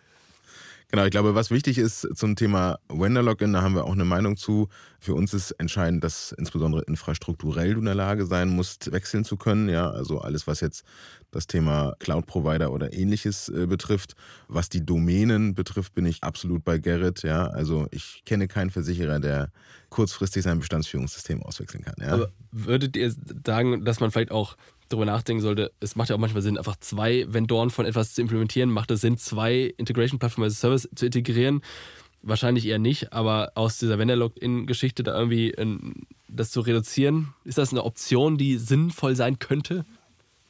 Genau, 0.95 1.07
ich 1.07 1.11
glaube, 1.11 1.35
was 1.35 1.51
wichtig 1.51 1.77
ist 1.77 2.07
zum 2.15 2.37
Thema 2.37 2.79
Vendor-Login, 2.87 3.51
da 3.51 3.61
haben 3.61 3.75
wir 3.75 3.83
auch 3.83 3.91
eine 3.91 4.05
Meinung 4.05 4.37
zu. 4.37 4.69
Für 4.97 5.13
uns 5.13 5.33
ist 5.33 5.51
entscheidend, 5.51 6.05
dass 6.05 6.31
insbesondere 6.31 6.83
infrastrukturell 6.83 7.73
du 7.73 7.79
in 7.79 7.85
der 7.85 7.95
Lage 7.95 8.25
sein 8.25 8.47
musst, 8.47 8.93
wechseln 8.93 9.25
zu 9.25 9.35
können. 9.35 9.67
Ja, 9.67 9.89
also 9.89 10.21
alles, 10.21 10.47
was 10.47 10.61
jetzt 10.61 10.85
das 11.31 11.47
Thema 11.47 11.95
Cloud-Provider 11.99 12.71
oder 12.71 12.93
ähnliches 12.93 13.49
äh, 13.49 13.67
betrifft. 13.67 14.15
Was 14.47 14.69
die 14.69 14.85
Domänen 14.85 15.53
betrifft, 15.53 15.95
bin 15.95 16.05
ich 16.05 16.23
absolut 16.23 16.63
bei 16.63 16.77
Gerrit. 16.77 17.23
Ja, 17.23 17.47
also 17.47 17.87
ich 17.91 18.23
kenne 18.25 18.47
keinen 18.47 18.69
Versicherer, 18.69 19.19
der 19.19 19.51
kurzfristig 19.89 20.43
sein 20.43 20.59
Bestandsführungssystem 20.59 21.43
auswechseln 21.43 21.83
kann. 21.83 21.95
Ja. 21.99 22.13
Aber 22.13 22.29
würdet 22.53 22.95
ihr 22.95 23.13
sagen, 23.45 23.83
dass 23.83 23.99
man 23.99 24.11
vielleicht 24.11 24.31
auch 24.31 24.55
darüber 24.95 25.05
nachdenken 25.05 25.41
sollte, 25.41 25.71
es 25.79 25.95
macht 25.95 26.09
ja 26.09 26.15
auch 26.15 26.19
manchmal 26.19 26.41
Sinn, 26.41 26.57
einfach 26.57 26.77
zwei 26.77 27.25
Vendoren 27.27 27.69
von 27.69 27.85
etwas 27.85 28.13
zu 28.13 28.21
implementieren. 28.21 28.69
Macht 28.69 28.91
es 28.91 29.01
Sinn, 29.01 29.17
zwei 29.17 29.73
Integration 29.77 30.19
Platform 30.19 30.45
as 30.45 30.53
a 30.53 30.55
Service 30.55 30.89
zu 30.95 31.05
integrieren? 31.05 31.61
Wahrscheinlich 32.21 32.65
eher 32.65 32.79
nicht, 32.79 33.13
aber 33.13 33.51
aus 33.55 33.77
dieser 33.77 33.99
Vendor-Login-Geschichte 33.99 35.03
da 35.03 35.17
irgendwie 35.17 35.51
in, 35.51 36.07
das 36.27 36.49
zu 36.49 36.61
reduzieren, 36.61 37.33
ist 37.43 37.57
das 37.57 37.71
eine 37.71 37.83
Option, 37.83 38.37
die 38.37 38.57
sinnvoll 38.57 39.15
sein 39.15 39.37
könnte? 39.37 39.85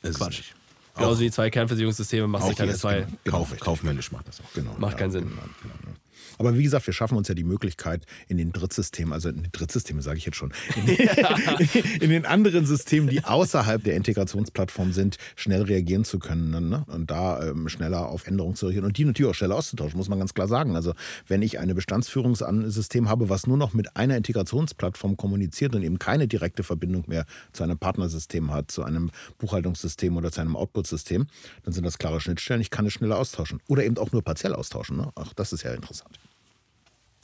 Es 0.02 0.18
Quatsch. 0.18 0.54
Genauso 0.96 1.20
wie 1.20 1.32
zwei 1.32 1.50
Kernversicherungssysteme 1.50 2.28
macht 2.28 2.48
sich 2.48 2.56
keine 2.56 2.74
zwei. 2.76 3.06
Kauf, 3.26 3.54
kaufmännisch 3.60 4.12
macht 4.14 4.30
das 4.30 4.40
auch. 4.40 4.54
Genau. 4.54 4.74
Macht 4.78 4.94
ja, 4.94 5.00
keinen 5.00 5.12
Sinn. 5.12 5.24
Genau, 5.24 5.42
genau. 5.62 5.96
Aber 6.38 6.58
wie 6.58 6.64
gesagt, 6.64 6.88
wir 6.88 6.94
schaffen 6.94 7.18
uns 7.18 7.28
ja 7.28 7.36
die 7.36 7.44
Möglichkeit, 7.44 8.06
in 8.28 8.38
den 8.38 8.52
Drittsystemen, 8.52 9.14
also 9.14 9.30
in 9.30 9.44
den 9.44 9.52
Drittsystemen 9.52 10.02
sage 10.02 10.18
ich 10.18 10.26
jetzt 10.26 10.38
schon, 10.38 10.54
in 10.76 10.86
den, 10.86 10.98
in 12.02 12.10
den, 12.10 12.26
anderen 12.26 12.66
Systemen, 12.66 13.10
die 13.10 13.24
außerhalb 13.24 13.84
der 13.84 13.96
Integrationsplattform 13.96 14.94
sind, 14.94 15.18
schnell 15.36 15.64
reagieren 15.64 16.06
zu 16.06 16.20
können 16.20 16.70
ne? 16.70 16.86
und 16.88 17.12
da 17.12 17.44
ähm, 17.44 17.70
schneller 17.70 18.08
auf 18.08 18.28
Änderungen 18.28 18.56
zu 18.56 18.66
reagieren 18.66 18.86
und 18.86 18.98
die 18.98 19.06
natürlich 19.06 19.30
auch 19.30 19.36
schneller 19.36 19.56
auszutauschen, 19.56 19.98
muss 19.98 20.10
man 20.10 20.20
ganz 20.20 20.34
klar 20.34 20.48
sagen. 20.48 20.76
Also 20.76 20.94
wenn 21.28 21.42
ich 21.42 21.60
ein 21.60 21.74
Bestandsführungssystem 21.74 23.10
habe, 23.10 23.30
was 23.30 23.48
nur 23.48 23.58
noch 23.58 23.74
mit 23.74 23.96
einer 23.96 24.18
Integrationsplattform 24.18 25.18
kommuniziert 25.18 25.76
und 25.76 25.84
eben 25.84 26.00
keine 26.00 26.28
direkte 26.28 26.64
Verbindung 26.64 27.06
mehr 27.08 27.26
zu 27.54 27.64
einem 27.64 27.78
Partnersystem 27.78 28.52
hat, 28.52 28.72
zu 28.72 28.84
einem 28.84 29.12
Buchhaltungssystem 29.38 30.16
oder 30.18 30.32
zu 30.32 30.42
einem 30.42 30.56
Output-System, 30.56 31.28
dann 31.64 31.74
sind 31.74 31.86
das 31.86 31.98
klare 31.98 32.20
Schnittstellen. 32.20 32.62
Ich 32.62 32.70
kann 32.70 32.86
es 32.86 32.94
schneller 32.94 33.18
austauschen 33.18 33.62
oder 33.68 33.84
eben 33.84 33.98
auch 33.98 34.12
nur 34.12 34.24
partiell 34.24 34.54
austauschen. 34.54 34.98
Ne? 34.98 35.12
Auch 35.16 35.34
das 35.34 35.54
ist 35.54 35.64
ja 35.64 35.74
interessant. 35.74 36.20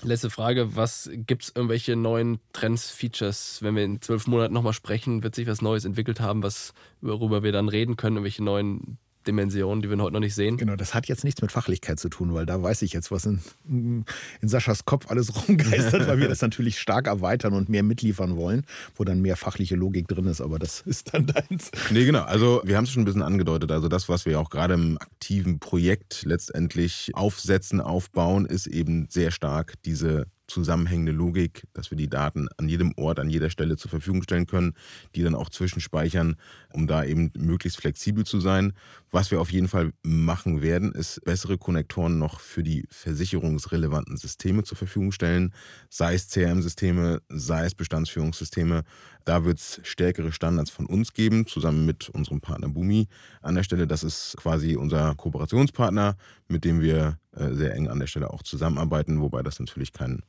Letzte 0.03 0.29
Frage, 0.31 0.75
was 0.75 1.09
gibt 1.13 1.43
es 1.43 1.55
irgendwelche 1.55 1.95
neuen 1.95 2.39
Trends, 2.53 2.89
Features, 2.89 3.59
wenn 3.61 3.75
wir 3.75 3.83
in 3.83 4.01
zwölf 4.01 4.25
Monaten 4.25 4.53
nochmal 4.53 4.73
sprechen, 4.73 5.23
wird 5.23 5.35
sich 5.35 5.47
was 5.47 5.61
Neues 5.61 5.85
entwickelt 5.85 6.19
haben, 6.19 6.41
was, 6.41 6.73
worüber 7.01 7.43
wir 7.43 7.51
dann 7.51 7.69
reden 7.69 7.97
können, 7.97 8.17
irgendwelche 8.17 8.43
neuen 8.43 8.97
Dimensionen, 9.27 9.81
die 9.81 9.89
wir 9.89 9.97
heute 9.97 10.13
noch 10.13 10.19
nicht 10.19 10.35
sehen. 10.35 10.57
Genau, 10.57 10.75
das 10.75 10.93
hat 10.93 11.07
jetzt 11.07 11.23
nichts 11.23 11.41
mit 11.41 11.51
Fachlichkeit 11.51 11.99
zu 11.99 12.09
tun, 12.09 12.33
weil 12.33 12.45
da 12.45 12.61
weiß 12.61 12.81
ich 12.81 12.93
jetzt, 12.93 13.11
was 13.11 13.25
in, 13.25 13.39
in 13.67 14.47
Saschas 14.47 14.85
Kopf 14.85 15.09
alles 15.09 15.47
rumgeistert, 15.47 16.07
weil 16.07 16.19
wir 16.19 16.27
das 16.27 16.41
natürlich 16.41 16.79
stark 16.79 17.07
erweitern 17.07 17.53
und 17.53 17.69
mehr 17.69 17.83
mitliefern 17.83 18.35
wollen, 18.35 18.65
wo 18.95 19.03
dann 19.03 19.21
mehr 19.21 19.35
fachliche 19.35 19.75
Logik 19.75 20.07
drin 20.07 20.25
ist, 20.25 20.41
aber 20.41 20.59
das 20.59 20.81
ist 20.81 21.13
dann 21.13 21.27
deins. 21.27 21.71
Nee, 21.91 22.05
genau. 22.05 22.23
Also 22.23 22.61
wir 22.63 22.77
haben 22.77 22.85
es 22.85 22.91
schon 22.91 23.03
ein 23.03 23.05
bisschen 23.05 23.21
angedeutet. 23.23 23.71
Also 23.71 23.87
das, 23.87 24.09
was 24.09 24.25
wir 24.25 24.39
auch 24.39 24.49
gerade 24.49 24.73
im 24.73 24.97
aktiven 24.99 25.59
Projekt 25.59 26.23
letztendlich 26.25 27.11
aufsetzen, 27.13 27.81
aufbauen, 27.81 28.45
ist 28.45 28.67
eben 28.67 29.07
sehr 29.09 29.31
stark 29.31 29.73
diese 29.83 30.27
zusammenhängende 30.51 31.11
Logik, 31.11 31.63
dass 31.73 31.91
wir 31.91 31.97
die 31.97 32.09
Daten 32.09 32.47
an 32.57 32.67
jedem 32.67 32.93
Ort, 32.97 33.19
an 33.19 33.29
jeder 33.29 33.49
Stelle 33.49 33.77
zur 33.77 33.89
Verfügung 33.89 34.23
stellen 34.23 34.45
können, 34.45 34.73
die 35.15 35.23
dann 35.23 35.35
auch 35.35 35.49
zwischenspeichern, 35.49 36.35
um 36.73 36.87
da 36.87 37.03
eben 37.03 37.31
möglichst 37.37 37.79
flexibel 37.79 38.25
zu 38.25 38.39
sein. 38.39 38.73
Was 39.09 39.31
wir 39.31 39.41
auf 39.41 39.51
jeden 39.51 39.67
Fall 39.67 39.91
machen 40.03 40.61
werden, 40.61 40.91
ist 40.91 41.23
bessere 41.23 41.57
Konnektoren 41.57 42.17
noch 42.17 42.39
für 42.39 42.63
die 42.63 42.85
versicherungsrelevanten 42.89 44.17
Systeme 44.17 44.63
zur 44.63 44.77
Verfügung 44.77 45.11
stellen, 45.11 45.53
sei 45.89 46.15
es 46.15 46.29
CRM-Systeme, 46.29 47.21
sei 47.29 47.65
es 47.65 47.75
Bestandsführungssysteme. 47.75 48.83
Da 49.25 49.45
wird 49.45 49.59
es 49.59 49.79
stärkere 49.83 50.31
Standards 50.31 50.71
von 50.71 50.85
uns 50.85 51.13
geben, 51.13 51.45
zusammen 51.45 51.85
mit 51.85 52.09
unserem 52.09 52.41
Partner 52.41 52.69
Bumi 52.69 53.07
an 53.41 53.55
der 53.55 53.63
Stelle. 53.63 53.87
Das 53.87 54.03
ist 54.03 54.35
quasi 54.37 54.75
unser 54.75 55.15
Kooperationspartner, 55.15 56.15
mit 56.47 56.65
dem 56.65 56.81
wir 56.81 57.19
äh, 57.35 57.53
sehr 57.53 57.73
eng 57.75 57.87
an 57.87 57.99
der 57.99 58.07
Stelle 58.07 58.31
auch 58.31 58.43
zusammenarbeiten, 58.43 59.21
wobei 59.21 59.43
das 59.43 59.59
natürlich 59.59 59.93
kein, 59.93 60.23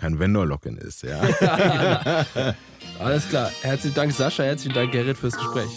kein 0.00 0.18
Vendor-Login 0.18 0.78
ist. 0.78 1.02
Ja. 1.02 1.20
Alles 2.98 3.28
klar. 3.28 3.50
Herzlichen 3.62 3.94
Dank, 3.94 4.12
Sascha. 4.12 4.42
Herzlichen 4.42 4.74
Dank, 4.74 4.92
Gerrit, 4.92 5.18
fürs 5.18 5.36
Gespräch. 5.36 5.70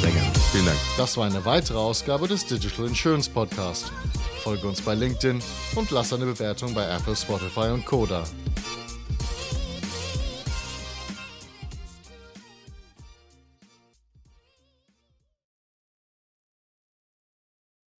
Sehr 0.00 0.10
gerne. 0.10 0.32
Vielen 0.52 0.66
Dank. 0.66 0.78
Das 0.96 1.16
war 1.16 1.26
eine 1.26 1.44
weitere 1.44 1.78
Ausgabe 1.78 2.26
des 2.26 2.46
Digital 2.46 2.86
Insurance 2.86 3.28
Podcast. 3.30 3.92
Folge 4.42 4.66
uns 4.66 4.80
bei 4.80 4.94
LinkedIn 4.94 5.40
und 5.74 5.90
lass 5.90 6.12
eine 6.12 6.24
Bewertung 6.24 6.72
bei 6.74 6.88
Apple, 6.88 7.16
Spotify 7.16 7.68
und 7.72 7.84
Koda. 7.84 8.24